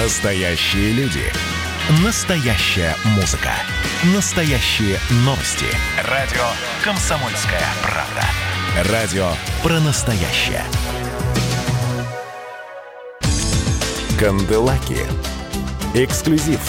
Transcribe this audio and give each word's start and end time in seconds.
Настоящие 0.00 0.92
люди. 0.92 1.24
Настоящая 2.04 2.94
музыка. 3.16 3.50
Настоящие 4.14 4.96
новости. 5.26 5.66
Радио 6.08 6.44
«Комсомольская 6.84 7.66
правда». 7.82 8.92
Радио 8.92 9.26
про 9.60 9.80
настоящее. 9.80 10.62
Канделаки. 14.20 14.98
Эксклюзив. 15.96 16.60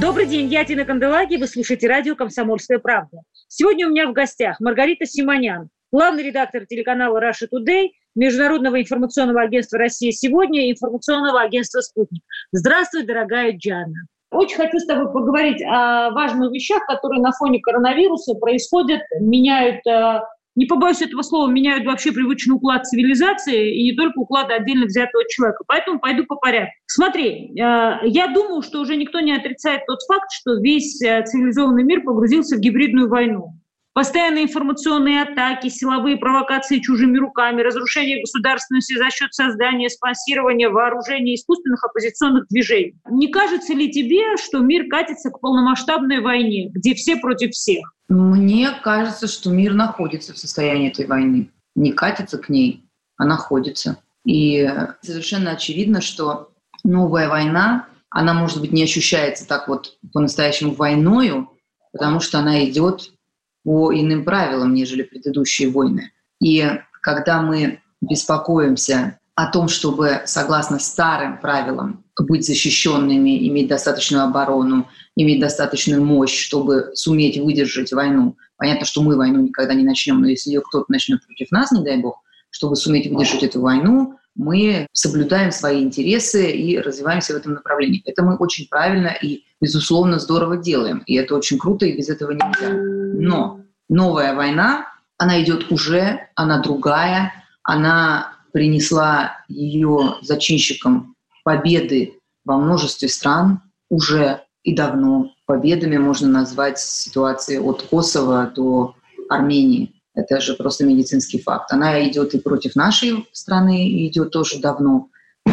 Добрый 0.00 0.26
день, 0.26 0.46
я 0.46 0.64
Тина 0.64 0.84
Канделаки, 0.84 1.38
вы 1.38 1.48
слушаете 1.48 1.88
радио 1.88 2.14
«Комсомольская 2.14 2.78
правда». 2.78 3.18
Сегодня 3.48 3.88
у 3.88 3.90
меня 3.90 4.06
в 4.06 4.12
гостях 4.12 4.60
Маргарита 4.60 5.06
Симонян, 5.06 5.70
главный 5.90 6.22
редактор 6.22 6.66
телеканала 6.66 7.20
Russia 7.20 7.48
Today, 7.52 7.88
Международного 8.14 8.80
информационного 8.80 9.42
агентства 9.42 9.78
«Россия 9.78 10.12
сегодня» 10.12 10.66
и 10.66 10.72
информационного 10.72 11.40
агентства 11.40 11.80
«Спутник». 11.80 12.22
Здравствуй, 12.52 13.04
дорогая 13.04 13.56
Джана. 13.56 14.06
Очень 14.30 14.56
хочу 14.56 14.78
с 14.78 14.86
тобой 14.86 15.12
поговорить 15.12 15.62
о 15.62 16.10
важных 16.10 16.52
вещах, 16.52 16.84
которые 16.86 17.20
на 17.20 17.30
фоне 17.32 17.60
коронавируса 17.60 18.34
происходят, 18.34 19.00
меняют, 19.20 19.86
э, 19.86 20.20
не 20.56 20.66
побоюсь 20.66 21.02
этого 21.02 21.22
слова, 21.22 21.48
меняют 21.48 21.86
вообще 21.86 22.10
привычный 22.10 22.56
уклад 22.56 22.84
цивилизации 22.84 23.76
и 23.76 23.84
не 23.84 23.92
только 23.96 24.18
уклад 24.18 24.50
отдельно 24.50 24.86
взятого 24.86 25.22
человека. 25.28 25.62
Поэтому 25.68 26.00
пойду 26.00 26.24
по 26.24 26.34
порядку. 26.34 26.72
Смотри, 26.86 27.52
э, 27.52 27.54
я 27.56 28.28
думаю, 28.34 28.62
что 28.62 28.80
уже 28.80 28.96
никто 28.96 29.20
не 29.20 29.32
отрицает 29.32 29.86
тот 29.86 30.00
факт, 30.08 30.30
что 30.32 30.54
весь 30.60 31.00
э, 31.02 31.22
цивилизованный 31.24 31.84
мир 31.84 32.02
погрузился 32.02 32.56
в 32.56 32.60
гибридную 32.60 33.08
войну. 33.08 33.52
Постоянные 33.94 34.46
информационные 34.46 35.22
атаки, 35.22 35.68
силовые 35.68 36.16
провокации 36.16 36.80
чужими 36.80 37.16
руками, 37.16 37.62
разрушение 37.62 38.20
государственности 38.20 38.98
за 38.98 39.08
счет 39.10 39.32
создания, 39.32 39.88
спонсирования, 39.88 40.68
вооружения 40.68 41.36
искусственных 41.36 41.84
оппозиционных 41.84 42.48
движений. 42.48 42.96
Не 43.08 43.28
кажется 43.28 43.72
ли 43.72 43.92
тебе, 43.92 44.36
что 44.36 44.58
мир 44.58 44.88
катится 44.88 45.30
к 45.30 45.38
полномасштабной 45.38 46.20
войне, 46.22 46.70
где 46.74 46.94
все 46.94 47.18
против 47.18 47.52
всех? 47.52 47.94
Мне 48.08 48.72
кажется, 48.82 49.28
что 49.28 49.50
мир 49.50 49.74
находится 49.74 50.32
в 50.32 50.38
состоянии 50.38 50.90
этой 50.90 51.06
войны. 51.06 51.50
Не 51.76 51.92
катится 51.92 52.38
к 52.38 52.48
ней, 52.48 52.84
а 53.16 53.24
находится. 53.24 53.98
И 54.24 54.68
совершенно 55.02 55.52
очевидно, 55.52 56.00
что 56.00 56.50
новая 56.82 57.28
война, 57.28 57.86
она, 58.10 58.34
может 58.34 58.60
быть, 58.60 58.72
не 58.72 58.82
ощущается 58.82 59.46
так 59.46 59.68
вот 59.68 59.98
по-настоящему 60.12 60.74
войною, 60.74 61.48
потому 61.92 62.18
что 62.18 62.40
она 62.40 62.64
идет 62.64 63.12
по 63.64 63.92
иным 63.92 64.24
правилам, 64.24 64.74
нежели 64.74 65.02
предыдущие 65.02 65.70
войны. 65.70 66.12
И 66.40 66.64
когда 67.02 67.42
мы 67.42 67.80
беспокоимся 68.00 69.18
о 69.34 69.50
том, 69.50 69.68
чтобы, 69.68 70.22
согласно 70.26 70.78
старым 70.78 71.38
правилам, 71.38 72.04
быть 72.20 72.46
защищенными, 72.46 73.48
иметь 73.48 73.68
достаточную 73.68 74.24
оборону, 74.24 74.88
иметь 75.16 75.40
достаточную 75.40 76.04
мощь, 76.04 76.36
чтобы 76.36 76.92
суметь 76.94 77.38
выдержать 77.38 77.92
войну. 77.92 78.36
Понятно, 78.56 78.86
что 78.86 79.02
мы 79.02 79.16
войну 79.16 79.40
никогда 79.40 79.74
не 79.74 79.82
начнем, 79.82 80.20
но 80.20 80.28
если 80.28 80.50
ее 80.50 80.60
кто-то 80.60 80.86
начнет 80.88 81.24
против 81.26 81.50
нас, 81.50 81.72
не 81.72 81.82
дай 81.82 81.98
бог, 81.98 82.22
чтобы 82.50 82.76
суметь 82.76 83.10
выдержать 83.10 83.42
эту 83.42 83.60
войну, 83.60 84.16
мы 84.36 84.86
соблюдаем 84.92 85.50
свои 85.50 85.82
интересы 85.82 86.50
и 86.50 86.78
развиваемся 86.78 87.34
в 87.34 87.36
этом 87.36 87.54
направлении. 87.54 88.02
Это 88.04 88.22
мы 88.22 88.36
очень 88.36 88.68
правильно 88.68 89.08
и, 89.20 89.44
безусловно, 89.64 90.18
здорово 90.18 90.58
делаем. 90.58 91.02
И 91.06 91.14
это 91.14 91.34
очень 91.34 91.58
круто, 91.58 91.86
и 91.86 91.96
без 91.96 92.10
этого 92.10 92.32
нельзя. 92.32 92.70
Но 92.70 93.60
новая 93.88 94.34
война, 94.34 94.86
она 95.16 95.42
идет 95.42 95.72
уже, 95.72 96.28
она 96.34 96.60
другая, 96.60 97.32
она 97.62 98.36
принесла 98.52 99.38
ее 99.48 100.16
зачинщикам 100.20 101.16
победы 101.44 102.18
во 102.44 102.58
множестве 102.58 103.08
стран 103.08 103.62
уже 103.88 104.42
и 104.62 104.74
давно. 104.74 105.30
Победами 105.46 105.96
можно 105.96 106.28
назвать 106.28 106.78
ситуации 106.78 107.58
от 107.58 107.82
Косово 107.82 108.52
до 108.54 108.94
Армении. 109.30 109.94
Это 110.14 110.40
же 110.40 110.54
просто 110.54 110.84
медицинский 110.84 111.40
факт. 111.40 111.72
Она 111.72 112.06
идет 112.06 112.34
и 112.34 112.38
против 112.38 112.76
нашей 112.76 113.26
страны, 113.32 113.88
и 113.88 114.08
идет 114.08 114.30
тоже 114.30 114.60
давно. 114.60 115.08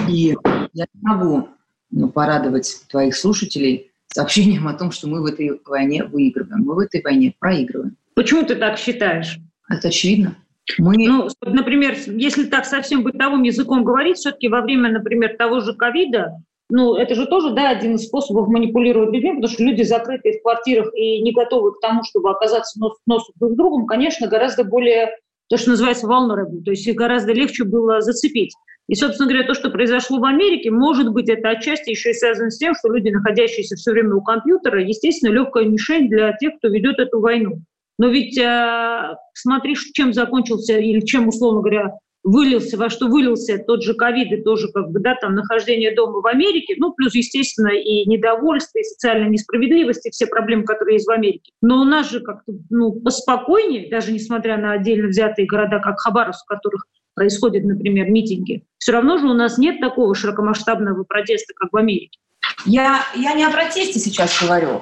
И 0.10 0.36
я 0.74 0.86
не 0.94 1.02
могу 1.02 1.48
ну, 1.92 2.10
порадовать 2.10 2.84
твоих 2.90 3.16
слушателей 3.16 3.91
сообщением 4.14 4.68
о 4.68 4.74
том, 4.74 4.92
что 4.92 5.08
мы 5.08 5.22
в 5.22 5.26
этой 5.26 5.60
войне 5.66 6.04
выигрываем. 6.04 6.64
Мы 6.64 6.76
в 6.76 6.80
этой 6.80 7.02
войне 7.02 7.34
проигрываем. 7.40 7.96
Почему 8.14 8.44
ты 8.44 8.56
так 8.56 8.78
считаешь? 8.78 9.38
Это 9.70 9.88
очевидно. 9.88 10.36
Мы... 10.78 10.96
Ну, 10.98 11.28
например, 11.42 11.96
если 12.08 12.46
так 12.46 12.66
совсем 12.66 13.04
бытовым 13.04 13.44
языком 13.44 13.84
говорить, 13.84 14.18
все-таки 14.18 14.48
во 14.48 14.62
время, 14.62 14.92
например, 14.92 15.36
того 15.38 15.60
же 15.62 15.74
ковида 15.74 16.38
ну, 16.74 16.96
это 16.96 17.16
же 17.16 17.28
тоже, 17.28 17.50
да, 17.50 17.70
один 17.70 17.96
из 17.96 18.06
способов 18.06 18.48
манипулировать 18.48 19.14
людьми, 19.14 19.36
потому 19.36 19.50
что 19.50 19.62
люди 19.62 19.84
закрытые 19.84 20.40
в 20.40 20.42
квартирах 20.42 20.90
и 20.96 21.22
не 21.22 21.34
готовы 21.34 21.74
к 21.74 21.82
тому, 21.82 22.02
чтобы 22.04 22.32
оказаться 22.32 22.80
нос 22.80 22.94
к 22.94 23.02
носу 23.06 23.34
друг 23.36 23.52
с 23.52 23.56
другом, 23.58 23.86
конечно, 23.86 24.28
гораздо 24.28 24.64
более, 24.64 25.10
то, 25.50 25.58
что 25.58 25.72
называется, 25.72 26.08
vulnerable, 26.08 26.64
то 26.64 26.72
есть 26.72 26.88
их 26.88 26.96
гораздо 26.96 27.34
легче 27.34 27.66
было 27.66 28.00
зацепить. 28.00 28.54
И, 28.88 28.96
собственно 28.96 29.30
говоря, 29.30 29.48
то, 29.48 29.54
что 29.54 29.70
произошло 29.70 30.20
в 30.20 30.26
Америке, 30.26 30.70
может 30.70 31.12
быть, 31.12 31.30
это 31.30 31.50
отчасти 31.50 31.92
еще 31.92 32.12
и 32.12 32.14
связано 32.14 32.50
с 32.50 32.58
тем, 32.58 32.74
что 32.76 32.92
люди, 32.92 33.10
находящиеся 33.10 33.76
все 33.76 33.92
время 33.92 34.16
у 34.16 34.22
компьютера, 34.22 34.84
естественно, 34.84 35.32
легкая 35.32 35.66
мишень 35.66 36.10
для 36.10 36.34
тех, 36.34 36.58
кто 36.58 36.68
ведет 36.68 37.00
эту 37.00 37.20
войну. 37.20 37.62
Но 37.98 38.10
ведь 38.10 38.38
э, 38.38 39.16
смотри, 39.34 39.76
чем 39.94 40.12
закончился 40.12 40.78
или 40.78 41.02
чем, 41.02 41.28
условно 41.28 41.62
говоря, 41.62 41.98
вылился, 42.24 42.78
во 42.78 42.90
что 42.90 43.08
вылился 43.08 43.58
тот 43.66 43.84
же 43.84 43.94
ковид 43.94 44.32
и 44.32 44.42
тоже 44.42 44.72
как 44.72 44.92
бы, 44.92 45.00
да, 45.00 45.16
там 45.16 45.36
нахождение 45.36 45.96
дома 45.96 46.22
в 46.22 46.28
Америке, 46.28 46.76
ну, 46.78 46.94
плюс, 46.94 47.16
естественно, 47.16 47.70
и 47.70 48.06
недовольство, 48.08 48.80
и 48.80 48.84
социальная 48.84 49.30
несправедливость, 49.30 50.06
и 50.06 50.12
все 50.12 50.28
проблемы, 50.28 50.64
которые 50.64 50.96
есть 50.96 51.08
в 51.08 51.12
Америке. 51.12 51.52
Но 51.62 51.82
у 51.82 51.86
нас 51.86 52.12
же 52.12 52.20
как-то, 52.20 52.54
ну, 52.70 52.94
поспокойнее, 52.94 53.90
даже 53.90 54.12
несмотря 54.12 54.58
на 54.58 54.74
отдельно 54.74 55.08
взятые 55.08 55.48
города, 55.48 55.80
как 55.80 56.00
Хабаровск, 56.00 56.46
в 56.46 56.48
которых 56.48 56.86
происходят, 57.16 57.64
например, 57.64 58.10
митинги, 58.10 58.66
все 58.78 58.94
равно 58.94 59.18
же 59.18 59.28
у 59.28 59.34
нас 59.34 59.58
нет 59.58 59.80
такого 59.80 60.16
широкомасштабного 60.16 61.04
протеста, 61.04 61.54
как 61.56 61.72
в 61.72 61.78
Америке. 61.78 62.20
Я, 62.66 63.02
я 63.16 63.34
не 63.34 63.44
о 63.44 63.52
протесте 63.52 64.00
сейчас 64.00 64.42
говорю. 64.42 64.82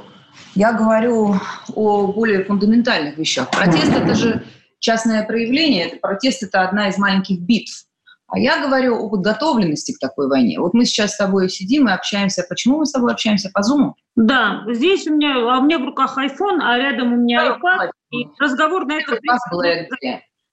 Я 0.55 0.73
говорю 0.73 1.35
о 1.75 2.07
более 2.07 2.43
фундаментальных 2.43 3.17
вещах. 3.17 3.49
Протест— 3.51 3.91
это 3.95 4.15
же 4.15 4.43
частное 4.79 5.25
проявление, 5.25 5.87
это 5.87 5.97
протест— 5.97 6.43
это 6.43 6.61
одна 6.61 6.89
из 6.89 6.97
маленьких 6.97 7.39
битв. 7.39 7.85
А 8.31 8.37
я 8.37 8.61
говорю 8.61 8.95
о 8.95 9.09
подготовленности 9.09 9.93
к 9.93 9.99
такой 9.99 10.27
войне. 10.27 10.59
Вот 10.59 10.73
мы 10.73 10.85
сейчас 10.85 11.13
с 11.13 11.17
тобой 11.17 11.49
сидим 11.49 11.89
и 11.89 11.91
общаемся. 11.91 12.45
Почему 12.47 12.77
мы 12.77 12.85
с 12.85 12.91
тобой 12.91 13.11
общаемся 13.11 13.49
по 13.51 13.59
Zoom? 13.61 13.93
Да, 14.15 14.63
здесь 14.69 15.07
у 15.07 15.15
меня, 15.15 15.35
а 15.35 15.59
у 15.59 15.63
меня 15.63 15.79
в 15.79 15.85
руках 15.85 16.15
iPhone, 16.17 16.59
а 16.61 16.77
рядом 16.77 17.13
у 17.13 17.17
меня 17.17 17.57
iPad. 17.57 17.89
И 18.11 18.27
разговор 18.39 18.85
на 18.85 18.99
это... 18.99 19.17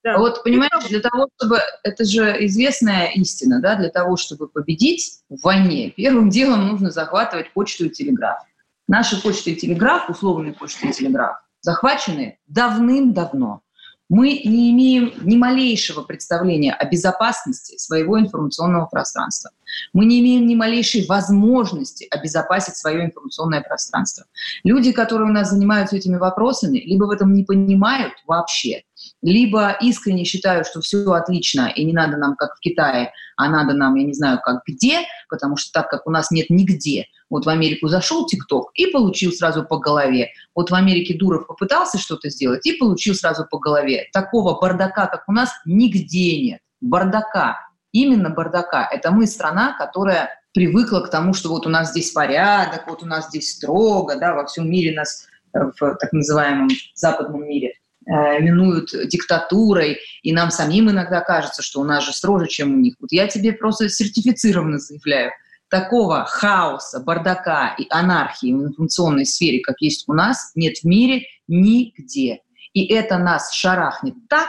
Да. 0.06 0.18
Вот, 0.18 0.44
понимаете, 0.44 0.88
для 0.88 1.00
того, 1.00 1.28
чтобы... 1.36 1.58
Это 1.82 2.04
же 2.04 2.46
известная 2.46 3.06
истина, 3.06 3.60
да? 3.60 3.74
Для 3.74 3.88
того, 3.88 4.16
чтобы 4.16 4.46
победить 4.46 5.18
в 5.28 5.42
войне, 5.42 5.90
первым 5.90 6.30
делом 6.30 6.68
нужно 6.68 6.92
захватывать 6.92 7.52
почту 7.52 7.86
и 7.86 7.90
телеграф. 7.90 8.38
Наши 8.86 9.20
почты 9.20 9.50
и 9.50 9.56
телеграф, 9.56 10.08
условные 10.08 10.52
почты 10.52 10.90
и 10.90 10.92
телеграф, 10.92 11.38
захвачены 11.60 12.38
давным-давно 12.46 13.62
мы 14.08 14.40
не 14.44 14.70
имеем 14.70 15.12
ни 15.22 15.36
малейшего 15.36 16.02
представления 16.02 16.72
о 16.72 16.88
безопасности 16.88 17.76
своего 17.76 18.18
информационного 18.20 18.86
пространства. 18.86 19.50
Мы 19.92 20.04
не 20.04 20.20
имеем 20.20 20.46
ни 20.46 20.54
малейшей 20.54 21.06
возможности 21.06 22.06
обезопасить 22.10 22.76
свое 22.76 23.04
информационное 23.04 23.62
пространство. 23.62 24.26
Люди, 24.62 24.92
которые 24.92 25.28
у 25.28 25.32
нас 25.32 25.50
занимаются 25.50 25.96
этими 25.96 26.16
вопросами, 26.16 26.78
либо 26.78 27.04
в 27.04 27.10
этом 27.10 27.32
не 27.32 27.42
понимают 27.42 28.12
вообще, 28.26 28.82
либо 29.22 29.76
искренне 29.80 30.24
считают, 30.24 30.68
что 30.68 30.80
все 30.80 31.10
отлично 31.12 31.68
и 31.74 31.84
не 31.84 31.92
надо 31.92 32.16
нам 32.16 32.36
как 32.36 32.56
в 32.56 32.60
Китае, 32.60 33.12
а 33.36 33.48
надо 33.48 33.74
нам, 33.74 33.96
я 33.96 34.04
не 34.04 34.14
знаю, 34.14 34.40
как 34.42 34.62
где, 34.66 35.00
потому 35.28 35.56
что 35.56 35.72
так 35.72 35.90
как 35.90 36.06
у 36.06 36.10
нас 36.10 36.30
нет 36.30 36.48
нигде. 36.48 37.06
Вот 37.30 37.46
в 37.46 37.48
Америку 37.48 37.88
зашел 37.88 38.26
ТикТок 38.26 38.70
и 38.74 38.86
получил 38.86 39.32
сразу 39.32 39.64
по 39.64 39.78
голове. 39.78 40.30
Вот 40.54 40.70
в 40.70 40.74
Америке 40.74 41.14
Дуров 41.14 41.46
попытался 41.46 41.98
что-то 41.98 42.30
сделать 42.30 42.64
и 42.66 42.76
получил 42.76 43.14
сразу 43.14 43.46
по 43.50 43.58
голове. 43.58 44.08
Такого 44.12 44.58
бардака, 44.60 45.06
как 45.06 45.24
у 45.28 45.32
нас, 45.32 45.50
нигде 45.64 46.40
нет. 46.40 46.60
Бардака. 46.80 47.56
Именно 47.92 48.30
бардака. 48.30 48.88
Это 48.90 49.10
мы 49.10 49.26
страна, 49.26 49.76
которая 49.78 50.30
привыкла 50.52 51.00
к 51.00 51.10
тому, 51.10 51.34
что 51.34 51.48
вот 51.48 51.66
у 51.66 51.70
нас 51.70 51.90
здесь 51.90 52.12
порядок, 52.12 52.86
вот 52.86 53.02
у 53.02 53.06
нас 53.06 53.28
здесь 53.28 53.52
строго, 53.52 54.16
да, 54.16 54.34
во 54.34 54.46
всем 54.46 54.70
мире 54.70 54.94
нас 54.94 55.26
э, 55.52 55.58
в 55.58 55.96
так 55.96 56.12
называемом 56.12 56.68
западном 56.94 57.46
мире– 57.48 57.74
Э, 58.08 58.38
минуют 58.38 58.90
диктатурой, 59.08 59.98
и 60.22 60.32
нам 60.32 60.52
самим 60.52 60.88
иногда 60.90 61.20
кажется, 61.20 61.60
что 61.60 61.80
у 61.80 61.84
нас 61.84 62.04
же 62.04 62.12
строже, 62.12 62.46
чем 62.46 62.74
у 62.74 62.76
них. 62.76 62.94
Вот 63.00 63.10
я 63.10 63.26
тебе 63.26 63.52
просто 63.52 63.88
сертифицированно 63.88 64.78
заявляю, 64.78 65.32
такого 65.68 66.24
хаоса, 66.24 67.00
бардака 67.00 67.74
и 67.78 67.86
анархии 67.90 68.52
в 68.52 68.64
информационной 68.64 69.26
сфере, 69.26 69.60
как 69.60 69.76
есть 69.80 70.08
у 70.08 70.12
нас, 70.12 70.52
нет 70.54 70.78
в 70.78 70.84
мире 70.84 71.26
нигде. 71.48 72.40
И 72.72 72.86
это 72.92 73.18
нас 73.18 73.52
шарахнет 73.52 74.14
так, 74.28 74.48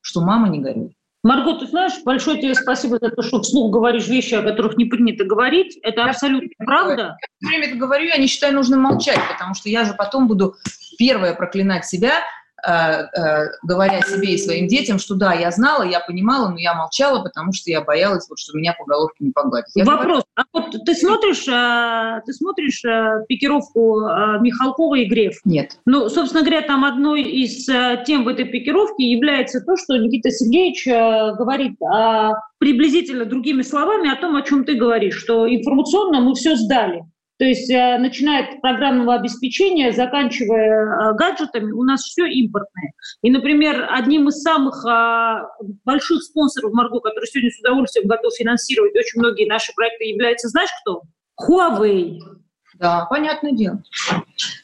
что 0.00 0.20
мама 0.20 0.48
не 0.48 0.58
горюй. 0.58 0.96
Марго, 1.24 1.56
ты 1.56 1.68
знаешь, 1.68 1.92
большое 2.04 2.40
тебе 2.40 2.54
спасибо 2.56 2.98
за 3.00 3.10
то, 3.10 3.22
что 3.22 3.40
вслух 3.40 3.72
говоришь 3.72 4.08
вещи, 4.08 4.34
о 4.34 4.42
которых 4.42 4.76
не 4.76 4.86
принято 4.86 5.24
говорить. 5.24 5.78
Это 5.82 6.04
абсолютно 6.04 6.50
правда. 6.58 7.16
Я 7.20 7.26
все 7.38 7.48
время 7.48 7.68
это 7.68 7.76
говорю, 7.76 8.06
я 8.06 8.16
не 8.16 8.26
считаю 8.26 8.54
нужно 8.54 8.76
молчать, 8.76 9.20
потому 9.30 9.54
что 9.54 9.68
я 9.68 9.84
же 9.84 9.94
потом 9.94 10.26
буду 10.26 10.56
первая 10.98 11.34
проклинать 11.34 11.86
себя, 11.86 12.14
говоря 12.62 14.00
себе 14.02 14.34
и 14.34 14.38
своим 14.38 14.68
детям, 14.68 14.98
что 14.98 15.14
да, 15.14 15.32
я 15.34 15.50
знала, 15.50 15.82
я 15.82 16.00
понимала, 16.00 16.48
но 16.48 16.58
я 16.58 16.74
молчала, 16.74 17.22
потому 17.22 17.52
что 17.52 17.70
я 17.70 17.80
боялась, 17.80 18.28
вот, 18.28 18.38
что 18.38 18.56
меня 18.56 18.74
по 18.78 18.84
головке 18.84 19.16
не 19.20 19.32
погладят. 19.32 19.68
Я 19.74 19.84
Вопрос. 19.84 20.06
Говорю, 20.06 20.22
а 20.36 20.42
вот 20.52 20.84
ты 20.84 20.94
смотришь, 20.94 21.48
э, 21.48 22.20
ты 22.24 22.32
смотришь 22.32 22.82
пикировку 23.28 24.00
Михалкова 24.40 24.94
и 24.96 25.04
Греф? 25.06 25.40
Нет. 25.44 25.78
Ну, 25.86 26.08
собственно 26.08 26.42
говоря, 26.42 26.62
там 26.62 26.84
одной 26.84 27.22
из 27.22 27.66
тем 28.06 28.24
в 28.24 28.28
этой 28.28 28.44
пикировке 28.44 29.04
является 29.04 29.60
то, 29.60 29.76
что 29.76 29.96
Никита 29.96 30.30
Сергеевич 30.30 30.86
говорит 30.86 31.80
о, 31.82 32.34
приблизительно 32.58 33.24
другими 33.24 33.62
словами 33.62 34.12
о 34.12 34.16
том, 34.16 34.36
о 34.36 34.42
чем 34.42 34.64
ты 34.64 34.74
говоришь, 34.74 35.16
что 35.16 35.52
информационно 35.52 36.20
мы 36.20 36.34
все 36.34 36.56
сдали. 36.56 37.04
То 37.42 37.46
есть 37.46 37.68
э, 37.72 37.98
начиная 37.98 38.44
от 38.44 38.60
программного 38.60 39.16
обеспечения, 39.16 39.90
заканчивая 39.90 41.10
э, 41.10 41.14
гаджетами, 41.14 41.72
у 41.72 41.82
нас 41.82 42.02
все 42.02 42.24
импортное. 42.24 42.92
И, 43.22 43.32
например, 43.32 43.88
одним 43.90 44.28
из 44.28 44.42
самых 44.42 44.86
а, 44.86 45.48
больших 45.84 46.22
спонсоров 46.22 46.72
Марго, 46.72 47.00
который 47.00 47.26
сегодня 47.26 47.50
с 47.50 47.58
удовольствием 47.58 48.06
готов 48.06 48.32
финансировать 48.32 48.94
очень 48.94 49.18
многие 49.18 49.48
наши 49.48 49.72
проекты, 49.74 50.04
является, 50.04 50.50
знаешь 50.50 50.70
кто? 50.82 51.02
Huawei. 51.36 52.20
Да, 52.78 53.06
понятное 53.10 53.50
дело. 53.50 53.82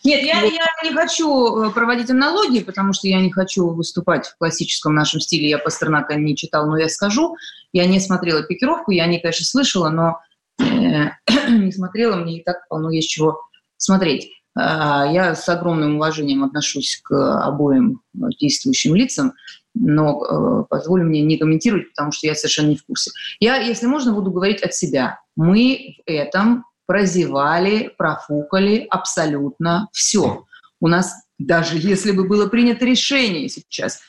Нет, 0.05 0.23
я, 0.23 0.41
я 0.43 0.67
не 0.85 0.93
хочу 0.93 1.65
э, 1.65 1.71
проводить 1.73 2.11
аналогии, 2.11 2.63
потому 2.63 2.93
что 2.93 3.09
я 3.09 3.21
не 3.21 3.33
хочу 3.33 3.71
выступать 3.71 4.29
в 4.29 4.39
классическом 4.39 4.95
нашем 4.95 5.19
стиле. 5.19 5.51
Я 5.51 5.59
Пастернака 5.59 6.15
не 6.15 6.37
читал, 6.37 6.69
но 6.69 6.79
я 6.79 6.89
скажу. 6.89 7.35
Я 7.73 7.87
не 7.87 7.99
смотрела 7.99 8.45
пикировку, 8.45 8.93
я 8.93 9.07
не, 9.07 9.19
конечно, 9.19 9.45
слышала, 9.45 9.91
но 9.91 10.21
не 11.49 11.72
смотрела, 11.72 12.16
мне 12.16 12.38
и 12.38 12.43
так 12.43 12.66
полно 12.69 12.90
есть 12.90 13.10
чего 13.10 13.40
смотреть. 13.76 14.31
А, 14.56 15.06
я 15.10 15.34
с 15.34 15.49
огромным 15.49 15.96
уважением 15.96 16.44
отношусь 16.44 17.00
к 17.02 17.44
обоим 17.44 18.00
действующим 18.40 18.94
лицам, 18.94 19.34
но 19.75 20.25
э, 20.25 20.64
позволь 20.69 21.05
мне 21.05 21.22
не 21.22 21.37
комментировать, 21.37 21.90
потому 21.90 22.10
что 22.10 22.26
я 22.26 22.34
совершенно 22.34 22.69
не 22.69 22.76
в 22.76 22.84
курсе. 22.84 23.12
Я, 23.38 23.56
если 23.56 23.87
можно, 23.87 24.12
буду 24.12 24.32
говорить 24.32 24.62
от 24.62 24.75
себя. 24.75 25.20
Мы 25.37 25.96
в 26.05 26.10
этом 26.10 26.64
прозевали, 26.87 27.93
профукали 27.96 28.87
абсолютно 28.90 29.88
все. 29.93 30.46
У 30.81 30.88
нас, 30.88 31.14
даже 31.38 31.76
если 31.76 32.12
бы 32.12 32.26
было 32.26 32.49
принято 32.49 32.84
решение 32.84 33.49
сейчас 33.49 34.00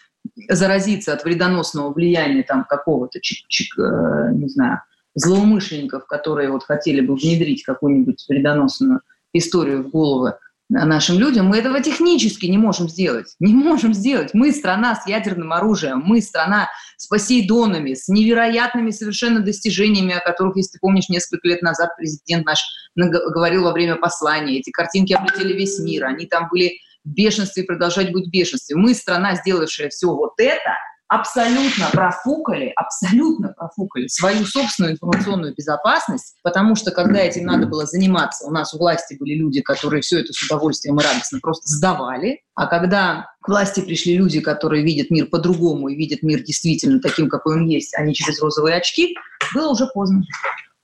заразиться 0.49 1.13
от 1.13 1.23
вредоносного 1.23 1.93
влияния 1.93 2.43
там 2.43 2.65
какого-то, 2.67 3.19
э, 3.19 4.31
не 4.33 4.49
знаю, 4.49 4.81
злоумышленников, 5.19 6.05
которые 6.07 6.51
вот 6.51 6.63
хотели 6.63 7.01
бы 7.01 7.15
внедрить 7.15 7.63
какую-нибудь 7.63 8.25
вредоносную 8.27 9.01
историю 9.33 9.83
в 9.83 9.91
головы 9.91 10.35
нашим 10.69 11.17
людям, 11.17 11.47
мы 11.47 11.57
этого 11.57 11.81
технически 11.81 12.45
не 12.45 12.59
можем 12.59 12.87
сделать. 12.89 13.35
Не 13.39 13.53
можем 13.53 13.93
сделать. 13.93 14.33
Мы 14.33 14.51
страна 14.51 14.95
с 14.95 15.07
ядерным 15.07 15.51
оружием, 15.51 16.03
мы 16.05 16.21
страна 16.21 16.69
с 16.95 17.07
Посейдонами, 17.07 17.95
с 17.95 18.07
невероятными 18.07 18.91
совершенно 18.91 19.39
достижениями, 19.39 20.13
о 20.13 20.19
которых, 20.19 20.57
если 20.57 20.73
ты 20.73 20.79
помнишь, 20.79 21.09
несколько 21.09 21.47
лет 21.47 21.63
назад 21.63 21.89
президент 21.97 22.45
наш 22.45 22.63
говорил 22.95 23.63
во 23.63 23.71
время 23.71 23.95
послания. 23.95 24.59
Эти 24.59 24.69
картинки 24.69 25.13
облетели 25.13 25.53
весь 25.53 25.79
мир, 25.79 26.05
они 26.05 26.27
там 26.27 26.47
были 26.51 26.73
в 27.03 27.09
бешенстве 27.09 27.63
и 27.63 27.65
продолжать 27.65 28.11
быть 28.11 28.27
в 28.27 28.31
бешенстве. 28.31 28.75
Мы 28.75 28.93
страна, 28.93 29.35
сделавшая 29.35 29.89
все 29.89 30.07
вот 30.07 30.33
это– 30.37 30.73
абсолютно 31.09 31.89
профукали, 31.91 32.71
абсолютно 32.75 33.49
профукали 33.49 34.07
свою 34.07 34.45
собственную 34.45 34.93
информационную 34.93 35.55
безопасность, 35.55 36.35
потому 36.43 36.75
что 36.75 36.91
когда 36.91 37.19
этим 37.19 37.45
надо 37.45 37.67
было 37.67 37.85
заниматься, 37.85 38.45
у 38.45 38.51
нас 38.51 38.73
у 38.73 38.77
власти 38.77 39.17
были 39.19 39.33
люди, 39.33 39.61
которые 39.61 40.01
все 40.01 40.19
это 40.19 40.31
с 40.31 40.43
удовольствием 40.43 40.99
и 40.99 41.03
радостно 41.03 41.39
просто 41.41 41.67
сдавали, 41.67 42.43
а 42.53 42.67
когда 42.67 43.25
к 43.41 43.47
власти 43.47 43.81
пришли 43.81 44.15
люди, 44.17 44.39
которые 44.39 44.83
видят 44.83 45.09
мир 45.09 45.25
по-другому 45.25 45.89
и 45.89 45.95
видят 45.95 46.21
мир 46.21 46.43
действительно 46.43 46.99
таким, 46.99 47.27
какой 47.27 47.55
он 47.55 47.65
есть, 47.65 47.95
а 47.97 48.03
не 48.03 48.13
через 48.13 48.39
розовые 48.39 48.75
очки, 48.75 49.15
было 49.53 49.71
уже 49.71 49.87
поздно. 49.87 50.23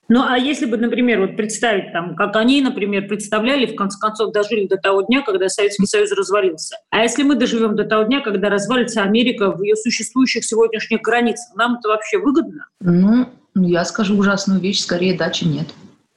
Ну, 0.08 0.22
а 0.22 0.38
если 0.38 0.66
бы, 0.66 0.76
например, 0.76 1.20
вот 1.20 1.36
представить, 1.36 1.92
там, 1.92 2.14
как 2.14 2.36
они, 2.36 2.62
например, 2.62 3.08
представляли, 3.08 3.66
в 3.66 3.74
конце 3.74 3.98
концов, 3.98 4.32
дожили 4.32 4.66
до 4.66 4.76
того 4.76 5.02
дня, 5.02 5.22
когда 5.22 5.48
Советский 5.48 5.86
Союз 5.86 6.12
развалился. 6.12 6.76
А 6.90 7.02
если 7.02 7.24
мы 7.24 7.34
доживем 7.34 7.74
до 7.74 7.84
того 7.84 8.04
дня, 8.04 8.20
когда 8.20 8.48
развалится 8.48 9.02
Америка 9.02 9.50
в 9.50 9.62
ее 9.62 9.74
существующих 9.74 10.44
сегодняшних 10.44 11.00
границах, 11.00 11.56
нам 11.56 11.78
это 11.78 11.88
вообще 11.88 12.18
выгодно? 12.18 12.66
Ну, 12.80 13.28
я 13.56 13.84
скажу 13.84 14.16
ужасную 14.16 14.60
вещь, 14.60 14.80
скорее 14.80 15.16
да, 15.16 15.30
чем 15.30 15.50
нет. 15.50 15.66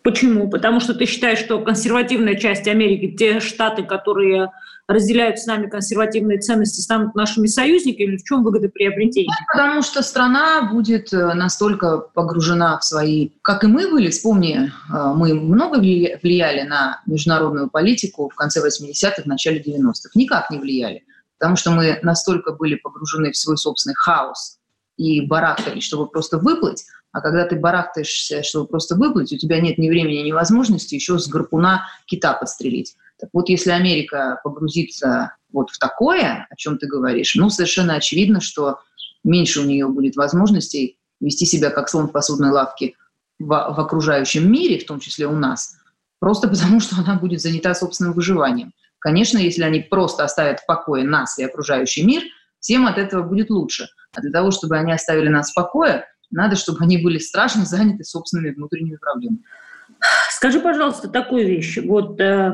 Почему? 0.03 0.50
Потому 0.50 0.80
что 0.80 0.94
ты 0.94 1.06
считаешь, 1.06 1.39
что 1.39 1.59
консервативная 1.59 2.35
часть 2.35 2.68
Америки, 2.68 3.15
те 3.18 3.39
штаты, 3.39 3.83
которые 3.83 4.51
разделяют 4.89 5.38
с 5.38 5.45
нами 5.45 5.68
консервативные 5.68 6.39
ценности, 6.39 6.81
станут 6.81 7.13
нашими 7.13 7.45
союзниками 7.45 8.07
или 8.07 8.18
в 8.18 8.24
чем 8.24 8.44
выгода 8.44 8.69
приобретения? 8.69 9.30
Ну, 9.30 9.45
потому 9.53 9.83
что 9.83 10.01
страна 10.01 10.63
будет 10.63 11.13
э, 11.13 11.33
настолько 11.36 12.00
погружена 12.00 12.80
в 12.80 12.83
свои... 12.83 13.30
Как 13.44 13.63
и 13.63 13.68
мы 13.68 13.88
были, 13.91 14.09
вспомни, 14.09 14.71
э, 14.89 15.13
мы 15.15 15.36
много 15.36 15.77
влияли 15.77 16.68
на 16.68 17.01
международную 17.06 17.69
политику 17.69 18.30
в 18.30 18.36
конце 18.36 18.68
80-х, 18.68 19.21
в 19.21 19.27
начале 19.27 19.62
90-х. 19.62 20.09
Никак 20.15 20.50
не 20.50 20.57
влияли, 20.57 21.03
потому 21.38 21.56
что 21.56 21.69
мы 21.69 22.00
настолько 22.01 22.51
были 22.51 22.74
погружены 22.74 23.31
в 23.31 23.38
свой 23.38 23.57
собственный 23.57 23.95
хаос 23.95 24.57
и 24.97 25.21
барахтались, 25.21 25.83
чтобы 25.83 26.07
просто 26.07 26.39
выплыть, 26.39 26.83
а 27.12 27.21
когда 27.21 27.45
ты 27.45 27.56
барахтаешься, 27.57 28.42
чтобы 28.42 28.68
просто 28.68 28.95
выплыть, 28.95 29.31
у 29.31 29.38
тебя 29.38 29.62
нет 29.62 29.77
ни 29.77 29.88
времени, 29.88 30.24
ни 30.24 30.31
возможности 30.31 30.95
еще 30.95 31.19
с 31.19 31.27
гарпуна 31.27 31.85
кита 32.07 32.33
подстрелить. 32.33 32.95
Так 33.19 33.30
вот, 33.33 33.50
если 33.50 33.71
Америка 33.71 34.39
погрузится 34.44 35.36
вот 35.51 35.69
в 35.71 35.77
такое, 35.77 36.48
о 36.50 36.56
чем 36.56 36.77
ты 36.77 36.88
говоришь, 36.88 37.36
ну, 37.36 37.50
совершенно 37.50 37.95
очевидно, 37.95 38.39
что 38.39 38.80
меньше 39.24 39.60
у 39.60 39.66
нее 39.66 39.88
будет 39.88 40.16
возможностей 40.16 40.98
вести 41.19 41.45
себя 41.45 41.69
как 41.69 41.89
слон 41.89 42.07
в 42.07 42.12
посудной 42.12 42.51
лавке 42.51 42.94
в, 43.38 43.48
в 43.48 43.80
окружающем 43.80 44.50
мире, 44.50 44.80
в 44.80 44.86
том 44.86 45.00
числе 45.00 45.27
у 45.27 45.36
нас, 45.36 45.75
просто 46.19 46.48
потому 46.48 46.80
что 46.80 46.95
она 46.98 47.16
будет 47.16 47.42
занята 47.42 47.74
собственным 47.74 48.13
выживанием. 48.13 48.74
Конечно, 49.00 49.38
если 49.38 49.63
они 49.63 49.80
просто 49.81 50.24
оставят 50.24 50.60
в 50.60 50.66
покое 50.66 51.04
нас 51.04 51.38
и 51.39 51.44
окружающий 51.44 52.04
мир, 52.04 52.24
всем 52.60 52.86
от 52.86 52.98
этого 52.98 53.24
будет 53.24 53.50
лучше. 53.50 53.88
А 54.13 54.21
для 54.21 54.31
того, 54.31 54.51
чтобы 54.51 54.77
они 54.77 54.92
оставили 54.92 55.30
нас 55.30 55.51
в 55.51 55.56
покое, 55.56 56.06
надо, 56.31 56.56
чтобы 56.56 56.80
они 56.81 56.98
были 56.98 57.18
страшно 57.18 57.66
заняты 57.66 58.04
собственными 58.04 58.54
внутренними 58.54 58.98
проблемами. 58.98 59.44
Скажи, 60.31 60.59
пожалуйста, 60.59 61.09
такую 61.09 61.47
вещь. 61.47 61.78
Вот 61.83 62.19
э, 62.19 62.54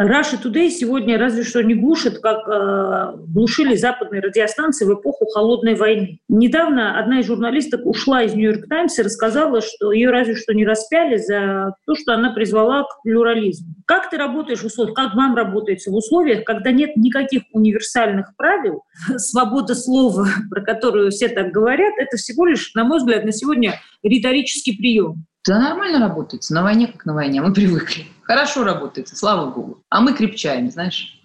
Russia 0.00 0.36
Today 0.42 0.70
сегодня 0.70 1.18
разве 1.18 1.44
что 1.44 1.62
не 1.62 1.74
глушит, 1.74 2.18
как 2.18 2.48
э, 2.48 3.16
глушили 3.28 3.76
западные 3.76 4.20
радиостанции 4.20 4.86
в 4.86 4.94
эпоху 4.94 5.26
холодной 5.26 5.76
войны. 5.76 6.18
Недавно 6.28 6.98
одна 6.98 7.20
из 7.20 7.26
журналисток 7.26 7.86
ушла 7.86 8.24
из 8.24 8.34
Нью-Йорк 8.34 8.68
Таймс 8.68 8.98
и 8.98 9.02
рассказала, 9.02 9.60
что 9.60 9.92
ее 9.92 10.10
разве 10.10 10.34
что 10.34 10.52
не 10.52 10.66
распяли 10.66 11.18
за 11.18 11.76
то, 11.86 11.94
что 11.94 12.12
она 12.12 12.32
призвала 12.32 12.82
к 12.82 13.02
плюрализму. 13.04 13.68
Как 13.86 14.10
ты 14.10 14.16
работаешь 14.16 14.62
в 14.62 14.66
условиях, 14.66 14.96
как 14.96 15.14
вам 15.14 15.36
работается 15.36 15.92
в 15.92 15.94
условиях, 15.94 16.42
когда 16.42 16.72
нет 16.72 16.96
никаких 16.96 17.42
универсальных 17.52 18.34
правил, 18.36 18.82
свобода 19.16 19.76
слова, 19.76 20.26
про 20.50 20.60
которую 20.62 21.12
все 21.12 21.28
так 21.28 21.52
говорят, 21.52 21.92
это 21.98 22.16
всего 22.16 22.46
лишь, 22.46 22.74
на 22.74 22.82
мой 22.82 22.98
взгляд, 22.98 23.24
на 23.24 23.30
сегодня 23.30 23.80
риторический 24.02 24.76
прием. 24.76 25.24
Да 25.46 25.60
нормально 25.60 26.00
работает. 26.00 26.42
На 26.50 26.64
войне 26.64 26.88
как 26.88 27.04
на 27.04 27.14
войне. 27.14 27.40
Мы 27.40 27.52
привыкли. 27.52 28.06
Хорошо 28.24 28.64
работает, 28.64 29.08
слава 29.08 29.50
богу. 29.50 29.82
А 29.90 30.00
мы 30.00 30.14
крепчаем, 30.14 30.70
знаешь. 30.70 31.20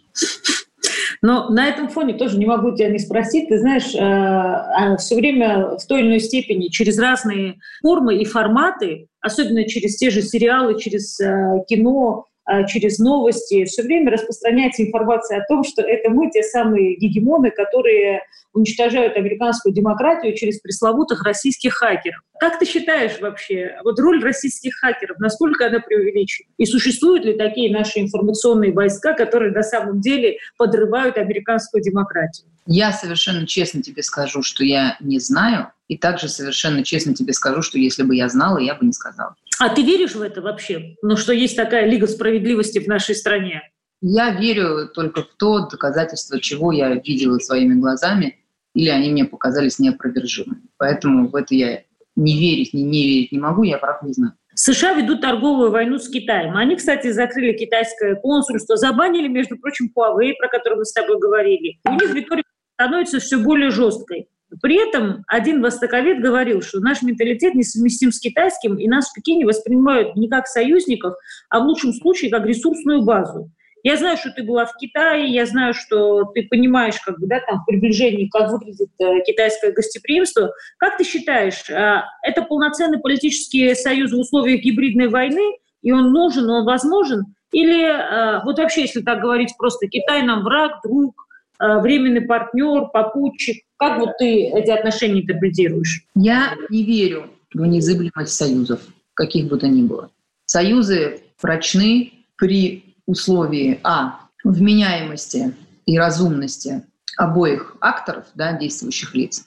Но 1.22 1.50
на 1.50 1.68
этом 1.68 1.90
фоне 1.90 2.14
тоже 2.14 2.38
не 2.38 2.46
могу 2.46 2.76
тебя 2.76 2.90
не 2.90 3.00
спросить. 3.00 3.50
Ты 3.50 3.60
знаешь, 3.60 3.94
э, 3.94 4.00
а 4.00 4.96
все 4.98 5.16
время 5.16 5.78
в 5.78 5.86
той 5.86 6.02
или 6.02 6.08
иной 6.08 6.20
степени 6.20 6.68
через 6.68 6.98
разные 6.98 7.56
формы 7.82 8.18
и 8.18 8.26
форматы, 8.26 9.08
особенно 9.20 9.68
через 9.68 9.98
те 9.98 10.12
же 10.12 10.22
сериалы, 10.22 10.80
через 10.80 11.20
э, 11.20 11.64
кино, 11.68 12.26
через 12.68 13.00
новости, 13.00 13.66
все 13.66 13.84
время 13.84 14.12
распространяется 14.12 14.84
информация 14.84 15.40
о 15.40 15.46
том, 15.48 15.64
что 15.64 15.82
это 15.82 16.10
мы 16.10 16.30
те 16.32 16.44
самые 16.44 16.96
гегемоны, 16.96 17.52
которые 17.52 18.24
уничтожают 18.54 19.16
американскую 19.16 19.74
демократию 19.74 20.36
через 20.36 20.60
пресловутых 20.60 21.24
российских 21.24 21.74
хакеров. 21.74 22.22
Как 22.40 22.58
ты 22.58 22.66
считаешь 22.66 23.20
вообще, 23.20 23.78
вот 23.84 24.00
роль 24.00 24.24
российских 24.24 24.74
хакеров, 24.76 25.20
насколько 25.20 25.68
она 25.68 25.80
преувеличена? 25.80 26.48
И 26.58 26.66
существуют 26.66 27.26
ли 27.26 27.34
такие 27.34 27.72
наши 27.72 28.00
информационные 28.00 28.74
войска, 28.74 29.14
которые 29.14 29.52
на 29.52 29.64
самом 29.64 30.02
деле 30.02 30.38
подрывают 30.58 31.18
американскую 31.18 31.84
демократию? 31.84 32.48
Я 32.66 32.92
совершенно 32.92 33.46
честно 33.46 33.82
тебе 33.82 34.04
скажу, 34.04 34.42
что 34.44 34.64
я 34.64 34.98
не 35.00 35.20
знаю, 35.20 35.72
и 35.88 35.98
также 35.98 36.28
совершенно 36.28 36.84
честно 36.84 37.14
тебе 37.14 37.34
скажу, 37.34 37.62
что 37.62 37.78
если 37.78 38.04
бы 38.04 38.16
я 38.16 38.30
знала, 38.30 38.60
я 38.60 38.76
бы 38.76 38.86
не 38.86 38.94
сказала. 38.94 39.36
А 39.60 39.70
ты 39.70 39.84
веришь 39.84 40.16
в 40.16 40.22
это 40.22 40.42
вообще? 40.42 40.96
Ну, 41.02 41.18
что 41.18 41.34
есть 41.34 41.58
такая 41.58 41.86
Лига 41.86 42.08
справедливости 42.08 42.80
в 42.80 42.88
нашей 42.88 43.14
стране? 43.14 43.62
Я 44.02 44.32
верю 44.32 44.88
только 44.88 45.24
в 45.24 45.36
то 45.38 45.68
доказательство, 45.68 46.40
чего 46.40 46.72
я 46.72 46.96
видела 46.96 47.38
своими 47.40 47.74
глазами, 47.74 48.38
или 48.74 48.88
они 48.88 49.12
мне 49.12 49.26
показались 49.26 49.78
неопровержимыми. 49.78 50.62
Поэтому 50.78 51.28
в 51.28 51.36
это 51.36 51.54
я 51.56 51.84
не 52.16 52.40
верить, 52.40 52.74
не, 52.74 52.84
не 52.84 53.04
верить 53.04 53.32
не 53.34 53.40
могу, 53.40 53.64
я 53.64 53.78
прав 53.78 54.02
не 54.04 54.14
знаю. 54.14 54.34
США 54.56 54.94
ведут 54.94 55.22
торговую 55.22 55.72
войну 55.72 55.98
с 56.00 56.10
Китаем. 56.10 56.56
Они, 56.56 56.78
кстати, 56.78 57.12
закрыли 57.12 57.58
китайское 57.58 58.16
консульство, 58.16 58.78
забанили, 58.78 59.28
между 59.28 59.58
прочим, 59.58 59.92
Huawei, 59.96 60.34
про 60.38 60.48
который 60.50 60.78
мы 60.78 60.86
с 60.86 60.94
тобой 60.94 61.20
говорили. 61.20 61.80
У 61.86 61.94
них 61.94 62.14
риторика 62.14 62.50
становится 62.76 63.20
все 63.20 63.38
более 63.38 63.72
жесткой. 63.72 64.30
При 64.62 64.76
этом 64.76 65.24
один 65.28 65.62
востоковед 65.62 66.22
говорил, 66.22 66.62
что 66.62 66.80
наш 66.80 67.02
менталитет 67.02 67.54
несовместим 67.54 68.12
с 68.12 68.20
китайским, 68.20 68.78
и 68.78 68.88
нас 68.88 69.10
в 69.10 69.14
Пекине 69.14 69.46
воспринимают 69.46 70.16
не 70.16 70.28
как 70.28 70.48
союзников, 70.48 71.14
а 71.50 71.60
в 71.60 71.64
лучшем 71.64 71.94
случае 71.94 72.32
как 72.32 72.46
ресурсную 72.46 73.04
базу. 73.04 73.52
Я 73.84 73.96
знаю, 73.96 74.18
что 74.18 74.32
ты 74.32 74.44
была 74.44 74.66
в 74.66 74.76
Китае, 74.76 75.32
я 75.32 75.46
знаю, 75.46 75.74
что 75.74 76.26
ты 76.34 76.48
понимаешь, 76.50 77.00
как 77.00 77.18
бы, 77.20 77.28
да, 77.28 77.40
там, 77.48 77.62
в 77.62 77.66
приближении, 77.66 78.28
как 78.28 78.52
выглядит 78.52 78.90
э, 79.00 79.22
китайское 79.26 79.72
гостеприимство. 79.72 80.52
Как 80.78 80.98
ты 80.98 81.06
считаешь, 81.06 81.70
э, 81.70 82.02
это 82.24 82.42
полноценный 82.42 83.00
политический 83.00 83.74
союз 83.76 84.12
в 84.12 84.20
условиях 84.20 84.62
гибридной 84.62 85.08
войны, 85.08 85.58
и 85.82 85.94
он 85.94 86.12
нужен, 86.12 86.50
он 86.50 86.66
возможен? 86.66 87.24
Или 87.52 87.86
э, 87.86 88.42
вот 88.44 88.60
вообще, 88.60 88.82
если 88.82 89.02
так 89.02 89.22
говорить 89.22 89.56
просто, 89.58 89.88
Китай 89.88 90.24
нам 90.24 90.44
враг, 90.44 90.82
друг, 90.84 91.16
э, 91.62 91.80
временный 91.80 92.22
партнер, 92.22 92.88
попутчик? 92.92 93.64
Как 93.80 93.98
вот 93.98 94.18
ты 94.18 94.50
эти 94.50 94.70
отношения 94.72 95.22
интерпретируешь? 95.22 96.04
Я 96.14 96.54
не 96.70 96.84
верю 96.84 97.30
в 97.54 97.66
незыблемость 97.66 98.34
союзов, 98.34 98.82
каких 99.14 99.48
бы 99.48 99.58
то 99.58 99.68
ни 99.68 99.84
было. 99.84 100.12
Союзы 100.46 101.22
прочны 101.40 102.12
при 102.36 102.96
условии 103.06 103.80
А 103.84 104.20
вменяемости 104.44 105.56
и 105.86 105.98
разумности 105.98 106.84
обоих 107.18 107.78
акторов, 107.80 108.26
да, 108.36 108.54
действующих 108.54 109.16
лиц, 109.16 109.46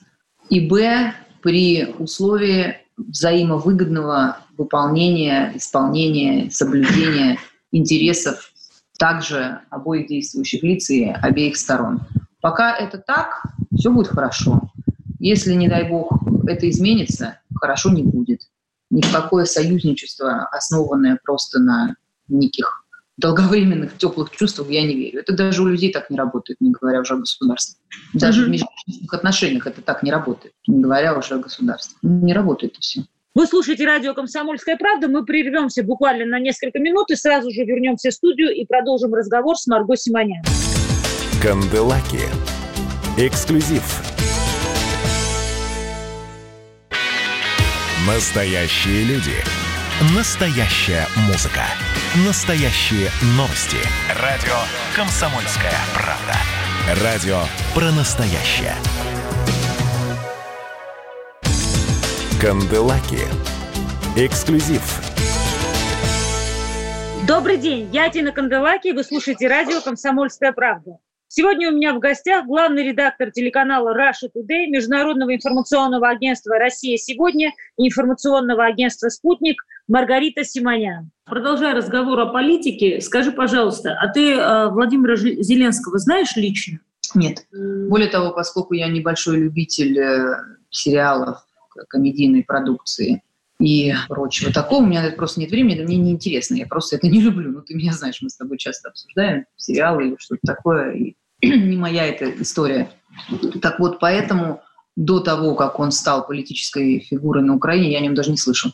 и 0.49 0.67
Б 0.67 1.13
при 1.41 1.85
условии 1.99 2.77
взаимовыгодного 2.97 4.39
выполнения, 4.57 5.51
исполнения, 5.55 6.49
соблюдения 6.51 7.37
интересов 7.71 8.51
также 8.97 9.59
обоих 9.69 10.07
действующих 10.07 10.63
лиц 10.63 10.89
и 10.89 11.05
обеих 11.05 11.57
сторон. 11.57 12.01
Пока 12.43 12.75
это 12.75 12.97
так, 12.97 13.41
все 13.73 13.89
будет 13.89 14.09
хорошо. 14.09 14.63
Если, 15.17 15.53
не 15.53 15.69
дай 15.69 15.87
бог, 15.87 16.11
это 16.45 16.69
изменится, 16.69 17.39
хорошо 17.55 17.89
не 17.89 18.03
будет. 18.03 18.41
Никакое 18.89 19.45
союзничество, 19.45 20.49
основанное 20.51 21.17
просто 21.23 21.59
на 21.59 21.95
неких 22.27 22.85
долговременных 23.15 23.97
теплых 23.97 24.29
чувствах 24.31 24.69
я 24.69 24.81
не 24.81 24.93
верю. 24.93 25.21
Это 25.21 25.33
даже 25.33 25.61
у 25.61 25.67
людей 25.67 25.93
так 25.93 26.09
не 26.09 26.17
работает, 26.17 26.59
не 26.59 26.71
говоря 26.71 26.99
уже 26.99 27.13
о 27.13 27.17
государстве. 27.19 27.79
Даже 28.13 28.41
mm-hmm. 28.41 28.45
в 28.45 28.49
межличностных 28.49 29.13
отношениях 29.13 29.65
это 29.65 29.81
так 29.81 30.03
не 30.03 30.11
работает, 30.11 30.53
не 30.67 30.83
говоря 30.83 31.17
уже 31.17 31.35
о 31.35 31.37
государстве. 31.37 31.95
Не 32.01 32.33
работает 32.33 32.75
и 32.75 32.81
все. 32.81 33.03
Вы 33.35 33.47
слушаете 33.47 33.85
радио 33.85 34.13
«Комсомольская 34.13 34.75
правда». 34.75 35.07
Мы 35.07 35.23
прервемся 35.23 35.81
буквально 35.81 36.25
на 36.25 36.39
несколько 36.39 36.79
минут 36.79 37.09
и 37.09 37.15
сразу 37.15 37.51
же 37.51 37.63
вернемся 37.63 38.09
в 38.09 38.13
студию 38.13 38.53
и 38.53 38.65
продолжим 38.65 39.13
разговор 39.13 39.55
с 39.55 39.65
Марго 39.65 39.95
Симонян. 39.95 40.43
Канделаки. 41.43 42.21
Эксклюзив. 43.17 43.83
Настоящие 48.07 49.03
люди. 49.03 49.33
Настоящая 50.15 51.05
музыка. 51.27 51.63
Настоящие 52.25 53.09
новости. 53.35 53.75
Радио 54.21 54.53
«Комсомольская 54.95 55.73
правда». 55.93 57.03
Радио 57.03 57.41
про 57.75 57.91
настоящее. 57.91 58.75
Канделаки. 62.39 63.19
Эксклюзив. 64.15 64.81
Добрый 67.27 67.57
день, 67.57 67.89
я 67.91 68.07
Тина 68.07 68.31
Канделаки, 68.31 68.93
вы 68.93 69.03
слушаете 69.03 69.49
радио 69.49 69.81
«Комсомольская 69.81 70.53
правда». 70.53 70.99
Сегодня 71.35 71.71
у 71.71 71.75
меня 71.75 71.95
в 71.95 71.99
гостях 71.99 72.45
главный 72.45 72.83
редактор 72.83 73.31
телеканала 73.31 73.97
Russia 73.97 74.29
Today, 74.29 74.67
Международного 74.67 75.33
информационного 75.33 76.07
агентства 76.07 76.59
«Россия 76.59 76.95
сегодня» 76.97 77.53
и 77.75 77.87
информационного 77.87 78.63
агентства 78.63 79.09
«Спутник» 79.09 79.63
Маргарита 79.87 80.43
Симонян. 80.43 81.09
Продолжая 81.25 81.73
разговор 81.73 82.19
о 82.19 82.27
политике, 82.27 83.01
скажи, 83.01 83.31
пожалуйста, 83.31 83.97
а 83.99 84.09
ты 84.09 84.35
э, 84.35 84.69
Владимира 84.69 85.15
Зеленского 85.15 85.97
знаешь 85.97 86.35
лично? 86.35 86.81
Нет. 87.15 87.47
Более 87.51 88.09
того, 88.09 88.31
поскольку 88.31 88.75
я 88.75 88.87
небольшой 88.87 89.37
любитель 89.37 89.97
э, 89.97 90.35
сериалов, 90.69 91.39
комедийной 91.89 92.43
продукции 92.43 93.23
и 93.59 93.91
прочего 94.07 94.53
такого, 94.53 94.83
у 94.83 94.85
меня 94.85 95.11
просто 95.17 95.39
нет 95.39 95.49
времени, 95.49 95.77
это 95.77 95.83
мне 95.85 95.97
неинтересно, 95.97 96.53
я 96.53 96.67
просто 96.67 96.97
это 96.97 97.07
не 97.07 97.21
люблю. 97.21 97.51
Ну, 97.51 97.61
ты 97.61 97.73
меня 97.73 97.91
знаешь, 97.93 98.19
мы 98.21 98.29
с 98.29 98.37
тобой 98.37 98.59
часто 98.59 98.89
обсуждаем 98.89 99.45
сериалы 99.55 100.09
или 100.09 100.15
что-то 100.19 100.41
такое, 100.45 100.91
и 100.91 101.15
не 101.69 101.77
моя 101.77 102.05
эта 102.05 102.41
история. 102.41 102.89
Так 103.61 103.79
вот, 103.79 103.99
поэтому 103.99 104.61
до 104.95 105.19
того, 105.19 105.55
как 105.55 105.79
он 105.79 105.91
стал 105.91 106.25
политической 106.25 106.99
фигурой 106.99 107.43
на 107.43 107.55
Украине, 107.55 107.91
я 107.91 107.97
о 107.97 108.01
нем 108.01 108.15
даже 108.15 108.31
не 108.31 108.37
слышал. 108.37 108.71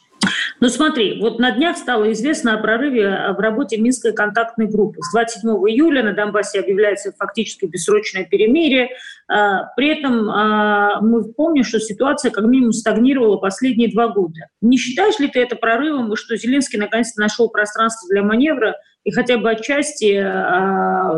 Ну 0.59 0.67
смотри, 0.67 1.19
вот 1.21 1.39
на 1.39 1.51
днях 1.51 1.77
стало 1.77 2.11
известно 2.11 2.53
о 2.53 2.57
прорыве 2.57 3.33
в 3.35 3.39
работе 3.39 3.77
Минской 3.77 4.11
контактной 4.11 4.67
группы. 4.67 5.01
С 5.01 5.11
27 5.11 5.49
июля 5.69 6.03
на 6.03 6.13
Донбассе 6.13 6.59
объявляется 6.59 7.13
фактически 7.17 7.65
бессрочное 7.65 8.25
перемирие. 8.25 8.89
А, 9.27 9.65
при 9.75 9.97
этом 9.97 10.29
а, 10.29 10.99
мы 11.01 11.23
помним, 11.31 11.63
что 11.63 11.79
ситуация 11.79 12.31
как 12.31 12.43
минимум 12.45 12.73
стагнировала 12.73 13.37
последние 13.37 13.91
два 13.91 14.09
года. 14.09 14.47
Не 14.61 14.77
считаешь 14.77 15.19
ли 15.19 15.27
ты 15.27 15.39
это 15.39 15.55
прорывом, 15.55 16.11
и 16.11 16.15
что 16.17 16.35
Зеленский 16.35 16.79
наконец-то 16.79 17.21
нашел 17.21 17.49
пространство 17.49 18.09
для 18.09 18.23
маневра 18.23 18.75
и 19.05 19.11
хотя 19.11 19.37
бы 19.37 19.49
отчасти 19.49 20.21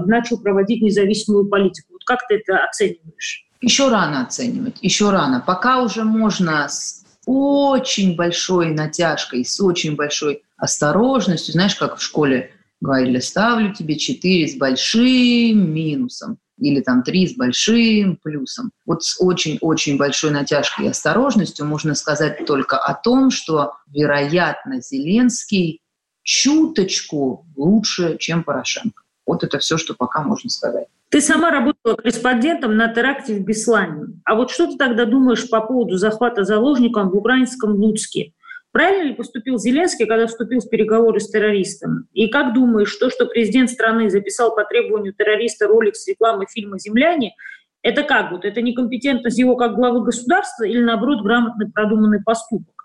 начал 0.07 0.39
проводить 0.39 0.83
независимую 0.83 1.47
политику? 1.47 1.93
Вот 1.93 2.03
как 2.05 2.27
ты 2.27 2.35
это 2.35 2.63
оцениваешь? 2.63 3.47
Еще 3.61 3.89
рано 3.89 4.23
оценивать, 4.23 4.77
еще 4.81 5.09
рано. 5.09 5.43
Пока 5.45 5.81
уже 5.81 6.03
можно 6.03 6.67
с 6.67 7.00
очень 7.25 8.15
большой 8.15 8.71
натяжкой, 8.71 9.45
с 9.45 9.59
очень 9.59 9.95
большой 9.95 10.43
осторожностью, 10.57 11.53
знаешь, 11.53 11.75
как 11.75 11.97
в 11.97 12.01
школе 12.01 12.51
говорили, 12.81 13.19
ставлю 13.19 13.73
тебе 13.73 13.97
4 13.97 14.47
с 14.47 14.55
большим 14.55 15.73
минусом 15.73 16.37
или 16.57 16.81
там 16.81 17.03
3 17.03 17.27
с 17.27 17.35
большим 17.35 18.17
плюсом. 18.17 18.71
Вот 18.85 19.03
с 19.03 19.19
очень-очень 19.19 19.97
большой 19.97 20.31
натяжкой 20.31 20.85
и 20.85 20.89
осторожностью 20.89 21.65
можно 21.65 21.95
сказать 21.95 22.45
только 22.45 22.77
о 22.77 22.93
том, 22.93 23.31
что, 23.31 23.73
вероятно, 23.87 24.81
Зеленский 24.81 25.81
чуточку 26.23 27.45
лучше, 27.55 28.17
чем 28.19 28.43
Порошенко. 28.43 29.03
Вот 29.31 29.45
это 29.45 29.59
все, 29.59 29.77
что 29.77 29.93
пока 29.93 30.23
можно 30.23 30.49
сказать. 30.49 30.87
Ты 31.07 31.21
сама 31.21 31.51
работала 31.51 31.95
корреспондентом 31.95 32.75
на 32.75 32.93
теракте 32.93 33.33
в 33.33 33.45
Беслане. 33.45 34.07
А 34.25 34.35
вот 34.35 34.51
что 34.51 34.67
ты 34.67 34.75
тогда 34.75 35.05
думаешь 35.05 35.49
по 35.49 35.61
поводу 35.61 35.95
захвата 35.95 36.43
заложником 36.43 37.09
в 37.09 37.15
украинском 37.15 37.75
Луцке? 37.75 38.33
Правильно 38.73 39.07
ли 39.07 39.13
поступил 39.13 39.57
Зеленский, 39.57 40.05
когда 40.05 40.27
вступил 40.27 40.59
в 40.59 40.69
переговоры 40.69 41.21
с 41.21 41.29
террористом? 41.29 42.07
И 42.11 42.27
как 42.27 42.53
думаешь, 42.53 42.93
то, 42.97 43.09
что 43.09 43.25
президент 43.25 43.69
страны 43.69 44.09
записал 44.09 44.53
по 44.53 44.65
требованию 44.65 45.13
террориста 45.13 45.65
ролик 45.65 45.95
с 45.95 46.05
рекламы 46.09 46.45
фильма 46.53 46.77
«Земляне», 46.77 47.33
это 47.83 48.03
как 48.03 48.33
вот? 48.33 48.43
Это 48.43 48.61
некомпетентность 48.61 49.39
его 49.39 49.55
как 49.55 49.75
главы 49.75 50.03
государства 50.03 50.65
или, 50.65 50.83
наоборот, 50.83 51.23
грамотный 51.23 51.71
продуманный 51.71 52.21
поступок? 52.21 52.75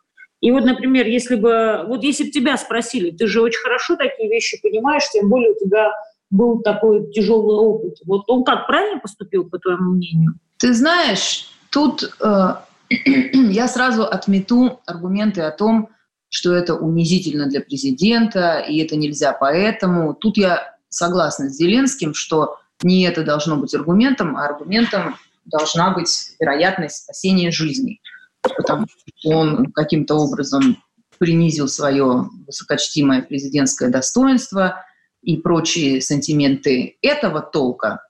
И 0.41 0.53
вот, 0.53 0.65
например, 0.65 1.09
если 1.09 1.35
бы, 1.35 1.83
вот 1.89 2.05
если 2.05 2.23
бы 2.23 2.31
тебя 2.31 2.57
спросили, 2.57 3.11
ты 3.11 3.27
же 3.27 3.43
очень 3.43 3.61
хорошо 3.63 3.97
такие 3.97 4.29
вещи 4.29 4.63
понимаешь, 4.63 5.11
тем 5.13 5.29
более 5.29 5.51
у 5.51 5.59
тебя 5.59 5.91
был 6.31 6.61
такой 6.63 7.11
тяжелый 7.13 7.57
опыт. 7.57 7.99
Вот 8.05 8.29
он 8.29 8.45
как 8.45 8.67
правильно 8.67 9.01
поступил, 9.01 9.49
по 9.49 9.59
твоему 9.59 9.93
мнению? 9.93 10.35
Ты 10.59 10.75
знаешь, 10.75 11.49
тут 11.71 12.11
э, 12.21 12.55
я 13.33 13.69
сразу 13.69 14.05
отмету 14.05 14.81
аргументы 14.87 15.43
о 15.43 15.51
том, 15.51 15.91
что 16.29 16.53
это 16.55 16.75
унизительно 16.75 17.47
для 17.47 17.61
президента, 17.61 18.59
и 18.59 18.79
это 18.79 18.97
нельзя 18.97 19.33
поэтому. 19.33 20.15
Тут 20.15 20.37
я 20.37 20.77
согласна 20.89 21.49
с 21.49 21.57
Зеленским, 21.57 22.15
что 22.15 22.59
не 22.83 23.05
это 23.05 23.25
должно 23.25 23.57
быть 23.57 23.75
аргументом, 23.75 24.37
а 24.37 24.47
аргументом 24.47 25.17
должна 25.45 25.93
быть 25.93 26.35
вероятность 26.41 27.05
спасения 27.05 27.51
жизни. 27.51 28.01
Потому 28.43 28.87
что 28.87 29.31
он 29.31 29.73
каким-то 29.73 30.17
образом 30.17 30.83
принизил 31.19 31.69
свое 31.69 32.29
высокочтимое 32.47 33.23
президентское 33.23 33.89
достоинство– 33.91 34.85
и 35.27 35.37
прочие 35.37 36.01
сантименты 36.01 36.97
этого 37.03 37.43
толка 37.43 38.01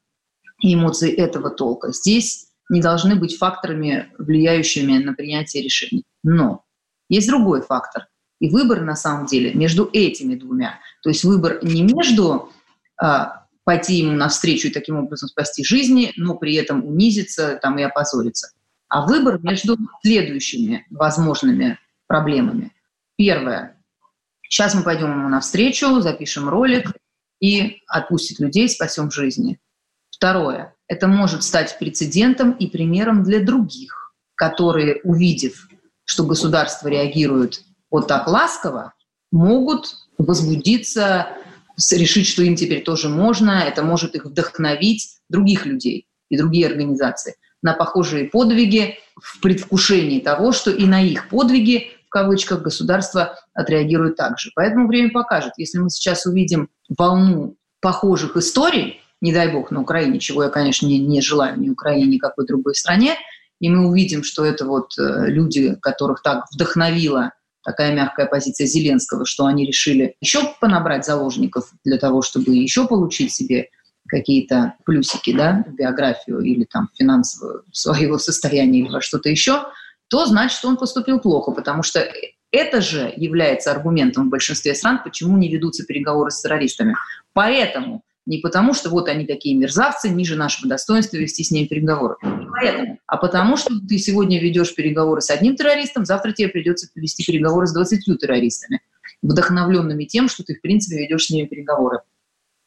эмоции 0.63 1.13
этого 1.13 1.51
толка 1.51 1.93
здесь 1.93 2.49
не 2.69 2.81
должны 2.81 3.17
быть 3.17 3.37
факторами, 3.37 4.13
влияющими 4.19 4.99
на 4.99 5.15
принятие 5.15 5.63
решений. 5.63 6.05
Но 6.23 6.65
есть 7.09 7.29
другой 7.29 7.63
фактор. 7.63 8.07
И 8.39 8.51
выбор 8.51 8.83
на 8.83 8.97
самом 8.97 9.27
деле 9.27 9.55
между 9.55 9.89
этими 9.93 10.35
двумя. 10.35 10.79
То 11.03 11.09
есть 11.09 11.25
выбор 11.25 11.61
не 11.63 11.83
между 11.83 12.51
а, 13.01 13.47
пойти 13.65 13.95
ему 13.95 14.13
навстречу 14.13 14.69
и 14.69 14.73
таким 14.73 14.97
образом 14.97 15.29
спасти 15.29 15.65
жизни, 15.65 16.13
но 16.17 16.35
при 16.35 16.55
этом 16.55 16.85
унизиться 16.85 17.59
там, 17.63 17.79
и 17.79 17.83
опозориться. 17.83 18.51
А 18.89 19.07
выбор 19.07 19.39
между 19.43 19.79
следующими 20.03 20.87
возможными 20.91 21.79
проблемами. 22.07 22.73
Первое. 23.17 23.83
Сейчас 24.43 24.75
мы 24.75 24.83
пойдем 24.83 25.13
ему 25.13 25.29
навстречу, 25.29 26.01
запишем 26.01 26.49
ролик 26.49 26.93
и 27.41 27.79
отпустит 27.87 28.39
людей, 28.39 28.69
спасем 28.69 29.11
жизни. 29.11 29.59
Второе. 30.11 30.75
Это 30.89 31.09
может 31.09 31.43
стать 31.43 31.79
прецедентом 31.79 32.53
и 32.53 32.69
примером 32.69 33.23
для 33.23 33.41
других, 33.41 34.15
которые, 34.35 35.01
увидев, 35.03 35.69
что 36.05 36.25
государство 36.25 36.89
реагирует 36.89 37.63
вот 37.91 38.09
так 38.09 38.29
ласково, 38.29 38.95
могут 39.31 39.97
возбудиться, 40.19 41.29
решить, 41.91 42.27
что 42.27 42.43
им 42.43 42.57
теперь 42.57 42.83
тоже 42.83 43.09
можно. 43.09 43.63
Это 43.67 43.83
может 43.83 44.15
их 44.15 44.25
вдохновить 44.25 45.19
других 45.29 45.67
людей 45.67 46.07
и 46.29 46.37
другие 46.37 46.67
организации 46.67 47.37
на 47.63 47.75
похожие 47.75 48.27
подвиги 48.27 48.99
в 49.21 49.41
предвкушении 49.41 50.21
того, 50.21 50.53
что 50.53 50.71
и 50.71 50.87
на 50.87 51.03
их 51.03 51.29
подвиги 51.29 51.91
в 52.07 52.11
кавычках 52.11 52.63
государство 52.63 53.39
отреагирует 53.55 54.17
так 54.17 54.39
же. 54.39 54.51
Поэтому 54.55 54.89
время 54.89 55.11
покажет. 55.11 55.53
Если 55.57 55.79
мы 55.79 55.91
сейчас 55.91 56.27
увидим 56.27 56.69
волну 56.97 57.57
похожих 57.81 58.37
историй, 58.37 59.01
не 59.21 59.33
дай 59.33 59.53
бог, 59.53 59.71
на 59.71 59.81
Украине, 59.81 60.19
чего 60.19 60.45
я, 60.45 60.49
конечно, 60.51 60.87
не, 60.87 60.99
не 60.99 61.21
желаю 61.21 61.59
ни 61.59 61.69
Украине, 61.69 62.07
ни 62.07 62.19
какой 62.19 62.47
другой 62.47 62.75
стране, 62.75 63.17
и 63.61 63.69
мы 63.71 63.89
увидим, 63.89 64.23
что 64.23 64.45
это 64.45 64.67
вот 64.67 64.99
э, 64.99 65.29
люди, 65.29 65.77
которых 65.81 66.23
так 66.23 66.45
вдохновила 66.53 67.33
такая 67.65 67.95
мягкая 67.95 68.27
позиция 68.27 68.67
Зеленского, 68.67 69.27
что 69.27 69.47
они 69.47 69.67
решили 69.67 70.15
еще 70.21 70.55
понабрать 70.61 71.05
заложников 71.05 71.73
для 71.85 71.99
того, 71.99 72.23
чтобы 72.23 72.55
еще 72.55 72.87
получить 72.87 73.33
себе 73.33 73.71
какие-то 74.07 74.75
плюсики 74.85 75.37
да, 75.37 75.65
в 75.67 75.75
биографию 75.75 76.41
или 76.41 76.65
там 76.65 76.91
финансовое 76.95 77.63
своего 77.73 78.19
состояния 78.19 78.81
или 78.81 78.89
во 78.89 79.01
что-то 79.01 79.29
еще, 79.29 79.65
то 80.09 80.27
значит, 80.27 80.65
он 80.65 80.77
поступил 80.77 81.21
плохо, 81.21 81.53
потому 81.53 81.83
что 81.83 82.07
это 82.53 82.81
же 82.81 83.13
является 83.17 83.71
аргументом 83.71 84.27
в 84.27 84.31
большинстве 84.31 84.75
стран, 84.75 85.01
почему 85.03 85.37
не 85.37 85.49
ведутся 85.49 85.85
переговоры 85.85 86.31
с 86.31 86.41
террористами. 86.41 86.95
Поэтому 87.33 88.03
не 88.25 88.39
потому, 88.39 88.75
что 88.75 88.91
вот 88.91 89.09
они 89.09 89.25
такие 89.25 89.57
мерзавцы, 89.57 90.09
ниже 90.09 90.37
нашего 90.37 90.69
достоинства 90.69 91.17
вести 91.17 91.45
с 91.45 91.51
ними 91.51 91.67
переговоры. 91.67 92.17
Поэтому. 92.21 92.99
А 93.07 93.17
потому, 93.17 93.57
что 93.57 93.73
ты 93.89 93.99
сегодня 93.99 94.41
ведешь 94.41 94.75
переговоры 94.75 95.21
с 95.21 95.31
одним 95.31 95.55
террористом, 95.55 96.05
завтра 96.05 96.33
тебе 96.33 96.49
придется 96.49 96.89
вести 96.95 97.25
переговоры 97.25 97.67
с 97.67 97.73
20 97.73 98.19
террористами, 98.19 98.81
вдохновленными 99.23 100.05
тем, 100.05 100.29
что 100.29 100.43
ты, 100.43 100.55
в 100.55 100.61
принципе, 100.61 100.99
ведешь 100.99 101.27
с 101.27 101.31
ними 101.31 101.47
переговоры. 101.47 102.01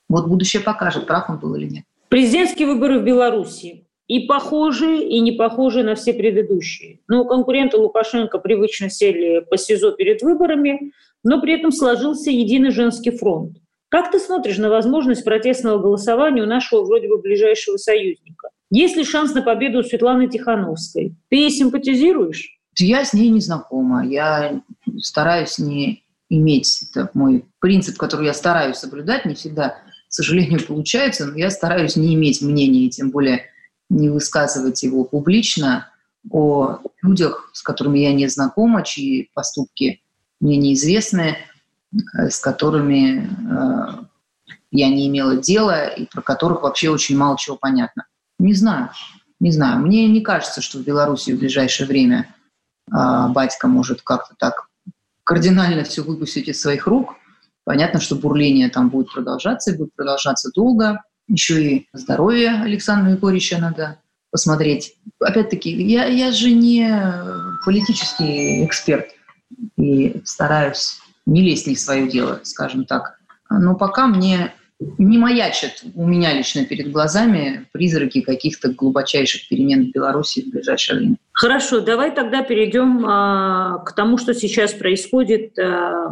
Вот 0.08 0.28
будущее 0.28 0.62
покажет, 0.62 1.08
прав 1.08 1.30
он 1.30 1.40
был 1.40 1.56
или 1.56 1.68
нет. 1.68 1.86
Президентские 2.08 2.68
выборы 2.68 3.00
в 3.00 3.04
Беларуси 3.04 3.86
и 4.10 4.22
похожие, 4.22 5.08
и 5.08 5.20
не 5.20 5.32
похожие 5.32 5.86
на 5.86 5.94
все 5.94 6.14
предыдущие. 6.14 7.00
Но 7.08 7.26
конкуренты 7.26 7.78
Лукашенко 7.78 8.40
привычно 8.40 8.90
сели 8.90 9.46
по 9.48 9.56
СИЗО 9.56 9.92
перед 9.92 10.24
выборами, 10.24 10.92
но 11.24 11.40
при 11.40 11.54
этом 11.54 11.72
сложился 11.72 12.32
единый 12.32 12.72
женский 12.72 13.12
фронт. 13.12 13.58
Как 13.88 14.12
ты 14.12 14.20
смотришь 14.20 14.58
на 14.58 14.70
возможность 14.70 15.24
протестного 15.24 15.78
голосования 15.78 16.42
у 16.42 16.48
нашего 16.48 16.84
вроде 16.84 17.08
бы 17.08 17.20
ближайшего 17.20 17.78
союзника? 17.78 18.50
Есть 18.72 18.98
ли 18.98 19.04
шанс 19.04 19.34
на 19.36 19.44
победу 19.44 19.80
у 19.80 19.84
Светланы 19.84 20.28
Тихановской? 20.28 21.16
Ты 21.30 21.36
ей 21.36 21.52
симпатизируешь? 21.52 22.58
Я 22.80 23.06
с 23.06 23.14
ней 23.14 23.30
не 23.30 23.42
знакома. 23.42 24.06
Я 24.06 24.64
стараюсь 24.98 25.60
не 25.60 26.04
иметь, 26.30 26.84
это 26.90 27.12
мой 27.14 27.46
принцип, 27.60 27.98
который 27.98 28.26
я 28.26 28.34
стараюсь 28.34 28.78
соблюдать, 28.78 29.26
не 29.26 29.36
всегда, 29.36 29.70
к 29.70 30.14
сожалению, 30.14 30.66
получается, 30.66 31.28
но 31.28 31.38
я 31.38 31.52
стараюсь 31.52 31.96
не 31.96 32.16
иметь 32.16 32.42
мнения, 32.42 32.90
тем 32.90 33.12
более 33.12 33.46
не 33.90 34.10
высказывать 34.10 34.84
его 34.84 35.04
публично 35.04 35.90
о 36.30 36.80
людях, 37.02 37.50
с 37.54 37.62
которыми 37.62 38.00
я 38.00 38.14
не 38.14 38.28
знакома, 38.28 38.84
чьи 38.84 39.30
поступки 39.34 40.02
мне 40.40 40.58
неизвестны. 40.58 41.38
Э, 42.18 42.30
с 42.30 42.40
которыми 42.40 43.28
э, 43.28 44.04
я 44.72 44.90
не 44.90 45.08
имела 45.08 45.36
дела 45.36 45.88
и 45.88 46.06
про 46.06 46.22
которых 46.22 46.62
вообще 46.62 46.90
очень 46.90 47.18
мало 47.18 47.38
чего 47.38 47.58
понятно. 47.58 48.06
Не 48.38 48.54
знаю, 48.54 48.92
не 49.40 49.52
знаю. 49.52 49.80
Мне 49.80 50.08
не 50.08 50.22
кажется, 50.22 50.62
что 50.62 50.78
в 50.78 50.84
Беларуси 50.84 51.32
в 51.32 51.40
ближайшее 51.40 51.88
время 51.88 52.34
э, 52.92 52.96
батька 53.30 53.68
может 53.68 54.02
как-то 54.02 54.36
так 54.38 54.70
кардинально 55.24 55.84
все 55.84 56.04
выпустить 56.04 56.48
из 56.48 56.62
своих 56.62 56.88
рук. 56.88 57.16
Понятно, 57.64 58.00
что 58.00 58.16
бурление 58.16 58.70
там 58.70 58.90
будет 58.90 59.12
продолжаться 59.12 59.72
и 59.72 59.78
будет 59.78 59.94
продолжаться 59.96 60.52
долго. 60.54 61.04
Еще 61.30 61.64
и 61.64 61.88
здоровье 61.94 62.62
Александра 62.62 63.12
Егорьевича 63.12 63.60
надо 63.60 64.00
посмотреть. 64.32 64.96
Опять-таки, 65.20 65.72
я, 65.72 66.06
я 66.06 66.32
же 66.32 66.52
не 66.52 66.92
политический 67.64 68.66
эксперт 68.66 69.10
и 69.78 70.22
стараюсь 70.26 71.00
не 71.26 71.42
лезть 71.44 71.68
не 71.68 71.76
в 71.76 71.80
свое 71.80 72.08
дело, 72.08 72.40
скажем 72.44 72.86
так. 72.86 73.20
Но 73.50 73.76
пока 73.76 74.08
мне 74.08 74.54
не 74.98 75.18
маячат 75.18 75.84
у 75.94 76.08
меня 76.08 76.34
лично 76.34 76.64
перед 76.66 76.92
глазами 76.92 77.66
призраки 77.74 78.22
каких-то 78.22 78.72
глубочайших 78.72 79.50
перемен 79.50 79.90
в 79.90 79.92
Беларуси 79.92 80.42
в 80.42 80.52
ближайшее 80.52 81.00
время. 81.00 81.16
Хорошо, 81.34 81.82
давай 81.82 82.16
тогда 82.16 82.44
перейдем 82.44 83.06
а, 83.06 83.80
к 83.80 83.94
тому, 83.94 84.18
что 84.18 84.34
сейчас 84.34 84.74
происходит 84.74 85.58
а, 85.60 86.12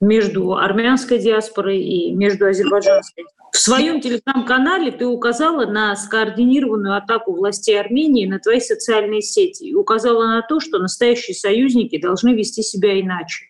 между 0.00 0.54
армянской 0.54 1.18
диаспорой 1.18 1.80
и 1.82 2.12
между 2.12 2.46
азербайджанской. 2.46 3.24
В 3.52 3.56
своем 3.56 4.00
телеграм-канале 4.00 4.92
ты 4.92 5.06
указала 5.06 5.64
на 5.66 5.96
скоординированную 5.96 6.96
атаку 6.96 7.32
властей 7.32 7.80
Армении 7.80 8.26
на 8.26 8.38
твои 8.38 8.60
социальные 8.60 9.22
сети 9.22 9.64
и 9.64 9.74
указала 9.74 10.26
на 10.26 10.42
то, 10.42 10.60
что 10.60 10.78
настоящие 10.78 11.34
союзники 11.34 12.00
должны 12.00 12.34
вести 12.34 12.62
себя 12.62 13.00
иначе 13.00 13.46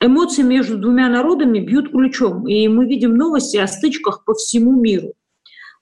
эмоции 0.00 0.42
между 0.42 0.76
двумя 0.76 1.08
народами 1.08 1.58
бьют 1.60 1.90
ключом, 1.90 2.46
и 2.46 2.68
мы 2.68 2.86
видим 2.86 3.16
новости 3.16 3.56
о 3.56 3.66
стычках 3.66 4.24
по 4.24 4.34
всему 4.34 4.80
миру. 4.80 5.14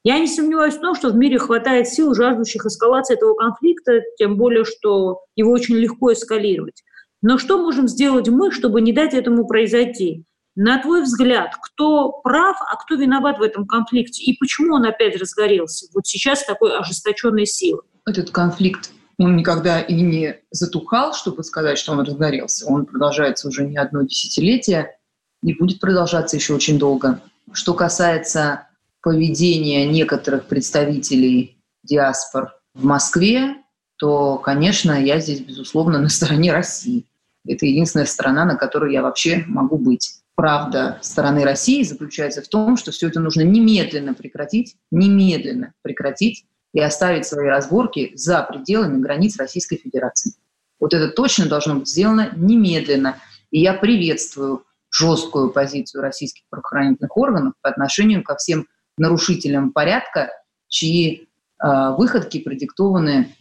Я 0.04 0.18
не 0.18 0.26
сомневаюсь 0.26 0.74
в 0.74 0.80
том, 0.80 0.94
что 0.94 1.10
в 1.10 1.16
мире 1.16 1.38
хватает 1.38 1.88
сил, 1.88 2.14
жаждущих 2.14 2.66
эскалации 2.66 3.14
этого 3.14 3.34
конфликта, 3.34 4.00
тем 4.18 4.36
более, 4.36 4.64
что 4.64 5.20
его 5.36 5.52
очень 5.52 5.76
легко 5.76 6.12
эскалировать. 6.12 6.82
Но 7.22 7.38
что 7.38 7.58
можем 7.58 7.88
сделать 7.88 8.28
мы, 8.28 8.50
чтобы 8.50 8.80
не 8.80 8.92
дать 8.92 9.14
этому 9.14 9.46
произойти? 9.46 10.24
На 10.54 10.82
твой 10.82 11.02
взгляд, 11.02 11.52
кто 11.62 12.12
прав, 12.22 12.58
а 12.60 12.76
кто 12.76 12.96
виноват 12.96 13.38
в 13.38 13.42
этом 13.42 13.66
конфликте? 13.66 14.22
И 14.22 14.36
почему 14.38 14.74
он 14.74 14.84
опять 14.84 15.16
разгорелся? 15.18 15.86
Вот 15.94 16.06
сейчас 16.06 16.44
такой 16.44 16.76
ожесточенной 16.76 17.46
силы. 17.46 17.80
Этот 18.04 18.30
конфликт 18.30 18.90
он 19.18 19.36
никогда 19.36 19.80
и 19.80 19.94
не 20.00 20.40
затухал, 20.50 21.14
чтобы 21.14 21.44
сказать, 21.44 21.78
что 21.78 21.92
он 21.92 22.00
разгорелся. 22.00 22.66
Он 22.66 22.86
продолжается 22.86 23.48
уже 23.48 23.64
не 23.64 23.76
одно 23.76 24.02
десятилетие 24.02 24.96
и 25.42 25.54
будет 25.54 25.80
продолжаться 25.80 26.36
еще 26.36 26.54
очень 26.54 26.78
долго. 26.78 27.20
Что 27.52 27.74
касается 27.74 28.68
поведения 29.00 29.86
некоторых 29.86 30.46
представителей 30.46 31.58
диаспор 31.82 32.54
в 32.74 32.84
Москве, 32.84 33.56
то, 33.96 34.38
конечно, 34.38 34.92
я 34.92 35.20
здесь, 35.20 35.40
безусловно, 35.40 35.98
на 35.98 36.08
стороне 36.08 36.52
России. 36.52 37.06
Это 37.46 37.66
единственная 37.66 38.06
страна, 38.06 38.44
на 38.44 38.56
которой 38.56 38.92
я 38.92 39.02
вообще 39.02 39.44
могу 39.46 39.78
быть. 39.78 40.20
Правда 40.34 40.98
стороны 41.02 41.44
России 41.44 41.82
заключается 41.82 42.42
в 42.42 42.48
том, 42.48 42.76
что 42.76 42.90
все 42.90 43.08
это 43.08 43.20
нужно 43.20 43.42
немедленно 43.42 44.14
прекратить, 44.14 44.76
немедленно 44.90 45.74
прекратить, 45.82 46.46
и 46.72 46.80
оставить 46.80 47.26
свои 47.26 47.48
разборки 47.48 48.12
за 48.14 48.42
пределами 48.42 49.00
границ 49.00 49.36
Российской 49.36 49.76
Федерации. 49.76 50.32
Вот 50.80 50.94
это 50.94 51.08
точно 51.08 51.46
должно 51.46 51.76
быть 51.76 51.88
сделано 51.88 52.30
немедленно. 52.34 53.18
И 53.50 53.60
я 53.60 53.74
приветствую 53.74 54.64
жесткую 54.90 55.50
позицию 55.50 56.02
российских 56.02 56.44
правоохранительных 56.50 57.16
органов 57.16 57.54
по 57.60 57.68
отношению 57.70 58.22
ко 58.22 58.36
всем 58.36 58.66
нарушителям 58.96 59.72
порядка, 59.72 60.30
чьи 60.68 61.28
э, 61.62 61.90
выходки 61.96 62.40
продиктованы 62.40 63.34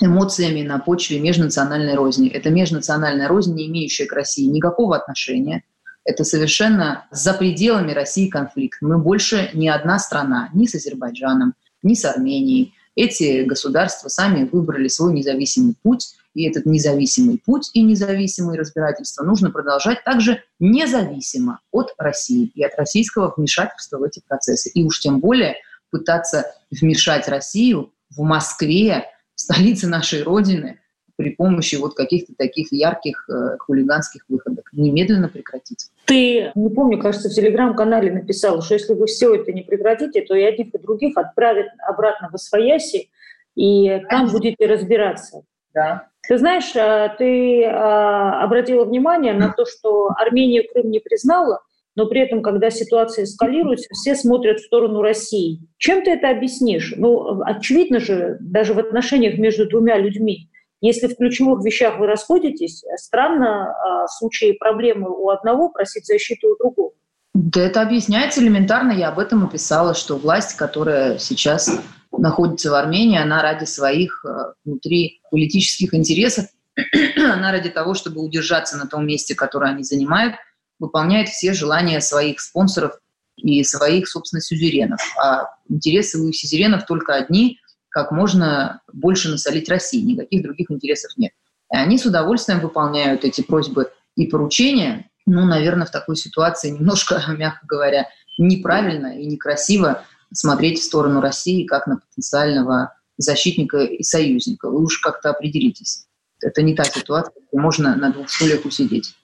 эмоциями 0.00 0.62
на 0.62 0.78
почве 0.78 1.20
межнациональной 1.20 1.94
розни. 1.94 2.28
Это 2.28 2.50
межнациональная 2.50 3.28
рознь, 3.28 3.54
не 3.54 3.66
имеющая 3.66 4.06
к 4.06 4.12
России 4.12 4.46
никакого 4.46 4.96
отношения. 4.96 5.62
Это 6.04 6.24
совершенно 6.24 7.06
за 7.10 7.34
пределами 7.34 7.92
России 7.92 8.28
конфликт. 8.28 8.78
Мы 8.80 8.98
больше 8.98 9.50
не 9.52 9.68
одна 9.68 9.98
страна, 9.98 10.48
ни 10.54 10.66
с 10.66 10.74
Азербайджаном, 10.74 11.54
ни 11.82 11.94
с 11.94 12.04
Арменией. 12.04 12.74
Эти 12.96 13.44
государства 13.44 14.08
сами 14.08 14.48
выбрали 14.50 14.88
свой 14.88 15.12
независимый 15.12 15.74
путь, 15.82 16.14
и 16.34 16.48
этот 16.48 16.64
независимый 16.66 17.40
путь 17.44 17.70
и 17.74 17.82
независимые 17.82 18.58
разбирательства 18.58 19.24
нужно 19.24 19.50
продолжать 19.50 20.04
также 20.04 20.42
независимо 20.58 21.60
от 21.72 21.92
России 21.98 22.50
и 22.54 22.62
от 22.62 22.74
российского 22.76 23.32
вмешательства 23.36 23.98
в 23.98 24.04
эти 24.04 24.22
процессы. 24.26 24.70
И 24.70 24.84
уж 24.84 25.00
тем 25.00 25.20
более 25.20 25.56
пытаться 25.90 26.46
вмешать 26.70 27.28
Россию 27.28 27.92
в 28.10 28.22
Москве, 28.22 29.06
столице 29.40 29.88
нашей 29.88 30.22
Родины, 30.22 30.78
при 31.20 31.30
помощи 31.30 31.76
вот 31.76 31.94
каких-то 31.94 32.32
таких 32.34 32.72
ярких 32.72 33.28
э, 33.28 33.58
хулиганских 33.58 34.24
выходок. 34.30 34.70
Немедленно 34.72 35.28
прекратить. 35.28 35.90
Ты, 36.06 36.50
не 36.54 36.70
помню, 36.70 36.98
кажется, 36.98 37.28
в 37.28 37.34
телеграм-канале 37.34 38.10
написала, 38.10 38.62
что 38.62 38.72
если 38.72 38.94
вы 38.94 39.04
все 39.06 39.34
это 39.34 39.52
не 39.52 39.60
прекратите, 39.60 40.22
то 40.22 40.34
и 40.34 40.42
одних, 40.42 40.74
и 40.74 40.78
других 40.78 41.18
отправят 41.18 41.66
обратно 41.86 42.30
в 42.30 42.36
Освояси, 42.36 43.10
и 43.54 44.00
там 44.08 44.30
будете 44.30 44.66
разбираться. 44.66 45.42
Да. 45.74 46.08
Ты 46.26 46.38
знаешь, 46.38 46.74
а, 46.74 47.08
ты 47.10 47.64
а, 47.64 48.42
обратила 48.42 48.84
внимание 48.84 49.34
на 49.34 49.52
то, 49.52 49.66
что 49.66 50.08
Армения 50.16 50.62
Крым 50.62 50.90
не 50.90 51.00
признала, 51.00 51.60
но 51.96 52.06
при 52.06 52.20
этом, 52.20 52.42
когда 52.42 52.70
ситуация 52.70 53.24
эскалируется, 53.24 53.88
все 53.92 54.14
смотрят 54.14 54.60
в 54.60 54.66
сторону 54.66 55.02
России. 55.02 55.60
Чем 55.76 56.02
ты 56.02 56.12
это 56.12 56.30
объяснишь? 56.30 56.94
Ну, 56.96 57.42
очевидно 57.42 58.00
же, 58.00 58.36
даже 58.40 58.74
в 58.74 58.78
отношениях 58.78 59.38
между 59.38 59.68
двумя 59.68 59.98
людьми, 59.98 60.48
если 60.80 61.08
в 61.08 61.16
ключевых 61.16 61.64
вещах 61.64 61.98
вы 61.98 62.06
расходитесь, 62.06 62.82
странно 62.96 63.70
а, 63.70 64.06
в 64.06 64.10
случае 64.10 64.54
проблемы 64.54 65.10
у 65.10 65.28
одного 65.28 65.68
просить 65.68 66.06
защиту 66.06 66.48
у 66.48 66.56
другого. 66.56 66.92
Да 67.34 67.60
это 67.60 67.82
объясняется 67.82 68.40
элементарно. 68.40 68.92
Я 68.92 69.08
об 69.08 69.18
этом 69.18 69.46
и 69.46 69.50
писала, 69.50 69.94
что 69.94 70.16
власть, 70.16 70.56
которая 70.56 71.18
сейчас 71.18 71.80
находится 72.16 72.70
в 72.70 72.74
Армении, 72.74 73.20
она 73.20 73.42
ради 73.42 73.64
своих 73.64 74.24
э, 74.24 74.52
внутри 74.64 75.20
политических 75.30 75.94
интересов, 75.94 76.46
она 77.16 77.52
ради 77.52 77.70
того, 77.70 77.94
чтобы 77.94 78.22
удержаться 78.22 78.76
на 78.76 78.86
том 78.86 79.06
месте, 79.06 79.34
которое 79.34 79.72
они 79.72 79.84
занимают, 79.84 80.34
выполняет 80.80 81.28
все 81.28 81.52
желания 81.52 82.00
своих 82.00 82.40
спонсоров 82.40 82.98
и 83.36 83.62
своих, 83.62 84.08
собственно, 84.08 84.40
сюзеренов. 84.40 85.00
А 85.22 85.50
интересы 85.68 86.18
у 86.18 86.32
сюзеренов 86.32 86.86
только 86.86 87.14
одни– 87.14 87.58
как 87.90 88.12
можно 88.12 88.80
больше 88.92 89.28
насолить 89.28 89.68
России, 89.68 90.00
никаких 90.00 90.42
других 90.42 90.70
интересов 90.70 91.10
нет. 91.16 91.32
И 91.72 91.76
они 91.76 91.98
с 91.98 92.06
удовольствием 92.06 92.60
выполняют 92.60 93.24
эти 93.24 93.42
просьбы 93.42 93.92
и 94.16 94.26
поручения. 94.26 95.10
Ну, 95.26 95.44
наверное, 95.44 95.86
в 95.86 95.90
такой 95.90 96.16
ситуации 96.16 96.70
немножко, 96.70 97.22
мягко 97.36 97.66
говоря, 97.66 98.08
неправильно 98.38 99.18
и 99.18 99.26
некрасиво 99.26 100.04
смотреть 100.32 100.78
в 100.78 100.84
сторону 100.84 101.20
России 101.20 101.66
как 101.66 101.86
на 101.86 101.96
потенциального 101.98 102.94
защитника 103.18 103.78
и 103.78 104.02
союзника. 104.02 104.70
Вы 104.70 104.84
уж 104.84 104.98
как-то 104.98 105.30
определитесь. 105.30 106.06
Это 106.40 106.62
не 106.62 106.74
та 106.74 106.84
ситуация, 106.84 107.34
где 107.50 107.60
можно 107.60 107.94
на 107.96 108.12
двух 108.12 108.30
стульях 108.30 108.64
усидеть. 108.64 109.14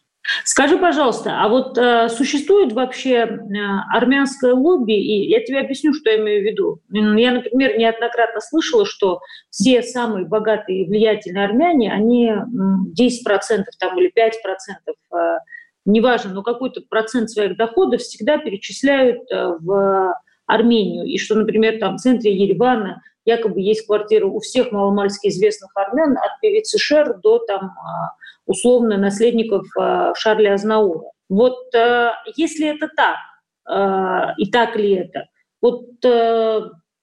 Скажи, 0.45 0.79
пожалуйста, 0.79 1.41
а 1.41 1.49
вот 1.49 1.79
э, 1.79 2.09
существует 2.09 2.73
вообще 2.73 3.15
э, 3.15 3.29
армянское 3.93 4.55
лобби, 4.55 4.93
и 4.93 5.29
я 5.29 5.41
тебе 5.41 5.61
объясню, 5.61 5.95
что 5.95 6.11
я 6.11 6.19
имею 6.19 6.43
в 6.43 6.45
виду. 6.45 6.81
Я, 6.91 7.33
например, 7.33 7.79
неоднократно 7.79 8.41
слышала, 8.41 8.87
что 8.87 9.21
все 9.51 9.83
самые 9.83 10.27
богатые 10.27 10.83
и 10.83 10.89
влиятельные 10.89 11.45
армяне, 11.45 11.93
они 11.93 12.31
10% 12.31 13.65
там, 13.79 13.99
или 13.99 14.13
5%, 14.17 14.33
э, 15.17 15.39
неважно, 15.85 16.35
но 16.35 16.43
какой-то 16.43 16.83
процент 16.89 17.31
своих 17.31 17.57
доходов 17.57 18.01
всегда 18.01 18.39
перечисляют 18.39 19.31
э, 19.31 19.57
в 19.61 20.15
Армению. 20.47 21.07
И 21.07 21.19
что, 21.19 21.35
например, 21.35 21.79
там 21.79 21.97
в 21.97 22.01
центре 22.01 22.35
Еревана 22.35 23.03
якобы 23.27 23.61
есть 23.61 23.87
квартира 23.87 24.27
у 24.27 24.39
всех 24.39 24.73
маломальски 24.73 25.29
известных 25.29 25.71
армян, 25.75 26.17
от 26.17 26.41
певицы 26.41 26.79
Шер 26.79 27.19
до 27.19 27.39
там 27.41 27.73
а, 27.77 28.15
условно 28.47 28.97
наследников 28.97 29.67
а, 29.77 30.15
Шарля 30.15 30.55
Азнаура. 30.55 31.11
Вот 31.29 31.75
а, 31.75 32.15
если 32.37 32.75
это 32.75 32.89
так, 32.97 33.17
и 34.39 34.49
так 34.53 34.77
ли 34.77 34.93
это, 34.93 35.27
вот 35.61 35.89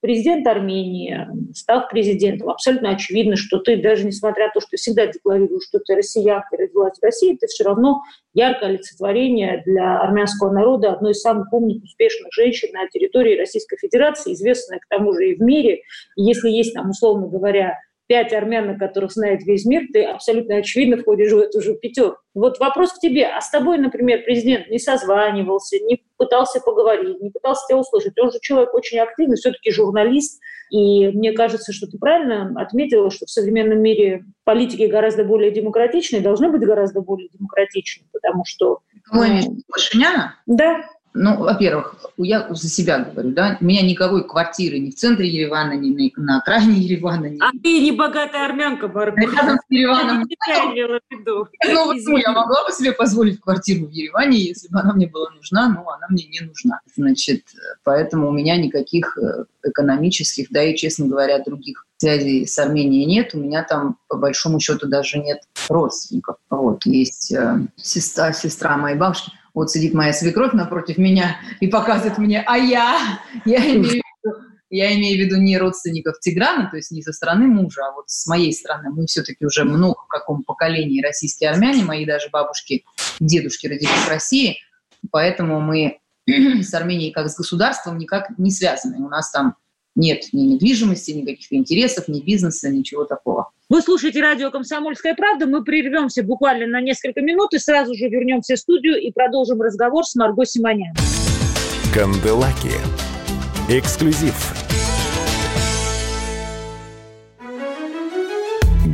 президент 0.04 0.46
Армении, 0.48 1.28
став 1.56 1.88
президентом, 1.90 2.50
абсолютно 2.50 2.90
очевидно, 2.90 3.38
что 3.38 3.60
ты, 3.60 3.82
даже 3.82 4.06
несмотря 4.06 4.48
на 4.48 4.52
то, 4.52 4.60
что 4.60 4.76
всегда 4.76 5.08
декларируешь, 5.08 5.64
что 5.64 5.80
ты 5.80 5.96
россиянка, 5.96 6.58
родилась 6.58 7.00
в 7.00 7.04
России, 7.04 7.38
ты 7.40 7.48
все 7.48 7.64
равно 7.64 8.02
яркое 8.34 8.70
олицетворение 8.70 9.64
для 9.66 10.02
армянского 10.02 10.52
народа, 10.52 10.92
одной 10.92 11.14
из 11.14 11.22
самых 11.22 11.52
умных, 11.54 11.82
успешных 11.82 12.28
женщин 12.34 12.68
на 12.74 12.86
территории 12.90 13.40
Российской 13.40 13.78
Федерации, 13.78 14.34
известная 14.34 14.80
к 14.80 14.88
тому 14.90 15.14
же 15.14 15.30
и 15.30 15.36
в 15.36 15.42
мире. 15.42 15.84
И 16.18 16.24
если 16.24 16.50
есть 16.50 16.74
там, 16.74 16.90
условно 16.90 17.28
говоря, 17.28 17.80
пять 18.14 18.32
армян, 18.32 18.78
которых 18.78 19.12
знает 19.12 19.42
весь 19.42 19.66
мир, 19.66 19.88
ты 19.92 20.04
абсолютно 20.04 20.58
очевидно 20.58 20.98
входишь 20.98 21.32
в 21.32 21.40
эту 21.40 21.62
же 21.62 21.74
пятерку. 21.74 22.20
Вот 22.36 22.60
вопрос 22.60 22.94
к 22.94 23.00
тебе. 23.00 23.26
А 23.26 23.42
с 23.42 23.50
тобой, 23.50 23.80
например, 23.80 24.22
президент 24.24 24.70
не 24.70 24.78
созванивался, 24.78 25.80
не 25.80 26.04
пытался 26.16 26.60
поговорить, 26.60 27.20
не 27.22 27.32
пытался 27.32 27.66
тебя 27.68 27.80
услышать. 27.80 28.14
Он 28.20 28.32
же 28.32 28.38
человек 28.40 28.72
очень 28.76 29.00
активный, 29.00 29.36
все-таки 29.36 29.72
журналист. 29.72 30.40
И 30.70 31.08
мне 31.08 31.32
кажется, 31.32 31.74
что 31.74 31.88
ты 31.88 31.98
правильно 31.98 32.54
отметила, 32.62 33.10
что 33.10 33.26
в 33.26 33.32
современном 33.32 33.82
мире 33.82 34.26
политики 34.44 34.84
гораздо 34.84 35.24
более 35.24 35.50
демократичны, 35.50 36.20
должны 36.20 36.52
быть 36.52 36.62
гораздо 36.62 37.02
более 37.02 37.30
демократичны, 37.30 38.06
потому 38.12 38.44
что... 38.46 38.82
Кого 39.06 39.24
ну, 39.26 39.58
Пашиняна? 39.72 40.36
Да. 40.46 40.84
Ну, 41.16 41.38
во-первых, 41.38 41.96
я 42.18 42.48
за 42.50 42.68
себя 42.68 43.00
говорю, 43.00 43.32
да, 43.32 43.58
у 43.62 43.66
меня 43.66 43.84
никакой 43.84 44.28
квартиры 44.28 44.80
ни 44.80 44.90
в 44.90 44.96
центре 44.96 45.30
Еревана, 45.30 45.74
ни 45.74 46.12
на, 46.18 46.24
на 46.24 46.38
окраине 46.40 46.80
Еревана. 46.80 47.28
Ни... 47.28 47.40
А 47.40 47.52
ты 47.52 47.82
не 47.82 47.92
богатая 47.92 48.46
армянка, 48.46 48.88
Барбара. 48.88 49.22
Рядом 49.22 49.58
с 49.58 49.70
Ереваном. 49.70 50.26
Ну, 51.68 51.94
ну, 51.94 52.18
я 52.18 52.32
могла 52.32 52.66
бы 52.66 52.72
себе 52.72 52.94
позволить 52.94 53.40
квартиру 53.40 53.86
в 53.86 53.92
Ереване, 53.92 54.40
если 54.40 54.68
бы 54.70 54.80
она 54.80 54.94
мне 54.94 55.08
была 55.08 55.30
нужна, 55.32 55.70
но 55.70 55.88
она 55.88 56.08
мне 56.10 56.26
не 56.26 56.40
нужна. 56.40 56.80
Значит, 56.96 57.44
поэтому 57.84 58.30
у 58.30 58.32
меня 58.32 58.58
никаких 58.58 59.18
э, 59.18 59.46
экономических, 59.64 60.48
да 60.50 60.64
и, 60.64 60.76
честно 60.76 61.08
говоря, 61.08 61.40
других 61.40 61.86
связей 61.98 62.48
с 62.48 62.58
Арменией 62.58 63.06
нет. 63.06 63.36
У 63.36 63.40
меня 63.40 63.64
там, 63.64 63.98
по 64.08 64.18
большому 64.18 64.60
счету, 64.60 64.88
даже 64.88 65.20
нет 65.20 65.42
родственников. 65.70 66.38
Вот, 66.50 66.86
есть 66.86 67.32
э, 67.32 67.60
сестра, 67.78 68.34
сестра 68.34 68.78
моей 68.78 68.98
бабушки 68.98 69.32
вот 69.54 69.72
сидит 69.72 69.94
моя 69.94 70.14
свекровь 70.14 70.54
напротив 70.54 70.98
меня 70.98 71.38
и 71.60 71.68
показывает 71.68 72.18
мне, 72.18 72.44
а 72.46 72.58
я, 72.58 73.20
я 73.46 73.60
имею 73.60 73.84
в 73.84 73.94
виду, 73.94 74.04
я 74.70 74.96
имею 74.96 75.18
в 75.18 75.26
виду 75.26 75.40
не 75.40 75.58
родственников 75.58 76.20
Тиграна, 76.20 76.70
то 76.70 76.78
есть 76.78 76.92
не 76.92 77.04
со 77.04 77.14
стороны 77.14 77.46
мужа, 77.46 77.82
а 77.86 77.94
вот 77.94 78.10
с 78.10 78.26
моей 78.28 78.52
стороны. 78.54 78.90
Мы 78.90 79.06
все-таки 79.06 79.46
уже 79.46 79.64
много 79.64 80.02
в 80.02 80.08
каком 80.08 80.44
поколении 80.44 81.04
российские 81.04 81.52
армяне, 81.52 81.84
мои 81.84 82.06
даже 82.06 82.30
бабушки, 82.32 82.84
дедушки 83.20 83.68
родились 83.68 83.90
в 83.90 84.10
России, 84.10 84.58
поэтому 85.12 85.62
мы 85.62 86.00
с 86.28 86.74
Арменией 86.74 87.12
как 87.12 87.30
с 87.30 87.36
государством 87.36 87.98
никак 87.98 88.38
не 88.38 88.50
связаны. 88.50 88.98
У 88.98 89.10
нас 89.10 89.30
там 89.32 89.56
нет 89.96 90.26
ни 90.34 90.44
недвижимости, 90.44 91.12
ни 91.12 91.26
каких-то 91.26 91.56
интересов, 91.56 92.08
ни 92.08 92.22
бизнеса, 92.22 92.70
ничего 92.70 93.06
такого. 93.06 93.52
Вы 93.70 93.82
слушаете 93.82 94.22
радио 94.22 94.52
«Комсомольская 94.52 95.16
правда». 95.16 95.46
Мы 95.48 95.64
прервемся 95.64 96.24
буквально 96.24 96.68
на 96.68 96.82
несколько 96.82 97.22
минут 97.22 97.54
и 97.54 97.60
сразу 97.60 97.94
же 97.96 98.08
вернемся 98.08 98.56
в 98.56 98.60
студию 98.60 99.00
и 99.00 99.12
продолжим 99.12 99.62
разговор 99.62 100.06
с 100.06 100.16
Марго 100.16 100.46
Симонян. 100.46 100.94
Канделаки. 101.94 102.72
Эксклюзив. 103.70 104.54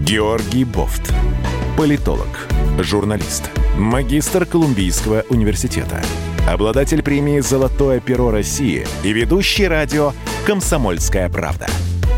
Георгий 0.05 0.65
Бофт. 0.65 1.13
Политолог, 1.77 2.47
журналист, 2.79 3.49
магистр 3.77 4.45
Колумбийского 4.45 5.23
университета– 5.29 6.01
обладатель 6.47 7.03
премии 7.03 7.39
«Золотое 7.39 7.99
перо 7.99 8.31
России» 8.31 8.85
и 9.03 9.13
ведущий 9.13 9.67
радио 9.67 10.13
«Комсомольская 10.45 11.29
правда». 11.29 11.67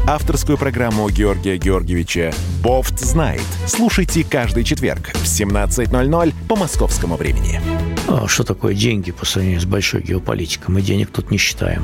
Авторскую 0.08 0.58
программу 0.58 1.10
Георгия 1.10 1.58
Георгиевича 1.58 2.34
«Бофт 2.64 3.00
знает». 3.00 3.42
Слушайте 3.68 4.24
каждый 4.24 4.64
четверг 4.64 5.10
в 5.14 5.26
17.00 5.26 6.34
по 6.50 6.56
московскому 6.56 7.16
времени. 7.16 7.62
А 8.08 8.28
что 8.28 8.44
такое 8.44 8.74
деньги 8.74 9.12
по 9.12 9.26
сравнению 9.26 9.62
с 9.62 9.66
большой 9.66 10.02
геополитикой? 10.02 10.74
Мы 10.74 10.82
денег 10.82 11.12
тут 11.12 11.32
не 11.32 11.38
считаем. 11.38 11.84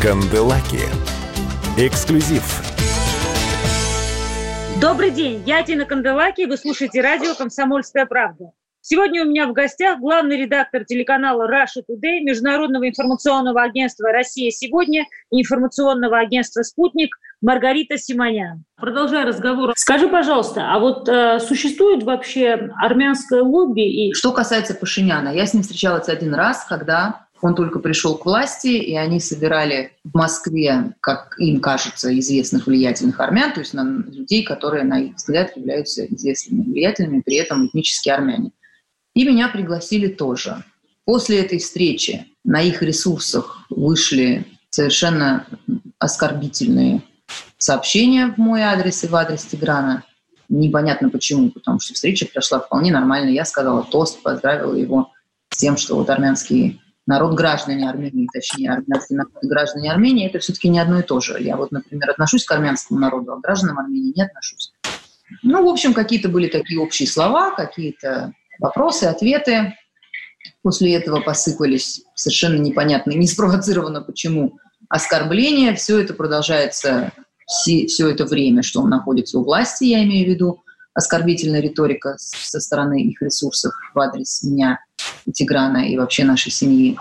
Канделаки. 0.00 0.80
Эксклюзив. 1.76 2.62
Добрый 4.80 5.10
день, 5.10 5.42
я 5.44 5.64
Тина 5.64 5.84
Канделаки, 5.84 6.46
вы 6.46 6.56
слушаете 6.56 7.00
радио 7.00 7.34
«Комсомольская 7.34 8.06
правда». 8.06 8.52
Сегодня 8.90 9.22
у 9.22 9.28
меня 9.28 9.46
в 9.46 9.52
гостях 9.52 9.98
главный 9.98 10.38
редактор 10.38 10.82
телеканала 10.82 11.46
Russia 11.46 11.82
Today, 11.86 12.20
Международного 12.22 12.88
информационного 12.88 13.60
агентства 13.60 14.10
«Россия 14.10 14.50
сегодня» 14.50 15.04
и 15.30 15.42
информационного 15.42 16.18
агентства 16.18 16.62
«Спутник» 16.62 17.14
Маргарита 17.42 17.98
Симонян. 17.98 18.64
Продолжая 18.78 19.26
разговор, 19.26 19.74
скажи, 19.76 20.08
пожалуйста, 20.08 20.72
а 20.72 20.78
вот 20.78 21.06
э, 21.06 21.38
существует 21.38 22.02
вообще 22.02 22.70
армянское 22.82 23.42
лобби? 23.42 23.82
И... 23.82 24.14
Что 24.14 24.32
касается 24.32 24.72
Пашиняна, 24.72 25.34
я 25.34 25.44
с 25.44 25.52
ним 25.52 25.64
встречалась 25.64 26.08
один 26.08 26.32
раз, 26.32 26.64
когда 26.64 27.26
он 27.42 27.54
только 27.54 27.80
пришел 27.80 28.16
к 28.16 28.24
власти, 28.24 28.68
и 28.68 28.96
они 28.96 29.20
собирали 29.20 29.92
в 30.02 30.16
Москве, 30.16 30.94
как 31.00 31.34
им 31.38 31.60
кажется, 31.60 32.18
известных 32.18 32.66
влиятельных 32.66 33.20
армян, 33.20 33.52
то 33.52 33.60
есть 33.60 33.74
на 33.74 33.82
людей, 33.84 34.44
которые, 34.44 34.84
на 34.84 34.98
их 34.98 35.16
взгляд, 35.16 35.54
являются 35.58 36.06
известными 36.06 36.62
влиятельными, 36.62 37.20
при 37.20 37.36
этом 37.36 37.66
этнические 37.66 38.14
армяне. 38.14 38.50
И 39.18 39.24
меня 39.24 39.48
пригласили 39.48 40.06
тоже. 40.06 40.62
После 41.04 41.40
этой 41.40 41.58
встречи 41.58 42.26
на 42.44 42.62
их 42.62 42.82
ресурсах 42.82 43.66
вышли 43.68 44.46
совершенно 44.70 45.44
оскорбительные 45.98 47.02
сообщения 47.56 48.28
в 48.28 48.38
мой 48.38 48.62
адрес 48.62 49.02
и 49.02 49.08
в 49.08 49.16
адрес 49.16 49.44
Тиграна. 49.44 50.04
Непонятно 50.48 51.10
почему, 51.10 51.50
потому 51.50 51.80
что 51.80 51.94
встреча 51.94 52.26
прошла 52.32 52.60
вполне 52.60 52.92
нормально. 52.92 53.30
Я 53.30 53.44
сказала 53.44 53.82
тост, 53.82 54.22
поздравила 54.22 54.76
его 54.76 55.10
с 55.50 55.56
тем, 55.56 55.76
что 55.76 55.96
вот 55.96 56.08
армянский 56.10 56.80
народ, 57.04 57.34
граждане 57.34 57.90
Армении, 57.90 58.28
точнее, 58.32 58.70
армянский 58.70 59.16
народ, 59.16 59.32
граждане 59.42 59.90
Армении, 59.90 60.28
это 60.28 60.38
все-таки 60.38 60.68
не 60.68 60.78
одно 60.78 61.00
и 61.00 61.02
то 61.02 61.18
же. 61.18 61.42
Я 61.42 61.56
вот, 61.56 61.72
например, 61.72 62.08
отношусь 62.08 62.44
к 62.44 62.52
армянскому 62.52 63.00
народу, 63.00 63.32
а 63.32 63.38
к 63.38 63.40
гражданам 63.40 63.80
Армении 63.80 64.12
не 64.14 64.22
отношусь. 64.22 64.72
Ну, 65.42 65.64
в 65.64 65.68
общем, 65.68 65.92
какие-то 65.92 66.28
были 66.28 66.46
такие 66.46 66.78
общие 66.78 67.08
слова, 67.08 67.50
какие-то 67.50 68.32
вопросы, 68.58 69.04
ответы. 69.04 69.74
После 70.62 70.94
этого 70.94 71.20
посыпались 71.20 72.02
совершенно 72.14 72.56
непонятно, 72.56 73.12
не 73.12 73.26
спровоцировано 73.26 74.02
почему, 74.02 74.58
оскорбления. 74.88 75.74
Все 75.74 75.98
это 76.00 76.14
продолжается 76.14 77.12
все, 77.46 77.86
все 77.86 78.08
это 78.10 78.24
время, 78.24 78.62
что 78.62 78.82
он 78.82 78.90
находится 78.90 79.38
у 79.38 79.44
власти, 79.44 79.84
я 79.84 80.04
имею 80.04 80.26
в 80.26 80.30
виду 80.30 80.62
оскорбительная 80.94 81.60
риторика 81.60 82.16
со 82.18 82.60
стороны 82.60 83.02
их 83.02 83.22
ресурсов 83.22 83.72
в 83.94 83.98
адрес 83.98 84.42
меня, 84.42 84.80
Тиграна 85.32 85.88
и 85.88 85.96
вообще 85.96 86.24
нашей 86.24 86.50
семьи. 86.50 86.98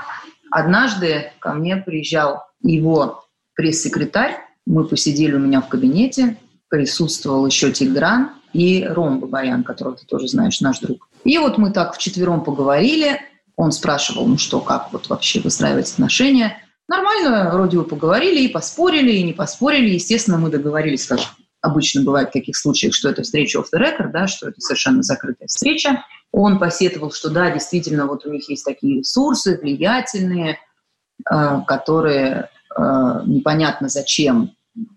Однажды 0.51 1.31
ко 1.39 1.53
мне 1.53 1.77
приезжал 1.77 2.43
его 2.61 3.25
пресс-секретарь, 3.55 4.37
мы 4.65 4.85
посидели 4.85 5.33
у 5.33 5.39
меня 5.39 5.61
в 5.61 5.67
кабинете, 5.67 6.37
присутствовал 6.69 7.45
еще 7.45 7.71
Тигран 7.71 8.31
и 8.53 8.85
Ром 8.85 9.19
Бабаян, 9.19 9.63
которого 9.63 9.95
ты 9.95 10.05
тоже 10.05 10.27
знаешь, 10.27 10.61
наш 10.61 10.79
друг. 10.79 11.09
И 11.23 11.37
вот 11.37 11.57
мы 11.57 11.71
так 11.71 11.95
вчетвером 11.95 12.43
поговорили, 12.43 13.21
он 13.55 13.71
спрашивал, 13.71 14.27
ну 14.27 14.37
что, 14.37 14.59
как 14.59 14.93
вот 14.93 15.09
вообще 15.09 15.39
выстраивать 15.39 15.91
отношения. 15.91 16.61
Нормально, 16.87 17.49
вроде 17.51 17.77
бы 17.77 17.83
поговорили 17.83 18.41
и 18.41 18.47
поспорили, 18.47 19.11
и 19.11 19.23
не 19.23 19.33
поспорили. 19.33 19.95
Естественно, 19.95 20.37
мы 20.37 20.49
договорились, 20.49 21.05
как 21.05 21.19
обычно 21.61 22.03
бывает 22.03 22.29
в 22.29 22.33
таких 22.33 22.55
случаях, 22.55 22.93
что 22.93 23.09
это 23.09 23.23
встреча 23.23 23.59
off 23.59 23.65
the 23.73 23.79
record, 23.79 24.11
да, 24.13 24.27
что 24.27 24.47
это 24.47 24.61
совершенно 24.61 25.03
закрытая 25.03 25.47
встреча. 25.47 26.03
Он 26.31 26.59
посетовал, 26.59 27.11
что 27.11 27.29
да, 27.29 27.51
действительно, 27.51 28.05
вот 28.05 28.25
у 28.25 28.31
них 28.31 28.49
есть 28.49 28.63
такие 28.63 28.99
ресурсы 28.99 29.57
влиятельные, 29.57 30.59
э, 31.29 31.61
которые 31.67 32.49
э, 32.75 32.81
непонятно 33.25 33.89
зачем 33.89 34.51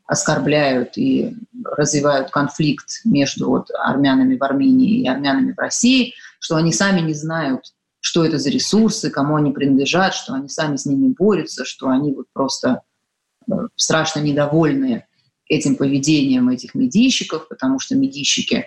оскорбляют 0.07 0.99
и 0.99 1.37
развивают 1.65 2.31
конфликт 2.31 3.01
между 3.05 3.49
вот 3.49 3.71
армянами 3.73 4.37
в 4.37 4.43
Армении 4.43 5.03
и 5.03 5.09
армянами 5.09 5.53
в 5.53 5.59
России, 5.59 6.15
что 6.39 6.57
они 6.57 6.73
сами 6.73 7.01
не 7.01 7.15
знают, 7.15 7.73
что 8.01 8.25
это 8.25 8.39
за 8.39 8.51
ресурсы, 8.51 9.11
кому 9.11 9.37
они 9.37 9.53
принадлежат, 9.53 10.15
что 10.15 10.35
они 10.35 10.49
сами 10.49 10.77
с 10.77 10.87
ними 10.87 11.15
борются, 11.17 11.65
что 11.65 11.89
они 11.89 12.13
вот 12.13 12.27
просто 12.33 12.83
э, 13.51 13.55
страшно 13.77 14.21
недовольны 14.21 15.07
этим 15.47 15.77
поведением 15.77 16.49
этих 16.49 16.75
медийщиков, 16.75 17.49
потому 17.49 17.79
что 17.79 17.97
медийщики 17.97 18.67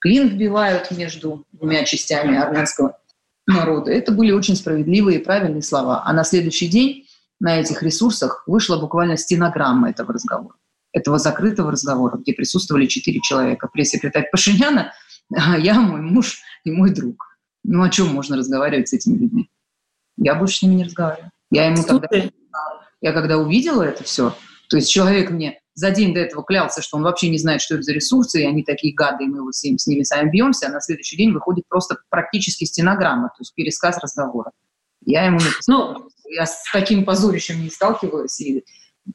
клин 0.00 0.28
вбивают 0.28 0.90
между 0.90 1.44
двумя 1.52 1.84
частями 1.84 2.36
армянского 2.36 2.98
народа. 3.46 3.92
Это 3.92 4.12
были 4.12 4.32
очень 4.32 4.56
справедливые 4.56 5.20
и 5.20 5.22
правильные 5.22 5.62
слова. 5.62 6.02
А 6.04 6.12
на 6.12 6.24
следующий 6.24 6.68
день 6.68 7.06
на 7.42 7.58
этих 7.58 7.82
ресурсах 7.82 8.44
вышла 8.46 8.78
буквально 8.78 9.16
стенограмма 9.16 9.90
этого 9.90 10.12
разговора, 10.12 10.54
этого 10.92 11.18
закрытого 11.18 11.72
разговора, 11.72 12.16
где 12.16 12.32
присутствовали 12.32 12.86
четыре 12.86 13.20
человека. 13.20 13.68
Пресс-секретарь 13.72 14.30
Пашиняна, 14.30 14.92
я, 15.58 15.80
мой 15.80 16.00
муж 16.00 16.40
и 16.62 16.70
мой 16.70 16.90
друг. 16.90 17.36
Ну, 17.64 17.82
о 17.82 17.90
чем 17.90 18.14
можно 18.14 18.36
разговаривать 18.36 18.88
с 18.88 18.92
этими 18.92 19.18
людьми? 19.18 19.50
Я 20.16 20.36
больше 20.36 20.58
с 20.58 20.62
ними 20.62 20.74
не 20.74 20.84
разговариваю. 20.84 21.32
Я 21.50 21.66
ему 21.66 21.82
тогда... 21.82 22.08
Я 23.00 23.12
когда 23.12 23.38
увидела 23.38 23.82
это 23.82 24.04
все, 24.04 24.36
то 24.68 24.76
есть 24.76 24.88
человек 24.88 25.30
мне 25.30 25.58
за 25.74 25.90
день 25.90 26.14
до 26.14 26.20
этого 26.20 26.44
клялся, 26.44 26.80
что 26.80 26.96
он 26.96 27.02
вообще 27.02 27.28
не 27.28 27.38
знает, 27.38 27.60
что 27.60 27.74
это 27.74 27.82
за 27.82 27.92
ресурсы, 27.92 28.40
и 28.40 28.46
они 28.46 28.62
такие 28.62 28.94
гады, 28.94 29.24
и 29.24 29.26
мы 29.26 29.42
вот 29.42 29.56
с, 29.56 29.64
ним, 29.64 29.78
с 29.78 29.88
ними 29.88 30.04
сами 30.04 30.30
бьемся, 30.30 30.68
а 30.68 30.70
на 30.70 30.80
следующий 30.80 31.16
день 31.16 31.32
выходит 31.32 31.64
просто 31.68 31.96
практически 32.08 32.64
стенограмма, 32.64 33.30
то 33.30 33.40
есть 33.40 33.52
пересказ 33.54 33.98
разговора. 33.98 34.52
Я 35.04 35.24
ему 35.24 35.40
написала, 35.40 35.94
ну, 35.94 36.08
я 36.32 36.46
с 36.46 36.64
таким 36.72 37.04
позорищем 37.04 37.62
не 37.62 37.70
сталкивалась, 37.70 38.40
и 38.40 38.64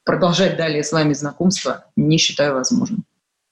продолжать 0.03 0.57
далее 0.57 0.83
с 0.83 0.91
вами 0.91 1.13
знакомство 1.13 1.85
не 1.95 2.17
считаю 2.17 2.53
возможным. 2.53 3.05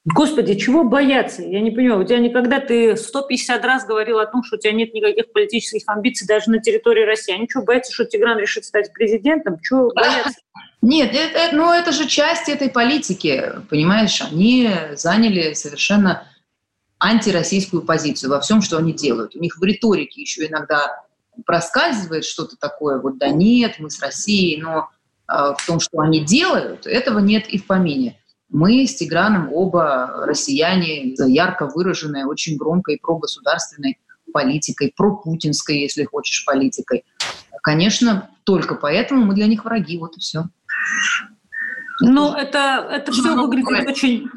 Господи, 0.05 0.53
чего 0.53 0.83
бояться? 0.83 1.41
Я 1.41 1.61
не 1.61 1.71
понимаю, 1.71 2.01
у 2.01 2.03
тебя 2.03 2.19
никогда 2.19 2.59
ты 2.59 2.95
150 2.95 3.65
раз 3.65 3.87
говорил 3.87 4.19
о 4.19 4.27
том, 4.27 4.43
что 4.43 4.55
у 4.55 4.59
тебя 4.59 4.71
нет 4.71 4.93
никаких 4.93 5.31
политических 5.33 5.81
амбиций 5.87 6.27
даже 6.27 6.51
на 6.51 6.59
территории 6.59 7.03
России. 7.03 7.33
Они 7.33 7.47
что, 7.49 7.63
боятся, 7.63 7.91
что 7.91 8.05
Тигран 8.05 8.37
решит 8.37 8.65
стать 8.65 8.93
президентом? 8.93 9.59
Чего 9.63 9.91
бояться? 9.95 10.39
Нет, 10.83 11.11
это, 11.11 11.39
это, 11.39 11.55
ну, 11.55 11.73
это 11.73 11.91
же 11.91 12.07
часть 12.07 12.49
этой 12.49 12.69
политики, 12.69 13.53
понимаешь? 13.67 14.21
Они 14.21 14.69
заняли 14.93 15.53
совершенно 15.53 16.27
антироссийскую 16.99 17.81
позицию 17.81 18.29
во 18.29 18.41
всем, 18.41 18.61
что 18.61 18.77
они 18.77 18.93
делают. 18.93 19.35
У 19.35 19.39
них 19.39 19.57
в 19.57 19.63
риторике 19.63 20.21
еще 20.21 20.45
иногда 20.45 21.03
проскальзывает 21.45 22.25
что-то 22.25 22.55
такое, 22.57 22.99
вот 22.99 23.17
да 23.17 23.29
нет, 23.29 23.75
мы 23.79 23.89
с 23.89 24.01
Россией, 24.01 24.61
но 24.61 24.89
э, 25.27 25.53
в 25.57 25.65
том, 25.65 25.79
что 25.79 25.99
они 25.99 26.23
делают, 26.23 26.85
этого 26.87 27.19
нет 27.19 27.47
и 27.47 27.57
в 27.57 27.65
помине. 27.65 28.19
Мы 28.49 28.85
с 28.85 28.95
Тиграном 28.95 29.51
оба 29.51 30.23
россияне, 30.25 31.13
ярко 31.17 31.67
выраженные, 31.67 32.25
очень 32.25 32.57
громкой 32.57 32.99
прогосударственной 33.01 33.99
политикой, 34.31 34.93
пропутинской, 34.95 35.79
если 35.79 36.03
хочешь, 36.03 36.45
политикой. 36.45 37.05
Конечно, 37.63 38.29
только 38.43 38.75
поэтому 38.75 39.25
мы 39.25 39.33
для 39.33 39.47
них 39.47 39.65
враги, 39.65 39.97
вот 39.97 40.17
и 40.17 40.19
все. 40.19 40.45
Ну, 42.01 42.33
это, 42.33 42.87
это 42.91 43.11
все 43.11 43.33
выглядит 43.35 43.87
очень... 43.87 44.29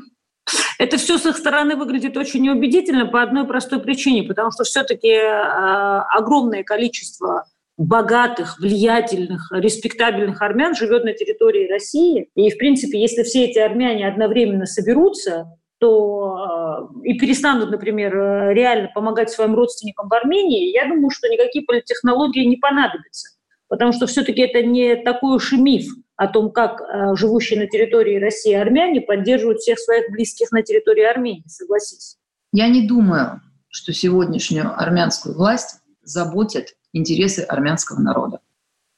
Это 0.78 0.96
все 0.96 1.18
с 1.18 1.26
их 1.26 1.36
стороны 1.36 1.76
выглядит 1.76 2.16
очень 2.16 2.42
неубедительно 2.42 3.06
по 3.06 3.22
одной 3.22 3.46
простой 3.46 3.80
причине, 3.80 4.22
потому 4.22 4.50
что 4.50 4.64
все-таки 4.64 5.08
э, 5.08 6.00
огромное 6.10 6.62
количество 6.62 7.44
богатых, 7.76 8.58
влиятельных, 8.58 9.52
респектабельных 9.52 10.42
армян 10.42 10.74
живет 10.74 11.04
на 11.04 11.12
территории 11.12 11.70
России. 11.70 12.28
И, 12.34 12.50
в 12.50 12.58
принципе, 12.58 13.00
если 13.00 13.22
все 13.22 13.44
эти 13.44 13.58
армяне 13.58 14.08
одновременно 14.08 14.66
соберутся, 14.66 15.46
то 15.78 16.88
э, 17.04 17.08
и 17.08 17.18
перестанут, 17.18 17.70
например, 17.70 18.16
э, 18.16 18.54
реально 18.54 18.90
помогать 18.92 19.30
своим 19.30 19.54
родственникам 19.54 20.08
в 20.08 20.14
Армении, 20.14 20.72
я 20.72 20.88
думаю, 20.88 21.10
что 21.10 21.28
никакие 21.28 21.64
политтехнологии 21.64 22.44
не 22.44 22.56
понадобятся. 22.56 23.37
Потому 23.68 23.92
что 23.92 24.06
все-таки 24.06 24.40
это 24.40 24.62
не 24.62 24.96
такой 24.96 25.36
уж 25.36 25.52
и 25.52 25.56
миф 25.56 25.86
о 26.16 26.26
том, 26.26 26.50
как 26.50 26.80
э, 26.80 27.14
живущие 27.16 27.60
на 27.60 27.66
территории 27.66 28.18
России 28.18 28.52
армяне 28.52 29.00
поддерживают 29.00 29.60
всех 29.60 29.78
своих 29.78 30.10
близких 30.10 30.50
на 30.52 30.62
территории 30.62 31.04
Армении, 31.04 31.44
согласись. 31.46 32.16
Я 32.52 32.68
не 32.68 32.88
думаю, 32.88 33.40
что 33.68 33.92
сегодняшнюю 33.92 34.72
армянскую 34.80 35.36
власть 35.36 35.80
заботят 36.02 36.74
интересы 36.92 37.40
армянского 37.40 38.00
народа. 38.00 38.40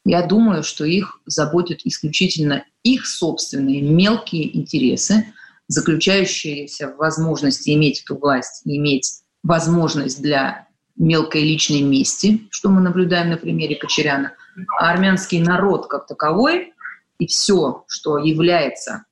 Я 0.05 0.27
думаю, 0.27 0.63
что 0.63 0.85
их 0.85 1.21
заботят 1.27 1.81
исключительно 1.85 2.65
их 2.83 3.07
собственные 3.07 3.83
мелкие 3.83 4.57
интересы, 4.57 5.27
заключающиеся 5.69 6.89
в 6.89 6.97
возможности 6.97 7.71
иметь 7.75 8.03
эту 8.03 8.17
власть 8.17 8.63
иметь 8.65 9.21
возможность 9.43 10.23
для 10.23 10.69
мелкой 10.97 11.43
личной 11.43 11.83
мести, 11.83 12.49
что 12.51 12.71
мы 12.71 12.81
наблюдаем 12.81 13.31
на 13.31 13.37
примере 13.37 13.77
Кочеряна. 13.77 14.33
Армянский 14.79 15.41
народ 15.41 15.87
как 15.87 16.07
таковой 16.07 16.75
и 17.19 17.27
все, 17.27 17.85
что 17.89 18.19
является 18.19 19.05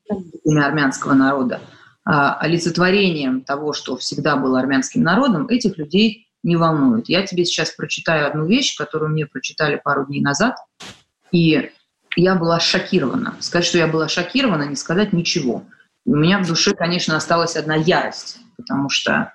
имя 0.44 0.66
армянского 0.66 1.14
народа, 1.14 1.60
а, 2.04 2.34
олицетворением 2.38 3.42
того, 3.42 3.72
что 3.72 3.96
всегда 3.96 4.36
было 4.36 4.58
армянским 4.58 5.02
народом, 5.02 5.46
этих 5.48 5.76
людей 5.76 6.28
не 6.42 6.56
волнует. 6.56 7.08
Я 7.08 7.26
тебе 7.26 7.44
сейчас 7.44 7.70
прочитаю 7.70 8.26
одну 8.26 8.46
вещь, 8.46 8.76
которую 8.76 9.10
мне 9.10 9.26
прочитали 9.26 9.80
пару 9.82 10.06
дней 10.06 10.20
назад, 10.20 10.56
и 11.32 11.70
я 12.16 12.34
была 12.34 12.60
шокирована. 12.60 13.36
Сказать, 13.40 13.66
что 13.66 13.78
я 13.78 13.86
была 13.86 14.08
шокирована, 14.08 14.64
не 14.64 14.76
сказать 14.76 15.12
ничего. 15.12 15.64
У 16.06 16.16
меня 16.16 16.38
в 16.38 16.46
душе, 16.46 16.74
конечно, 16.74 17.16
осталась 17.16 17.56
одна 17.56 17.74
ярость, 17.74 18.38
потому 18.56 18.88
что 18.88 19.34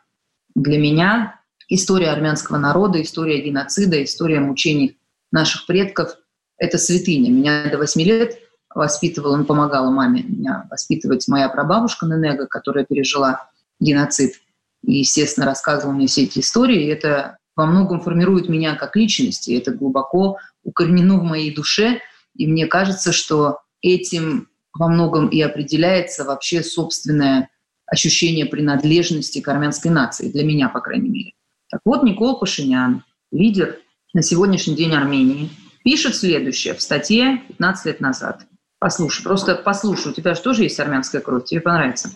для 0.55 0.79
меня 0.79 1.39
история 1.69 2.09
армянского 2.09 2.57
народа, 2.57 3.01
история 3.01 3.41
геноцида, 3.41 4.03
история 4.03 4.39
мучений 4.39 4.97
наших 5.33 5.65
предков– 5.65 6.15
это 6.57 6.77
святыня. 6.77 7.29
Меня 7.29 7.69
до 7.69 7.77
восьми 7.77 8.05
лет 8.05 8.37
воспитывала, 8.73 9.33
он 9.33 9.45
помогала 9.45 9.89
маме 9.89 10.23
меня 10.23 10.65
воспитывать 10.69 11.27
моя 11.27 11.49
прабабушка 11.49 12.05
Ненега, 12.05 12.47
которая 12.47 12.85
пережила 12.85 13.49
геноцид 13.79 14.35
и, 14.83 14.99
естественно, 14.99 15.45
рассказывал 15.45 15.93
мне 15.93 16.07
все 16.07 16.23
эти 16.23 16.39
истории. 16.39 16.83
И 16.83 16.87
это 16.87 17.37
во 17.55 17.65
многом 17.65 18.01
формирует 18.01 18.49
меня 18.49 18.75
как 18.75 18.95
личность, 18.95 19.47
и 19.47 19.57
это 19.57 19.71
глубоко 19.71 20.37
укоренено 20.63 21.19
в 21.19 21.23
моей 21.23 21.53
душе. 21.53 21.99
И 22.35 22.47
мне 22.47 22.67
кажется, 22.67 23.11
что 23.11 23.59
этим 23.81 24.49
во 24.73 24.87
многом 24.87 25.27
и 25.27 25.39
определяется 25.41 26.23
вообще 26.23 26.63
собственное 26.63 27.49
ощущение 27.85 28.45
принадлежности 28.45 29.39
к 29.39 29.47
армянской 29.47 29.91
нации, 29.91 30.31
для 30.31 30.43
меня, 30.43 30.69
по 30.69 30.79
крайней 30.79 31.09
мере. 31.09 31.31
Так 31.69 31.81
вот, 31.85 32.03
Никол 32.03 32.39
Пашинян, 32.39 33.03
лидер 33.31 33.77
на 34.13 34.21
сегодняшний 34.21 34.75
день 34.75 34.93
Армении, 34.93 35.49
пишет 35.83 36.15
следующее 36.15 36.75
в 36.75 36.81
статье 36.81 37.41
15 37.47 37.85
лет 37.87 37.99
назад. 37.99 38.41
Послушай, 38.79 39.23
просто 39.23 39.55
послушай, 39.55 40.11
у 40.11 40.13
тебя 40.13 40.35
же 40.35 40.41
тоже 40.41 40.63
есть 40.63 40.79
армянская 40.79 41.21
кровь, 41.21 41.45
тебе 41.45 41.61
понравится. 41.61 42.11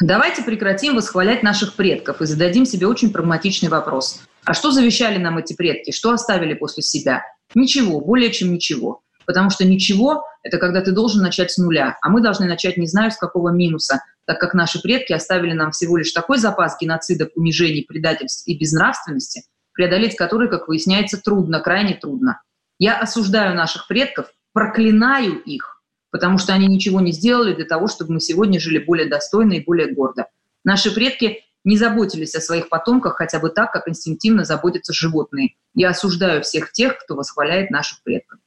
Давайте 0.00 0.42
прекратим 0.42 0.94
восхвалять 0.94 1.42
наших 1.42 1.74
предков 1.74 2.22
и 2.22 2.26
зададим 2.26 2.64
себе 2.64 2.86
очень 2.86 3.12
прагматичный 3.12 3.68
вопрос. 3.68 4.20
А 4.44 4.54
что 4.54 4.70
завещали 4.70 5.18
нам 5.18 5.38
эти 5.38 5.54
предки? 5.54 5.90
Что 5.90 6.12
оставили 6.12 6.54
после 6.54 6.82
себя? 6.84 7.24
Ничего, 7.54 8.00
более 8.00 8.30
чем 8.30 8.52
ничего. 8.52 9.02
Потому 9.26 9.50
что 9.50 9.64
ничего– 9.64 10.24
это 10.42 10.58
когда 10.58 10.80
ты 10.80 10.92
должен 10.92 11.22
начать 11.22 11.50
с 11.50 11.58
нуля, 11.58 11.98
а 12.00 12.08
мы 12.08 12.22
должны 12.22 12.46
начать 12.46 12.76
не 12.76 12.86
знаю 12.86 13.10
с 13.10 13.16
какого 13.16 13.50
минуса, 13.50 14.02
так 14.24 14.38
как 14.38 14.54
наши 14.54 14.80
предки 14.80 15.12
оставили 15.12 15.52
нам 15.52 15.72
всего 15.72 15.96
лишь 15.96 16.12
такой 16.12 16.38
запас 16.38 16.76
геноцидов, 16.80 17.30
унижений, 17.34 17.84
предательств 17.86 18.46
и 18.46 18.56
безнравственности, 18.56 19.42
преодолеть 19.80 20.14
который, 20.14 20.50
как 20.50 20.68
выясняется, 20.68 21.16
трудно, 21.16 21.58
крайне 21.58 21.94
трудно. 21.94 22.42
Я 22.78 22.98
осуждаю 22.98 23.54
наших 23.54 23.88
предков, 23.88 24.26
проклинаю 24.52 25.40
их, 25.42 25.82
потому 26.10 26.36
что 26.36 26.52
они 26.52 26.66
ничего 26.66 27.00
не 27.00 27.12
сделали 27.12 27.54
для 27.54 27.64
того, 27.64 27.88
чтобы 27.88 28.12
мы 28.12 28.20
сегодня 28.20 28.60
жили 28.60 28.78
более 28.78 29.08
достойно 29.08 29.54
и 29.54 29.64
более 29.64 29.90
гордо. 29.94 30.26
Наши 30.64 30.94
предки 30.94 31.44
не 31.64 31.78
заботились 31.78 32.34
о 32.34 32.42
своих 32.42 32.68
потомках 32.68 33.16
хотя 33.16 33.38
бы 33.38 33.48
так, 33.48 33.72
как 33.72 33.88
инстинктивно 33.88 34.44
заботятся 34.44 34.92
животные. 34.92 35.54
Я 35.72 35.88
осуждаю 35.88 36.42
всех 36.42 36.72
тех, 36.72 36.98
кто 36.98 37.14
восхваляет 37.14 37.70
наших 37.70 38.02
предков. 38.02 38.38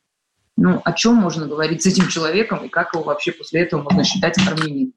Ну, 0.56 0.84
о 0.86 0.94
чем 0.94 1.16
можно 1.16 1.48
говорить 1.48 1.82
с 1.82 1.88
этим 1.88 2.10
человеком 2.10 2.64
и 2.64 2.70
как 2.70 2.94
его 2.94 3.04
вообще 3.04 3.32
после 3.32 3.62
этого 3.62 3.82
можно 3.82 4.04
считать 4.04 4.38
армянином? 4.38 4.94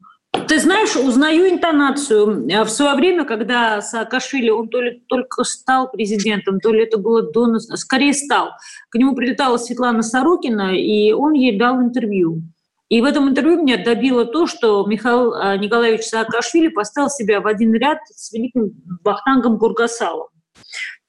Ты 0.49 0.61
знаешь, 0.61 0.96
узнаю 0.96 1.49
интонацию. 1.49 2.46
В 2.64 2.68
свое 2.68 2.94
время, 2.94 3.25
когда 3.25 3.81
Саакашвили, 3.81 4.51
он 4.51 4.68
то 4.68 4.81
ли 4.81 5.03
только 5.09 5.44
стал 5.44 5.90
президентом, 5.90 6.61
то 6.61 6.72
ли 6.72 6.83
это 6.83 6.99
было 6.99 7.22
до... 7.22 7.59
Скорее 7.59 8.12
стал. 8.12 8.51
К 8.90 8.96
нему 8.96 9.14
прилетала 9.14 9.57
Светлана 9.57 10.03
Сорокина, 10.03 10.77
и 10.77 11.12
он 11.12 11.33
ей 11.33 11.59
дал 11.59 11.81
интервью. 11.81 12.42
И 12.88 13.01
в 13.01 13.05
этом 13.05 13.29
интервью 13.29 13.62
меня 13.62 13.83
добило 13.83 14.25
то, 14.25 14.46
что 14.46 14.87
Михаил 14.87 15.35
а, 15.35 15.57
Николаевич 15.57 16.05
Саакашвили 16.05 16.68
поставил 16.68 17.11
себя 17.11 17.40
в 17.40 17.46
один 17.46 17.75
ряд 17.75 17.99
с 18.14 18.33
великим 18.33 18.70
Бахтангом 19.03 19.59
Гургасалом. 19.59 20.29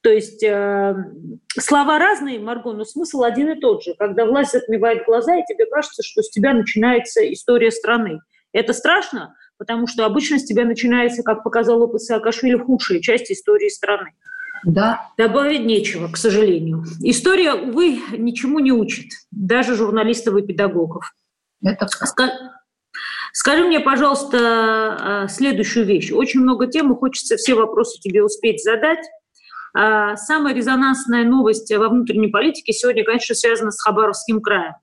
То 0.02 0.10
есть 0.12 0.44
э, 0.44 0.96
слова 1.60 2.00
разные, 2.00 2.40
Марго, 2.40 2.72
но 2.72 2.86
смысл 2.86 3.24
один 3.24 3.50
и 3.52 3.60
тот 3.60 3.84
же. 3.84 3.94
Когда 3.98 4.26
власть 4.26 4.54
затмевает 4.54 5.06
глаза, 5.06 5.36
и 5.36 5.44
тебе 5.46 5.66
кажется, 5.66 6.02
что 6.02 6.22
с 6.22 6.30
тебя 6.30 6.54
начинается 6.54 7.22
история 7.34 7.72
страны. 7.72 8.20
Это 8.58 8.74
страшно, 8.74 9.36
потому 9.60 9.86
что 9.86 10.04
обычно 10.04 10.40
с 10.40 10.44
тебя 10.44 10.66
начинается, 10.66 11.22
как 11.22 11.44
показал 11.44 11.80
опыт 11.80 12.02
Саакашвили, 12.02 12.58
худшая 12.58 13.02
часть 13.02 13.32
истории 13.32 13.70
страны. 13.70 14.14
Да. 14.66 15.12
Добавить 15.16 15.64
нечего, 15.64 16.08
к 16.08 16.18
сожалению. 16.18 16.84
История, 17.02 17.54
увы, 17.54 18.00
ничему 18.18 18.58
не 18.58 18.72
учит, 18.72 19.12
даже 19.30 19.76
журналистов 19.76 20.36
и 20.38 20.42
педагогов. 20.42 21.14
Это 21.64 21.88
Скажи 23.32 23.64
мне, 23.64 23.80
пожалуйста, 23.80 24.40
а, 24.40 25.28
следующую 25.28 25.86
вещь. 25.86 26.12
Очень 26.12 26.40
много 26.40 26.66
тем, 26.66 26.92
и 26.92 26.96
хочется 26.96 27.36
все 27.36 27.54
вопросы 27.54 28.00
тебе 28.02 28.24
успеть 28.24 28.64
задать. 28.64 29.06
А, 29.76 30.16
самая 30.16 30.56
резонансная 30.56 31.26
новость 31.26 31.72
во 31.72 31.90
внутренней 31.90 32.30
политике 32.30 32.74
сегодня, 32.74 33.04
конечно, 33.04 33.36
связана 33.36 33.70
с 33.70 33.80
Хабаровским 33.80 34.42
краем. 34.42 34.74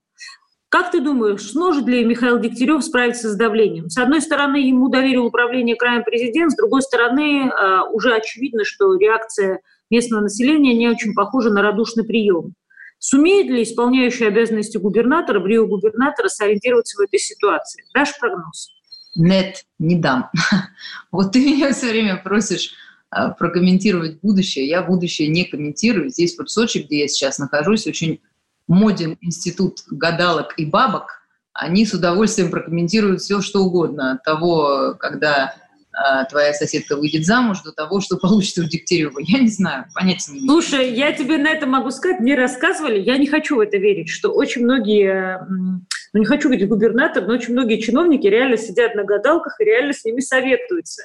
Как 0.75 0.91
ты 0.91 0.99
думаешь, 0.99 1.51
сможет 1.51 1.87
ли 1.87 2.03
Михаил 2.03 2.37
Дегтярев 2.37 2.83
справиться 2.83 3.31
с 3.31 3.37
давлением? 3.37 3.89
С 3.89 3.97
одной 3.97 4.19
стороны, 4.19 4.57
ему 4.57 4.89
доверил 4.89 5.25
управление 5.25 5.77
краем 5.77 6.03
президент, 6.03 6.51
с 6.51 6.57
другой 6.57 6.81
стороны, 6.81 7.49
а, 7.49 7.85
уже 7.85 8.13
очевидно, 8.13 8.65
что 8.65 8.93
реакция 8.97 9.61
местного 9.89 10.23
населения 10.23 10.73
не 10.73 10.89
очень 10.89 11.13
похожа 11.13 11.49
на 11.49 11.61
радушный 11.61 12.03
прием. 12.03 12.55
Сумеет 12.99 13.47
ли 13.47 13.63
исполняющий 13.63 14.25
обязанности 14.25 14.77
губернатора, 14.77 15.39
брио-губернатора, 15.39 16.27
сориентироваться 16.27 16.97
в 16.97 17.05
этой 17.05 17.19
ситуации? 17.19 17.85
Дашь 17.93 18.19
прогноз? 18.19 18.71
Нет, 19.15 19.63
не 19.79 19.95
дам. 19.95 20.29
Вот 21.09 21.31
ты 21.31 21.39
меня 21.39 21.71
все 21.71 21.89
время 21.89 22.21
просишь 22.21 22.73
а, 23.11 23.29
прокомментировать 23.29 24.19
будущее. 24.19 24.67
Я 24.67 24.83
будущее 24.83 25.29
не 25.29 25.45
комментирую. 25.45 26.09
Здесь 26.09 26.37
вот 26.37 26.49
в 26.49 26.51
Сочи, 26.51 26.79
где 26.79 26.99
я 26.99 27.07
сейчас 27.07 27.39
нахожусь, 27.39 27.87
очень 27.87 28.19
моден 28.67 29.17
институт 29.21 29.79
гадалок 29.89 30.53
и 30.57 30.65
бабок. 30.65 31.21
Они 31.53 31.85
с 31.85 31.93
удовольствием 31.93 32.51
прокомментируют 32.51 33.21
все, 33.21 33.41
что 33.41 33.63
угодно. 33.63 34.13
От 34.13 34.23
того, 34.23 34.95
когда 34.99 35.55
а, 35.97 36.25
твоя 36.25 36.53
соседка 36.53 36.97
выйдет 36.97 37.25
замуж, 37.25 37.61
до 37.61 37.71
того, 37.71 38.01
что 38.01 38.17
получится 38.17 38.61
у 38.61 38.65
Дегтярева. 38.65 39.19
Я 39.19 39.39
не 39.39 39.47
знаю, 39.47 39.85
понятия 39.93 40.33
не 40.33 40.39
имею. 40.39 40.49
Слушай, 40.49 40.93
я 40.93 41.13
тебе 41.13 41.37
на 41.37 41.49
это 41.49 41.65
могу 41.67 41.91
сказать, 41.91 42.19
мне 42.19 42.35
рассказывали, 42.35 42.99
я 42.99 43.17
не 43.17 43.27
хочу 43.27 43.55
в 43.55 43.59
это 43.61 43.77
верить, 43.77 44.09
что 44.09 44.31
очень 44.31 44.63
многие, 44.63 45.39
ну 45.47 46.19
не 46.19 46.25
хочу 46.25 46.49
видеть 46.49 46.67
губернатор, 46.67 47.25
но 47.25 47.33
очень 47.33 47.53
многие 47.53 47.79
чиновники 47.79 48.27
реально 48.27 48.57
сидят 48.57 48.95
на 48.95 49.05
гадалках 49.05 49.61
и 49.61 49.63
реально 49.63 49.93
с 49.93 50.03
ними 50.03 50.19
советуются. 50.19 51.03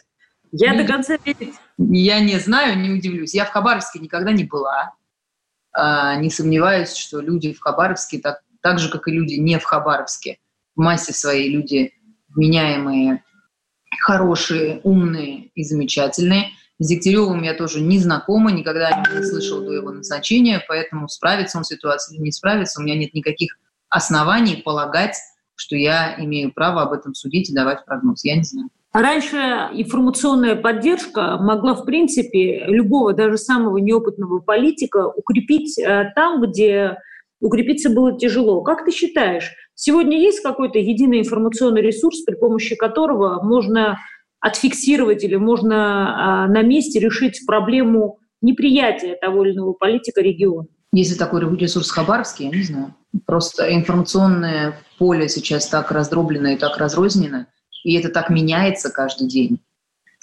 Я 0.50 0.74
не, 0.74 0.82
до 0.82 0.92
конца 0.92 1.16
верить. 1.24 1.54
Я 1.78 2.18
не 2.18 2.38
знаю, 2.40 2.76
не 2.78 2.90
удивлюсь. 2.90 3.34
Я 3.34 3.44
в 3.44 3.50
Хабаровске 3.50 4.00
никогда 4.00 4.32
не 4.32 4.42
была. 4.42 4.92
А, 5.72 6.16
не 6.16 6.30
сомневаюсь, 6.30 6.94
что 6.94 7.20
люди 7.20 7.52
в 7.52 7.60
Хабаровске, 7.60 8.18
так, 8.18 8.40
так 8.60 8.78
же, 8.78 8.90
как 8.90 9.08
и 9.08 9.12
люди 9.12 9.34
не 9.34 9.58
в 9.58 9.64
Хабаровске, 9.64 10.38
в 10.74 10.80
массе 10.80 11.12
своей 11.12 11.50
люди 11.50 11.92
вменяемые, 12.28 13.24
хорошие, 14.00 14.80
умные 14.82 15.48
и 15.54 15.64
замечательные. 15.64 16.50
С 16.78 16.88
Дегтяревым 16.88 17.42
я 17.42 17.54
тоже 17.54 17.80
не 17.80 17.98
знакома, 17.98 18.50
никогда 18.50 19.02
не 19.14 19.22
слышала 19.22 19.62
до 19.62 19.72
его 19.72 19.90
назначения, 19.90 20.64
поэтому 20.66 21.08
справится 21.08 21.58
он 21.58 21.64
с 21.64 21.68
ситуацией 21.68 22.16
или 22.16 22.24
не 22.24 22.32
справится, 22.32 22.80
у 22.80 22.84
меня 22.84 22.96
нет 22.96 23.12
никаких 23.12 23.58
оснований 23.90 24.56
полагать, 24.56 25.16
что 25.54 25.76
я 25.76 26.14
имею 26.18 26.52
право 26.52 26.82
об 26.82 26.92
этом 26.92 27.14
судить 27.14 27.50
и 27.50 27.54
давать 27.54 27.84
прогноз. 27.84 28.24
Я 28.24 28.36
не 28.36 28.44
знаю. 28.44 28.70
Раньше 28.92 29.36
информационная 29.72 30.56
поддержка 30.56 31.38
могла, 31.38 31.74
в 31.74 31.84
принципе, 31.84 32.64
любого, 32.66 33.12
даже 33.12 33.38
самого 33.38 33.78
неопытного 33.78 34.40
политика 34.40 35.06
укрепить 35.06 35.78
э, 35.78 36.10
там, 36.16 36.42
где 36.42 36.96
укрепиться 37.40 37.90
было 37.90 38.18
тяжело. 38.18 38.62
Как 38.62 38.84
ты 38.84 38.90
считаешь, 38.90 39.52
сегодня 39.74 40.18
есть 40.18 40.40
какой-то 40.40 40.78
единый 40.78 41.20
информационный 41.20 41.82
ресурс, 41.82 42.22
при 42.22 42.34
помощи 42.34 42.74
которого 42.74 43.42
можно 43.42 43.98
отфиксировать 44.40 45.22
или 45.22 45.36
можно 45.36 46.44
а, 46.44 46.48
на 46.48 46.62
месте 46.62 46.98
решить 46.98 47.44
проблему 47.46 48.18
неприятия 48.40 49.16
того 49.16 49.44
или 49.44 49.54
иного 49.54 49.74
политика 49.74 50.20
региона? 50.20 50.66
Если 50.92 51.14
такой 51.14 51.40
ресурс 51.56 51.90
в 51.90 51.94
Хабаровске, 51.94 52.44
я 52.44 52.50
не 52.50 52.62
знаю. 52.62 52.94
Просто 53.26 53.72
информационное 53.74 54.74
поле 54.98 55.28
сейчас 55.28 55.68
так 55.68 55.92
раздроблено 55.92 56.48
и 56.48 56.56
так 56.56 56.78
разрознено, 56.78 57.46
и 57.82 57.94
это 57.94 58.08
так 58.10 58.30
меняется 58.30 58.90
каждый 58.90 59.28
день 59.28 59.60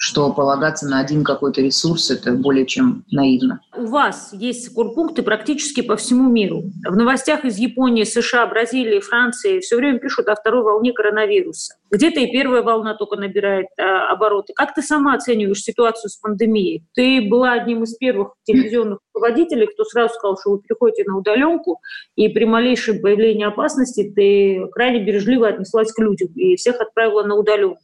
что 0.00 0.32
полагаться 0.32 0.86
на 0.86 1.00
один 1.00 1.24
какой-то 1.24 1.60
ресурс– 1.60 2.10
это 2.12 2.32
более 2.32 2.66
чем 2.66 3.04
наивно. 3.10 3.60
У 3.76 3.86
вас 3.86 4.30
есть 4.32 4.72
курпункты 4.72 5.22
практически 5.24 5.80
по 5.80 5.96
всему 5.96 6.30
миру. 6.30 6.62
В 6.88 6.96
новостях 6.96 7.44
из 7.44 7.58
Японии, 7.58 8.04
США, 8.04 8.46
Бразилии, 8.46 9.00
Франции 9.00 9.58
все 9.58 9.76
время 9.76 9.98
пишут 9.98 10.28
о 10.28 10.36
второй 10.36 10.62
волне 10.62 10.92
коронавируса. 10.92 11.74
Где-то 11.90 12.20
и 12.20 12.30
первая 12.30 12.62
волна 12.62 12.94
только 12.94 13.16
набирает 13.16 13.66
а, 13.76 14.12
обороты. 14.12 14.52
Как 14.54 14.72
ты 14.72 14.82
сама 14.82 15.14
оцениваешь 15.14 15.62
ситуацию 15.62 16.10
с 16.10 16.16
пандемией? 16.16 16.84
Ты 16.94 17.28
была 17.28 17.52
одним 17.52 17.82
из 17.82 17.96
первых 17.96 18.34
телевизионных 18.44 19.00
руководителей, 19.12 19.66
кто 19.66 19.82
сразу 19.82 20.14
сказал, 20.14 20.38
что 20.38 20.50
вы 20.52 20.60
переходите 20.60 21.04
на 21.10 21.18
удаленку, 21.18 21.80
и 22.14 22.28
при 22.28 22.44
малейшем 22.44 23.00
появлении 23.00 23.44
опасности 23.44 24.12
ты 24.14 24.68
крайне 24.72 25.04
бережливо 25.04 25.48
отнеслась 25.48 25.90
к 25.92 25.98
людям 25.98 26.28
и 26.36 26.54
всех 26.54 26.80
отправила 26.80 27.24
на 27.24 27.34
удаленку. 27.34 27.80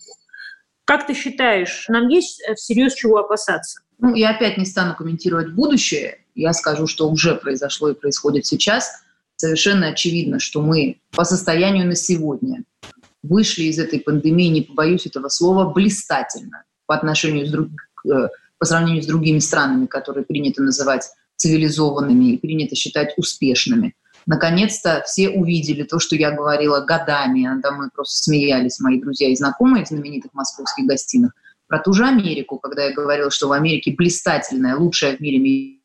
Как 0.84 1.06
ты 1.06 1.14
считаешь, 1.14 1.86
нам 1.88 2.08
есть 2.08 2.42
э, 2.46 2.54
всерьез 2.54 2.94
чего 2.94 3.18
опасаться? 3.18 3.80
Ну, 3.98 4.14
я 4.14 4.30
опять 4.30 4.58
не 4.58 4.66
стану 4.66 4.94
комментировать 4.94 5.52
будущее. 5.52 6.18
Я 6.34 6.52
скажу, 6.52 6.86
что 6.86 7.08
уже 7.08 7.34
произошло 7.36 7.90
и 7.90 7.94
происходит 7.94 8.44
сейчас. 8.46 9.02
Совершенно 9.36 9.88
очевидно, 9.88 10.40
что 10.40 10.60
мы 10.60 11.00
по 11.12 11.24
состоянию 11.24 11.86
на 11.86 11.94
сегодня 11.94 12.64
вышли 13.22 13.64
из 13.64 13.78
этой 13.78 14.00
пандемии, 14.00 14.48
не 14.48 14.62
побоюсь 14.62 15.06
этого 15.06 15.28
слова, 15.28 15.72
блистательно 15.72 16.64
по 16.86 16.94
отношению 16.94 17.46
с 17.46 17.50
друг, 17.50 17.68
э, 18.06 18.28
по 18.58 18.66
сравнению 18.66 19.02
с 19.02 19.06
другими 19.06 19.38
странами, 19.38 19.86
которые 19.86 20.24
принято 20.24 20.62
называть 20.62 21.08
цивилизованными 21.36 22.32
и 22.32 22.38
принято 22.38 22.76
считать 22.76 23.14
успешными. 23.16 23.94
Наконец-то 24.26 25.02
все 25.06 25.28
увидели 25.28 25.82
то, 25.82 25.98
что 25.98 26.16
я 26.16 26.30
говорила 26.30 26.80
годами, 26.80 27.46
а 27.46 27.60
там 27.60 27.76
мы 27.76 27.90
просто 27.94 28.16
смеялись, 28.16 28.80
мои 28.80 29.00
друзья 29.00 29.28
и 29.28 29.36
знакомые 29.36 29.84
в 29.84 29.88
знаменитых 29.88 30.32
московских 30.32 30.86
гостинах, 30.86 31.32
про 31.66 31.78
ту 31.78 31.92
же 31.92 32.06
Америку, 32.06 32.58
когда 32.58 32.84
я 32.84 32.92
говорила, 32.92 33.30
что 33.30 33.48
в 33.48 33.52
Америке 33.52 33.94
блистательная, 33.96 34.76
лучшая 34.76 35.16
в 35.16 35.20
мире 35.20 35.38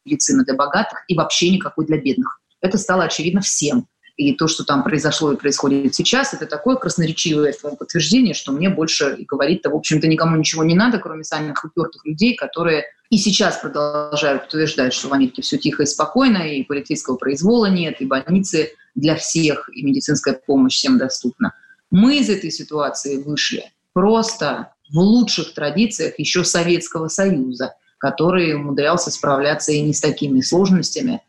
медицина 0.06 0.44
для 0.44 0.54
богатых 0.54 1.04
и 1.08 1.16
вообще 1.16 1.50
никакой 1.50 1.86
для 1.86 1.98
бедных. 1.98 2.40
Это 2.62 2.78
стало 2.78 3.06
очевидно 3.06 3.42
всем. 3.42 3.88
И 4.18 4.34
то, 4.34 4.50
что 4.50 4.66
там 4.66 4.84
произошло 4.84 5.32
и 5.32 5.38
происходит 5.38 5.96
сейчас, 5.96 6.34
это 6.34 6.46
такое 6.46 6.76
красноречивое 6.76 7.54
подтверждение, 7.62 8.34
что 8.34 8.52
мне 8.52 8.70
больше 8.70 9.16
и 9.18 9.24
говорить-то, 9.24 9.70
в 9.70 9.76
общем-то, 9.76 10.08
никому 10.08 10.36
ничего 10.36 10.66
не 10.66 10.76
надо, 10.76 11.00
кроме 11.00 11.24
самих 11.24 11.64
упертых 11.64 12.06
людей, 12.06 12.36
которые 12.36 12.84
и 13.10 13.18
сейчас 13.18 13.58
продолжают 13.58 14.46
утверждать, 14.46 14.94
что 14.94 15.08
в 15.08 15.14
Америке 15.14 15.42
все 15.42 15.58
тихо 15.58 15.84
и 15.84 15.88
спокойно, 15.88 16.38
и 16.38 16.64
полицейского 16.64 17.16
произвола 17.16 17.66
нет, 17.66 18.02
и 18.02 18.06
больницы 18.06 18.72
для 18.94 19.16
всех, 19.16 19.70
и 19.74 19.84
медицинская 19.84 20.36
помощь 20.36 20.76
всем 20.76 20.98
доступна. 20.98 21.54
Мы 21.90 22.20
из 22.20 22.30
этой 22.30 22.52
ситуации 22.52 23.18
вышли 23.18 23.72
просто 23.94 24.74
в 24.92 24.98
лучших 24.98 25.54
традициях 25.56 26.20
еще 26.20 26.44
Советского 26.44 27.08
Союза, 27.08 27.74
который 27.98 28.56
умудрялся 28.56 29.10
справляться 29.10 29.72
и 29.72 29.82
не 29.82 29.94
с 29.94 30.02
такими 30.02 30.42
сложностями, 30.42 31.22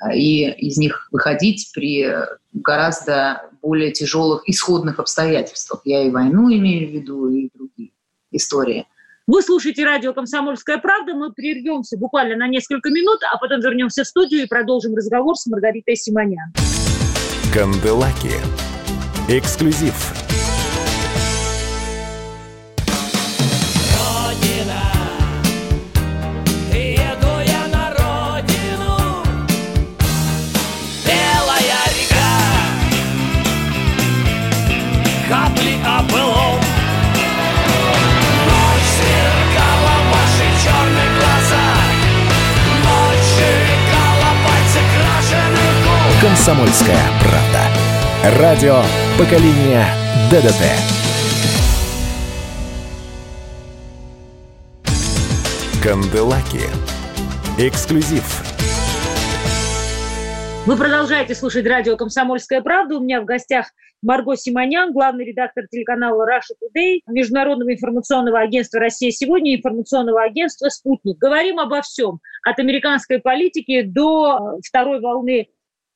а, 0.00 0.14
и 0.14 0.50
из 0.50 0.76
них 0.76 1.08
выходить 1.12 1.70
при 1.72 2.14
гораздо 2.52 3.42
более 3.62 3.92
тяжелых 3.92 4.42
исходных 4.48 4.98
обстоятельствах. 4.98 5.82
Я 5.84 6.02
и 6.02 6.10
войну 6.10 6.52
имею 6.52 6.88
в 6.88 6.92
виду, 6.92 7.28
и 7.28 7.48
другие 7.54 7.92
истории. 8.32 8.86
Вы 9.28 9.42
слушаете 9.42 9.84
радио 9.84 10.14
«Комсомольская 10.14 10.78
правда». 10.78 11.12
Мы 11.12 11.30
прервемся 11.30 11.98
буквально 11.98 12.34
на 12.34 12.48
несколько 12.48 12.88
минут, 12.88 13.20
а 13.30 13.36
потом 13.36 13.60
вернемся 13.60 14.02
в 14.02 14.06
студию 14.06 14.44
и 14.44 14.46
продолжим 14.46 14.94
разговор 14.94 15.36
с 15.36 15.44
Маргаритой 15.44 15.96
Симонян. 15.96 16.50
Канделаки. 17.52 18.32
Эксклюзив 19.28 20.17
«Комсомольская 46.38 46.96
правда». 47.20 48.38
Радио 48.40 48.76
поколения 49.18 49.84
ДДТ». 50.30 50.62
Канделаки. 55.82 56.62
Эксклюзив. 57.58 58.44
Вы 60.64 60.76
продолжаете 60.76 61.34
слушать 61.34 61.66
радио 61.66 61.96
«Комсомольская 61.96 62.62
правда». 62.62 62.98
У 62.98 63.00
меня 63.00 63.20
в 63.20 63.24
гостях 63.24 63.72
Марго 64.00 64.36
Симонян, 64.36 64.92
главный 64.92 65.24
редактор 65.24 65.66
телеканала 65.68 66.24
Russia 66.24 66.54
Today, 66.62 67.00
Международного 67.08 67.74
информационного 67.74 68.38
агентства 68.38 68.78
«Россия 68.78 69.10
сегодня», 69.10 69.56
информационного 69.56 70.22
агентства 70.22 70.68
«Спутник». 70.68 71.18
Говорим 71.18 71.58
обо 71.58 71.82
всем, 71.82 72.20
от 72.44 72.60
американской 72.60 73.18
политики 73.18 73.82
до 73.82 74.60
второй 74.64 75.00
волны 75.00 75.48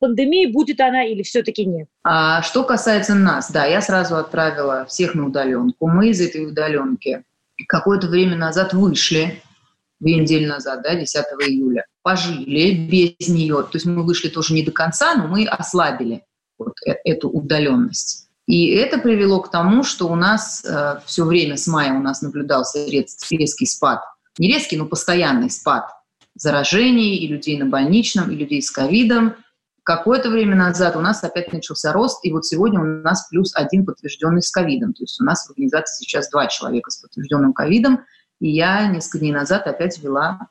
пандемии, 0.02 0.52
будет 0.52 0.80
она 0.80 1.04
или 1.04 1.22
все-таки 1.22 1.64
нет? 1.64 1.88
А 2.02 2.42
что 2.42 2.64
касается 2.64 3.14
нас, 3.14 3.50
да, 3.50 3.64
я 3.64 3.80
сразу 3.80 4.16
отправила 4.16 4.84
всех 4.86 5.14
на 5.14 5.26
удаленку. 5.26 5.86
Мы 5.86 6.08
из 6.08 6.20
этой 6.20 6.44
удаленки 6.44 7.22
какое-то 7.68 8.08
время 8.08 8.36
назад 8.36 8.74
вышли, 8.74 9.40
две 10.00 10.16
недели 10.16 10.44
назад, 10.44 10.82
да, 10.82 10.96
10 10.96 11.14
июля, 11.46 11.86
пожили 12.02 12.74
без 12.74 13.28
нее. 13.28 13.62
То 13.62 13.74
есть 13.74 13.86
мы 13.86 14.02
вышли 14.02 14.28
тоже 14.28 14.52
не 14.52 14.64
до 14.64 14.72
конца, 14.72 15.14
но 15.14 15.28
мы 15.28 15.46
ослабили 15.46 16.24
вот 16.58 16.74
э, 16.84 16.94
эту 17.04 17.30
удаленность. 17.30 18.28
И 18.46 18.74
это 18.74 18.98
привело 18.98 19.40
к 19.40 19.50
тому, 19.52 19.84
что 19.84 20.08
у 20.08 20.16
нас 20.16 20.64
э, 20.64 20.98
все 21.06 21.24
время 21.24 21.56
с 21.56 21.68
мая 21.68 21.92
у 21.92 22.00
нас 22.00 22.22
наблюдался 22.22 22.84
резкий 22.84 23.66
спад. 23.66 24.00
Не 24.38 24.48
резкий, 24.48 24.76
но 24.76 24.86
постоянный 24.86 25.50
спад 25.50 25.84
заражений 26.34 27.16
и 27.16 27.28
людей 27.28 27.58
на 27.58 27.66
больничном, 27.66 28.30
и 28.30 28.36
людей 28.36 28.62
с 28.62 28.70
ковидом. 28.70 29.36
Какое-то 29.84 30.30
время 30.30 30.54
назад 30.54 30.94
у 30.94 31.00
нас 31.00 31.24
опять 31.24 31.52
начался 31.52 31.92
рост, 31.92 32.24
и 32.24 32.32
вот 32.32 32.46
сегодня 32.46 32.80
у 32.80 32.84
нас 32.84 33.28
плюс 33.28 33.52
один 33.54 33.84
подтвержденный 33.84 34.42
с 34.42 34.50
ковидом. 34.50 34.92
То 34.92 35.02
есть 35.02 35.20
у 35.20 35.24
нас 35.24 35.46
в 35.46 35.50
организации 35.50 36.04
сейчас 36.04 36.30
два 36.30 36.46
человека 36.46 36.90
с 36.90 36.98
подтвержденным 36.98 37.52
ковидом, 37.52 38.00
и 38.40 38.48
я 38.48 38.86
несколько 38.86 39.18
дней 39.18 39.32
назад 39.32 39.66
опять 39.66 39.98
ввела 39.98 40.48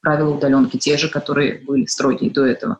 правила 0.00 0.34
удаленки, 0.34 0.78
те 0.78 0.96
же, 0.96 1.10
которые 1.10 1.62
были 1.62 1.84
строгие 1.84 2.30
до 2.30 2.46
этого. 2.46 2.78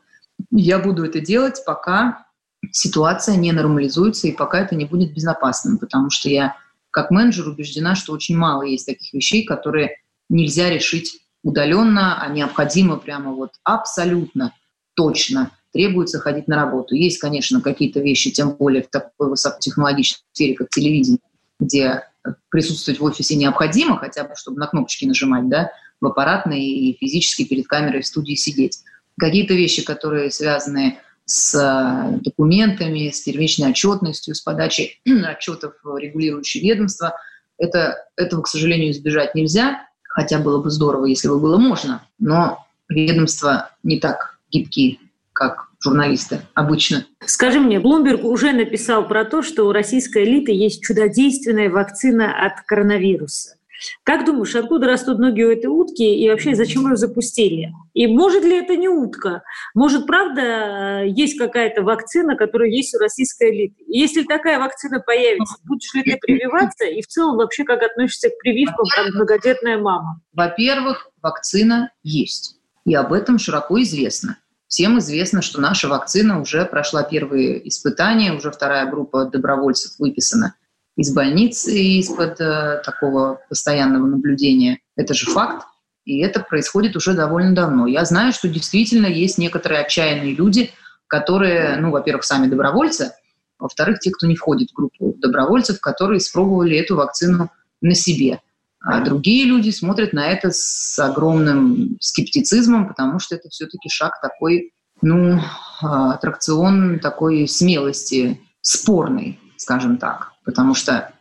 Я 0.50 0.78
буду 0.78 1.04
это 1.04 1.20
делать, 1.20 1.62
пока 1.66 2.26
ситуация 2.72 3.36
не 3.36 3.52
нормализуется 3.52 4.26
и 4.26 4.32
пока 4.32 4.60
это 4.60 4.74
не 4.74 4.86
будет 4.86 5.12
безопасным, 5.12 5.76
потому 5.76 6.08
что 6.08 6.30
я 6.30 6.56
как 6.90 7.10
менеджер 7.10 7.46
убеждена, 7.46 7.94
что 7.94 8.12
очень 8.12 8.36
мало 8.36 8.62
есть 8.62 8.86
таких 8.86 9.12
вещей, 9.12 9.44
которые 9.44 9.98
нельзя 10.30 10.70
решить 10.70 11.20
удаленно, 11.42 12.22
а 12.22 12.28
необходимо 12.28 12.96
прямо 12.96 13.32
вот 13.32 13.52
абсолютно 13.64 14.54
точно 14.94 15.50
требуется 15.72 16.18
ходить 16.18 16.48
на 16.48 16.56
работу. 16.56 16.94
Есть, 16.94 17.18
конечно, 17.18 17.60
какие-то 17.60 18.00
вещи, 18.00 18.30
тем 18.30 18.50
более 18.52 18.82
в 18.82 18.88
такой 18.88 19.28
высокотехнологичной 19.28 20.22
сфере, 20.32 20.54
как 20.54 20.68
телевидение, 20.70 21.20
где 21.58 22.04
присутствовать 22.50 23.00
в 23.00 23.04
офисе 23.04 23.36
необходимо, 23.36 23.98
хотя 23.98 24.24
бы, 24.24 24.34
чтобы 24.36 24.58
на 24.58 24.66
кнопочки 24.66 25.04
нажимать, 25.04 25.48
да, 25.48 25.70
в 26.00 26.06
аппаратной 26.06 26.62
и 26.62 26.96
физически 26.98 27.44
перед 27.44 27.66
камерой 27.66 28.02
в 28.02 28.06
студии 28.06 28.34
сидеть. 28.34 28.78
Какие-то 29.18 29.54
вещи, 29.54 29.84
которые 29.84 30.30
связаны 30.30 30.98
с 31.24 31.54
э, 31.54 32.18
документами, 32.22 33.10
с 33.10 33.20
первичной 33.20 33.70
отчетностью, 33.70 34.34
с 34.34 34.40
подачей 34.40 35.00
отчетов 35.24 35.74
регулирующие 35.84 36.62
ведомства, 36.62 37.14
это, 37.58 37.98
этого, 38.16 38.42
к 38.42 38.48
сожалению, 38.48 38.90
избежать 38.90 39.34
нельзя, 39.34 39.86
хотя 40.02 40.38
было 40.38 40.62
бы 40.62 40.70
здорово, 40.70 41.04
если 41.04 41.28
бы 41.28 41.38
было 41.38 41.58
можно, 41.58 42.06
но 42.18 42.66
ведомства 42.88 43.70
не 43.82 44.00
так 44.00 44.38
гибкие 44.50 44.98
как 45.40 45.70
журналисты 45.82 46.42
обычно. 46.52 47.06
Скажи 47.24 47.60
мне, 47.60 47.80
Блумберг 47.80 48.24
уже 48.24 48.52
написал 48.52 49.08
про 49.08 49.24
то, 49.24 49.40
что 49.40 49.64
у 49.64 49.72
российской 49.72 50.24
элиты 50.24 50.52
есть 50.52 50.82
чудодейственная 50.82 51.70
вакцина 51.70 52.44
от 52.44 52.60
коронавируса. 52.66 53.56
Как 54.04 54.26
думаешь, 54.26 54.54
откуда 54.54 54.88
растут 54.88 55.18
ноги 55.18 55.42
у 55.42 55.50
этой 55.50 55.68
утки 55.68 56.02
и 56.02 56.28
вообще 56.28 56.54
зачем 56.54 56.90
ее 56.90 56.96
запустили? 56.96 57.72
И 57.94 58.06
может 58.06 58.44
ли 58.44 58.58
это 58.58 58.76
не 58.76 58.90
утка? 58.90 59.42
Может, 59.74 60.06
правда, 60.06 61.04
есть 61.06 61.38
какая-то 61.38 61.84
вакцина, 61.84 62.36
которая 62.36 62.68
есть 62.68 62.94
у 62.94 62.98
российской 62.98 63.50
элиты? 63.50 63.82
И 63.84 63.98
если 63.98 64.24
такая 64.24 64.58
вакцина 64.58 65.00
появится, 65.00 65.56
будешь 65.64 65.94
ли 65.94 66.02
ты 66.02 66.18
прививаться? 66.20 66.84
И 66.84 67.00
в 67.00 67.06
целом 67.06 67.38
вообще 67.38 67.64
как 67.64 67.82
относишься 67.82 68.28
к 68.28 68.36
прививкам 68.42 68.84
как 68.94 69.14
многодетная 69.14 69.78
мама? 69.78 70.20
Во-первых, 70.34 71.08
вакцина 71.22 71.90
есть. 72.02 72.58
И 72.84 72.94
об 72.94 73.14
этом 73.14 73.38
широко 73.38 73.80
известно. 73.80 74.36
Всем 74.70 75.00
известно, 75.00 75.42
что 75.42 75.60
наша 75.60 75.88
вакцина 75.88 76.40
уже 76.40 76.64
прошла 76.64 77.02
первые 77.02 77.68
испытания, 77.68 78.32
уже 78.32 78.52
вторая 78.52 78.88
группа 78.88 79.24
добровольцев 79.24 79.98
выписана 79.98 80.54
из 80.96 81.12
больницы 81.12 81.76
из-под 81.76 82.40
э, 82.40 82.80
такого 82.84 83.40
постоянного 83.48 84.06
наблюдения. 84.06 84.78
Это 84.94 85.12
же 85.12 85.26
факт, 85.26 85.66
и 86.04 86.20
это 86.20 86.38
происходит 86.38 86.94
уже 86.94 87.14
довольно 87.14 87.52
давно. 87.52 87.88
Я 87.88 88.04
знаю, 88.04 88.32
что 88.32 88.48
действительно 88.48 89.06
есть 89.06 89.38
некоторые 89.38 89.80
отчаянные 89.80 90.36
люди, 90.36 90.70
которые, 91.08 91.76
ну, 91.78 91.90
во-первых, 91.90 92.22
сами 92.22 92.46
добровольцы, 92.46 93.10
во-вторых, 93.58 93.98
те, 93.98 94.12
кто 94.12 94.28
не 94.28 94.36
входит 94.36 94.70
в 94.70 94.74
группу 94.74 95.16
добровольцев, 95.18 95.80
которые 95.80 96.18
испробовали 96.18 96.76
эту 96.76 96.94
вакцину 96.94 97.50
на 97.80 97.94
себе– 97.96 98.38
а 98.82 99.00
другие 99.00 99.44
люди 99.44 99.70
смотрят 99.70 100.12
на 100.12 100.26
это 100.28 100.50
с 100.50 100.98
огромным 100.98 101.98
скептицизмом, 102.00 102.88
потому 102.88 103.18
что 103.18 103.34
это 103.34 103.48
все-таки 103.50 103.88
шаг 103.90 104.20
такой, 104.22 104.72
ну, 105.02 105.38
а, 105.82 106.14
аттракцион 106.14 106.98
такой 106.98 107.46
смелости, 107.46 108.40
спорный, 108.62 109.38
скажем 109.56 109.98
так. 109.98 110.32
Потому 110.44 110.74
что, 110.74 111.12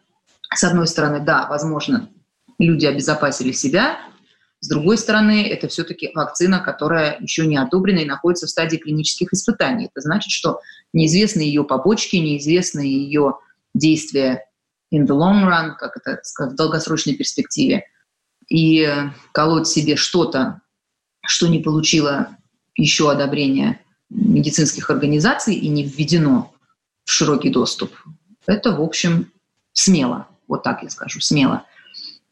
с 0.53 0.63
одной 0.63 0.87
стороны, 0.87 1.19
да, 1.19 1.47
возможно, 1.49 2.09
люди 2.59 2.85
обезопасили 2.85 3.51
себя, 3.51 3.99
с 4.61 4.67
другой 4.67 4.97
стороны, 4.97 5.47
это 5.47 5.69
все-таки 5.69 6.11
вакцина, 6.13 6.59
которая 6.59 7.17
еще 7.21 7.47
не 7.47 7.57
одобрена 7.57 7.99
и 7.99 8.05
находится 8.05 8.45
в 8.45 8.49
стадии 8.49 8.75
клинических 8.75 9.31
испытаний. 9.31 9.85
Это 9.85 10.01
значит, 10.01 10.31
что 10.31 10.59
неизвестны 10.91 11.41
ее 11.41 11.63
побочки, 11.63 12.17
неизвестны 12.17 12.81
ее 12.81 13.37
действия 13.73 14.48
in 14.91 15.05
the 15.05 15.15
long 15.15 15.45
run, 15.45 15.75
как 15.77 15.97
это 15.97 16.19
сказать, 16.23 16.53
в 16.53 16.55
долгосрочной 16.55 17.15
перспективе, 17.15 17.85
и 18.47 18.87
колоть 19.31 19.67
себе 19.67 19.95
что-то, 19.95 20.61
что 21.25 21.47
не 21.47 21.59
получило 21.59 22.29
еще 22.75 23.11
одобрения 23.11 23.79
медицинских 24.09 24.89
организаций 24.89 25.53
и 25.55 25.67
не 25.67 25.83
введено 25.83 26.53
в 27.03 27.11
широкий 27.11 27.49
доступ, 27.49 27.93
это, 28.47 28.71
в 28.71 28.81
общем, 28.81 29.31
смело. 29.73 30.27
Вот 30.47 30.63
так 30.63 30.81
я 30.81 30.89
скажу, 30.89 31.19
смело. 31.19 31.65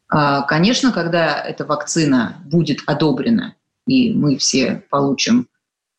А, 0.08 0.42
конечно, 0.42 0.90
когда 0.90 1.40
эта 1.40 1.64
вакцина 1.64 2.42
будет 2.46 2.80
одобрена, 2.86 3.54
и 3.86 4.12
мы 4.12 4.36
все 4.38 4.84
получим 4.90 5.48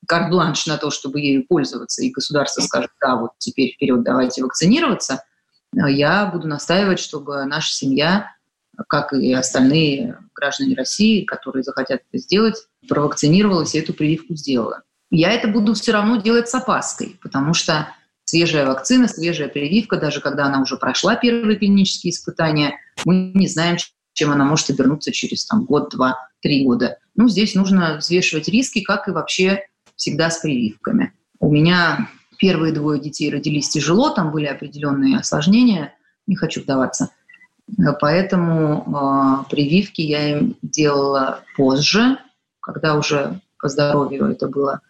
карт-бланш 0.07 0.65
на 0.65 0.77
то, 0.77 0.91
чтобы 0.91 1.21
ею 1.21 1.45
пользоваться, 1.47 2.03
и 2.03 2.09
государство 2.09 2.61
скажет, 2.61 2.91
да, 2.99 3.15
вот 3.15 3.31
теперь 3.37 3.73
вперед 3.73 4.03
давайте 4.03 4.43
вакцинироваться, 4.43 5.23
я 5.73 6.25
буду 6.27 6.47
настаивать, 6.47 6.99
чтобы 6.99 7.45
наша 7.45 7.73
семья, 7.73 8.31
как 8.87 9.13
и 9.13 9.33
остальные 9.33 10.17
граждане 10.33 10.75
России, 10.75 11.25
которые 11.25 11.63
захотят 11.63 12.01
это 12.09 12.21
сделать, 12.21 12.55
провакцинировалась 12.87 13.75
и 13.75 13.79
эту 13.79 13.93
прививку 13.93 14.35
сделала. 14.35 14.83
Я 15.11 15.31
это 15.31 15.47
буду 15.47 15.73
все 15.73 15.91
равно 15.91 16.17
делать 16.17 16.49
с 16.49 16.55
опаской, 16.55 17.19
потому 17.21 17.53
что 17.53 17.89
свежая 18.25 18.65
вакцина, 18.65 19.07
свежая 19.07 19.49
прививка, 19.49 19.97
даже 19.97 20.21
когда 20.21 20.45
она 20.45 20.61
уже 20.61 20.77
прошла 20.77 21.15
первые 21.15 21.57
клинические 21.57 22.11
испытания, 22.11 22.75
мы 23.05 23.31
не 23.33 23.47
знаем, 23.47 23.77
чем 24.13 24.31
она 24.31 24.45
может 24.45 24.69
обернуться 24.69 25.11
через 25.11 25.45
там, 25.45 25.65
год, 25.65 25.89
два, 25.91 26.17
три 26.41 26.63
года. 26.63 26.99
Ну, 27.15 27.27
здесь 27.27 27.55
нужно 27.55 27.97
взвешивать 27.97 28.47
риски, 28.47 28.81
как 28.81 29.07
и 29.07 29.11
вообще 29.11 29.63
всегда 29.95 30.29
с 30.29 30.39
прививками. 30.39 31.13
У 31.39 31.51
меня 31.51 32.09
первые 32.39 32.73
двое 32.73 32.99
детей 32.99 33.29
родились 33.29 33.69
тяжело, 33.69 34.09
там 34.09 34.31
были 34.31 34.45
определенные 34.45 35.19
осложнения, 35.19 35.93
не 36.25 36.35
хочу 36.35 36.61
вдаваться. 36.61 37.11
Поэтому 37.99 39.45
э, 39.45 39.51
прививки 39.51 40.01
я 40.01 40.39
им 40.39 40.57
делала 40.63 41.43
позже, 41.55 42.17
когда 42.59 42.95
уже 42.95 43.39
по 43.59 43.67
здоровью 43.67 44.25
это 44.25 44.47
было 44.47 44.81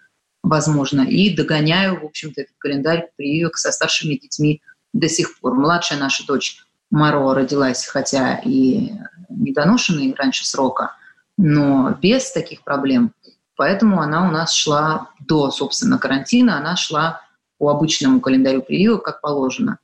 возможно. 0.44 1.02
И 1.02 1.36
догоняю, 1.36 2.00
в 2.00 2.06
общем-то, 2.06 2.42
этот 2.42 2.56
календарь 2.58 3.10
прививок 3.18 3.58
со 3.58 3.72
старшими 3.72 4.16
детьми 4.16 4.62
до 4.94 5.10
сих 5.10 5.40
пор. 5.40 5.56
Младшая 5.56 6.00
наша 6.00 6.26
дочь 6.26 6.64
Маро 6.90 7.34
родилась, 7.34 7.86
хотя 7.86 8.40
и 8.46 8.92
недоношенной 9.30 10.16
раньше 10.18 10.46
срока, 10.46 10.96
но 11.38 11.98
без 12.02 12.32
таких 12.32 12.64
проблем. 12.64 13.14
Поэтому 13.56 14.02
она 14.02 14.28
у 14.28 14.32
нас 14.32 14.54
шла 14.54 15.10
до, 15.20 15.52
собственно, 15.52 15.98
карантина, 16.00 16.58
она 16.58 16.76
шла 16.78 17.22
по 17.60 17.70
обычному 17.70 18.22
календарю 18.22 18.64
прививок, 18.64 19.04
как 19.04 19.22
положено 19.22 19.78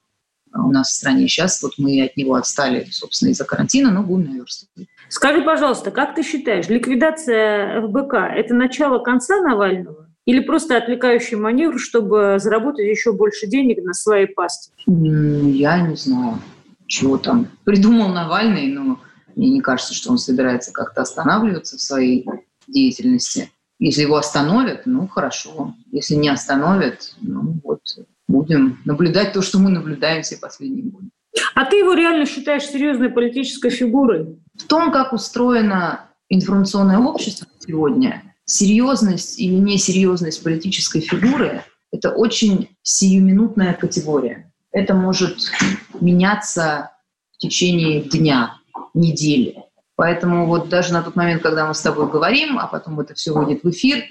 у 0.53 0.71
нас 0.71 0.89
в 0.89 0.93
стране. 0.93 1.27
Сейчас 1.27 1.61
вот 1.61 1.73
мы 1.77 2.01
от 2.01 2.17
него 2.17 2.35
отстали, 2.35 2.87
собственно, 2.89 3.29
из-за 3.29 3.43
карантина, 3.43 3.91
но 3.91 4.01
будем 4.01 4.31
наверстывать. 4.31 4.87
Скажи, 5.09 5.43
пожалуйста, 5.43 5.91
как 5.91 6.15
ты 6.15 6.23
считаешь, 6.23 6.67
ликвидация 6.69 7.81
ФБК– 7.81 8.13
это 8.35 8.55
начало 8.55 8.99
конца 8.99 9.39
Навального? 9.41 10.07
Или 10.25 10.39
просто 10.39 10.77
отвлекающий 10.77 11.37
маневр, 11.37 11.77
чтобы 11.77 12.37
заработать 12.39 12.87
еще 12.87 13.13
больше 13.13 13.45
денег 13.45 13.83
на 13.83 13.93
своей 13.93 14.25
пасте? 14.25 14.71
Я 14.87 15.81
не 15.81 15.95
знаю, 15.95 16.39
чего 16.87 17.17
там 17.17 17.47
придумал 17.63 18.09
Навальный, 18.09 18.67
но 18.67 18.99
мне 19.35 19.49
не 19.49 19.61
кажется, 19.61 19.93
что 19.93 20.11
он 20.11 20.17
собирается 20.17 20.71
как-то 20.71 21.01
останавливаться 21.01 21.77
в 21.77 21.81
своей 21.81 22.25
деятельности. 22.67 23.51
Если 23.79 24.03
его 24.03 24.15
остановят, 24.15 24.85
ну 24.85 25.07
хорошо. 25.07 25.73
Если 25.91 26.15
не 26.15 26.29
остановят, 26.29 27.13
ну 27.21 27.59
вот 27.63 27.81
будем 28.27 28.79
наблюдать 28.85 29.33
то, 29.33 29.41
что 29.41 29.59
мы 29.59 29.69
наблюдаем 29.69 30.23
все 30.23 30.37
последние 30.37 30.85
годы. 30.85 31.09
А 31.53 31.65
ты 31.65 31.77
его 31.77 31.93
реально 31.93 32.25
считаешь 32.25 32.63
серьезной 32.63 33.09
политической 33.09 33.69
фигурой? 33.69 34.39
В 34.53 34.63
том, 34.63 34.91
как 34.91 35.11
устроено 35.13 36.09
информационное 36.29 36.99
общество 36.99 37.47
сегодня, 37.59 38.35
серьезность 38.45 39.39
или 39.39 39.55
несерьезность 39.55 40.43
политической 40.43 41.01
фигуры— 41.01 41.63
это 41.91 42.11
очень 42.11 42.77
сиюминутная 42.81 43.73
категория. 43.73 44.51
Это 44.71 44.93
может 44.93 45.37
меняться 45.99 46.91
в 47.33 47.37
течение 47.37 48.01
дня, 48.01 48.55
недели. 48.93 49.64
Поэтому 49.95 50.45
вот 50.45 50.69
даже 50.69 50.93
на 50.93 51.01
тот 51.01 51.15
момент, 51.15 51.41
когда 51.41 51.65
мы 51.67 51.73
с 51.73 51.81
тобой 51.81 52.09
говорим, 52.09 52.59
а 52.59 52.67
потом 52.67 52.99
это 52.99 53.13
все 53.13 53.33
выйдет 53.33 53.63
в 53.63 53.69
эфир, 53.69 54.03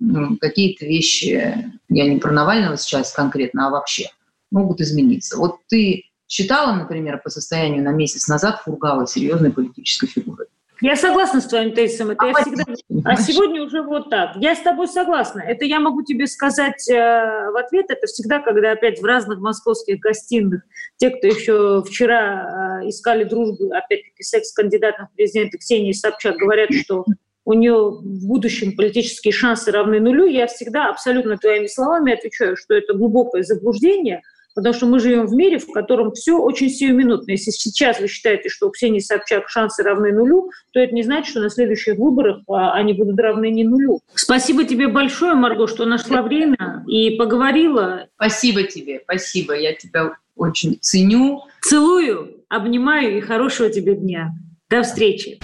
ну, 0.00 0.36
какие-то 0.36 0.84
вещи, 0.84 1.72
я 1.88 2.08
не 2.08 2.18
про 2.18 2.32
Навального 2.32 2.76
сейчас 2.76 3.12
конкретно, 3.12 3.66
а 3.66 3.70
вообще, 3.70 4.10
могут 4.50 4.80
измениться. 4.80 5.38
Вот 5.38 5.58
ты 5.68 6.04
считала, 6.26 6.72
например, 6.74 7.20
по 7.22 7.30
состоянию 7.30 7.82
на 7.82 7.92
месяц 7.92 8.28
назад 8.28 8.60
Фургала 8.64 9.06
серьезной 9.06 9.52
политической 9.52 10.06
фигурой? 10.06 10.46
Я 10.80 10.96
согласна 10.96 11.40
с 11.40 11.46
твоим 11.46 11.72
тезисом. 11.72 12.10
Это 12.10 12.24
а, 12.24 12.28
я 12.28 12.34
всегда... 12.34 12.64
а 13.04 13.16
сегодня 13.16 13.62
уже 13.62 13.82
вот 13.82 14.10
так. 14.10 14.36
Я 14.36 14.54
с 14.54 14.60
тобой 14.60 14.86
согласна. 14.88 15.40
Это 15.40 15.64
я 15.64 15.80
могу 15.80 16.02
тебе 16.02 16.26
сказать 16.26 16.88
э, 16.88 16.94
в 16.94 17.56
ответ. 17.58 17.86
Это 17.88 18.06
всегда, 18.06 18.38
когда 18.40 18.72
опять 18.72 19.00
в 19.00 19.04
разных 19.04 19.40
московских 19.40 19.98
гостиных 19.98 20.62
те, 20.96 21.10
кто 21.10 21.26
еще 21.26 21.82
вчера 21.86 22.80
э, 22.82 22.88
искали 22.88 23.24
дружбу, 23.24 23.72
опять-таки 23.72 24.22
секс-кандидатом 24.22 25.08
в 25.08 25.16
президенты 25.16 25.58
Ксении 25.58 25.92
Собчак, 25.92 26.36
говорят, 26.36 26.72
что 26.72 27.04
у 27.44 27.54
нее 27.54 27.74
в 27.74 28.26
будущем 28.26 28.76
политические 28.76 29.32
шансы 29.32 29.72
равны 29.72 30.00
нулю. 30.00 30.26
Я 30.26 30.46
всегда 30.46 30.90
абсолютно 30.90 31.38
твоими 31.38 31.66
словами 31.66 32.12
отвечаю, 32.12 32.56
что 32.56 32.74
это 32.74 32.94
глубокое 32.94 33.42
заблуждение– 33.42 34.22
потому 34.58 34.74
что 34.74 34.86
мы 34.86 34.98
живем 34.98 35.26
в 35.26 35.34
мире, 35.34 35.58
в 35.58 35.70
котором 35.70 36.10
все 36.10 36.36
очень 36.36 36.68
сиюминутно. 36.68 37.30
Если 37.30 37.52
сейчас 37.52 38.00
вы 38.00 38.08
считаете, 38.08 38.48
что 38.48 38.66
у 38.66 38.70
Ксении 38.72 38.98
Собчак 38.98 39.48
шансы 39.48 39.84
равны 39.84 40.10
нулю, 40.10 40.50
то 40.72 40.80
это 40.80 40.92
не 40.92 41.04
значит, 41.04 41.30
что 41.30 41.40
на 41.40 41.48
следующих 41.48 41.96
выборах 41.96 42.38
а, 42.48 42.72
они 42.72 42.92
будут 42.92 43.20
равны 43.20 43.50
не 43.50 43.62
нулю. 43.62 44.00
Спасибо 44.16 44.64
тебе 44.64 44.88
большое, 44.88 45.34
Марго, 45.34 45.68
что 45.68 45.84
нашла 45.84 46.22
время 46.22 46.84
и 46.88 47.10
поговорила. 47.10 48.08
Спасибо 48.16 48.64
тебе, 48.64 49.00
спасибо. 49.04 49.54
Я 49.54 49.74
тебя 49.74 50.16
очень 50.34 50.80
ценю. 50.80 51.42
Целую, 51.62 52.42
обнимаю 52.48 53.16
и 53.16 53.20
хорошего 53.20 53.70
тебе 53.70 53.94
дня. 53.94 54.32
До 54.68 54.82
встречи. 54.82 55.38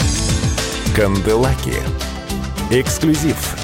Канделаки. 0.97 1.75
Эксклюзив 2.73 3.64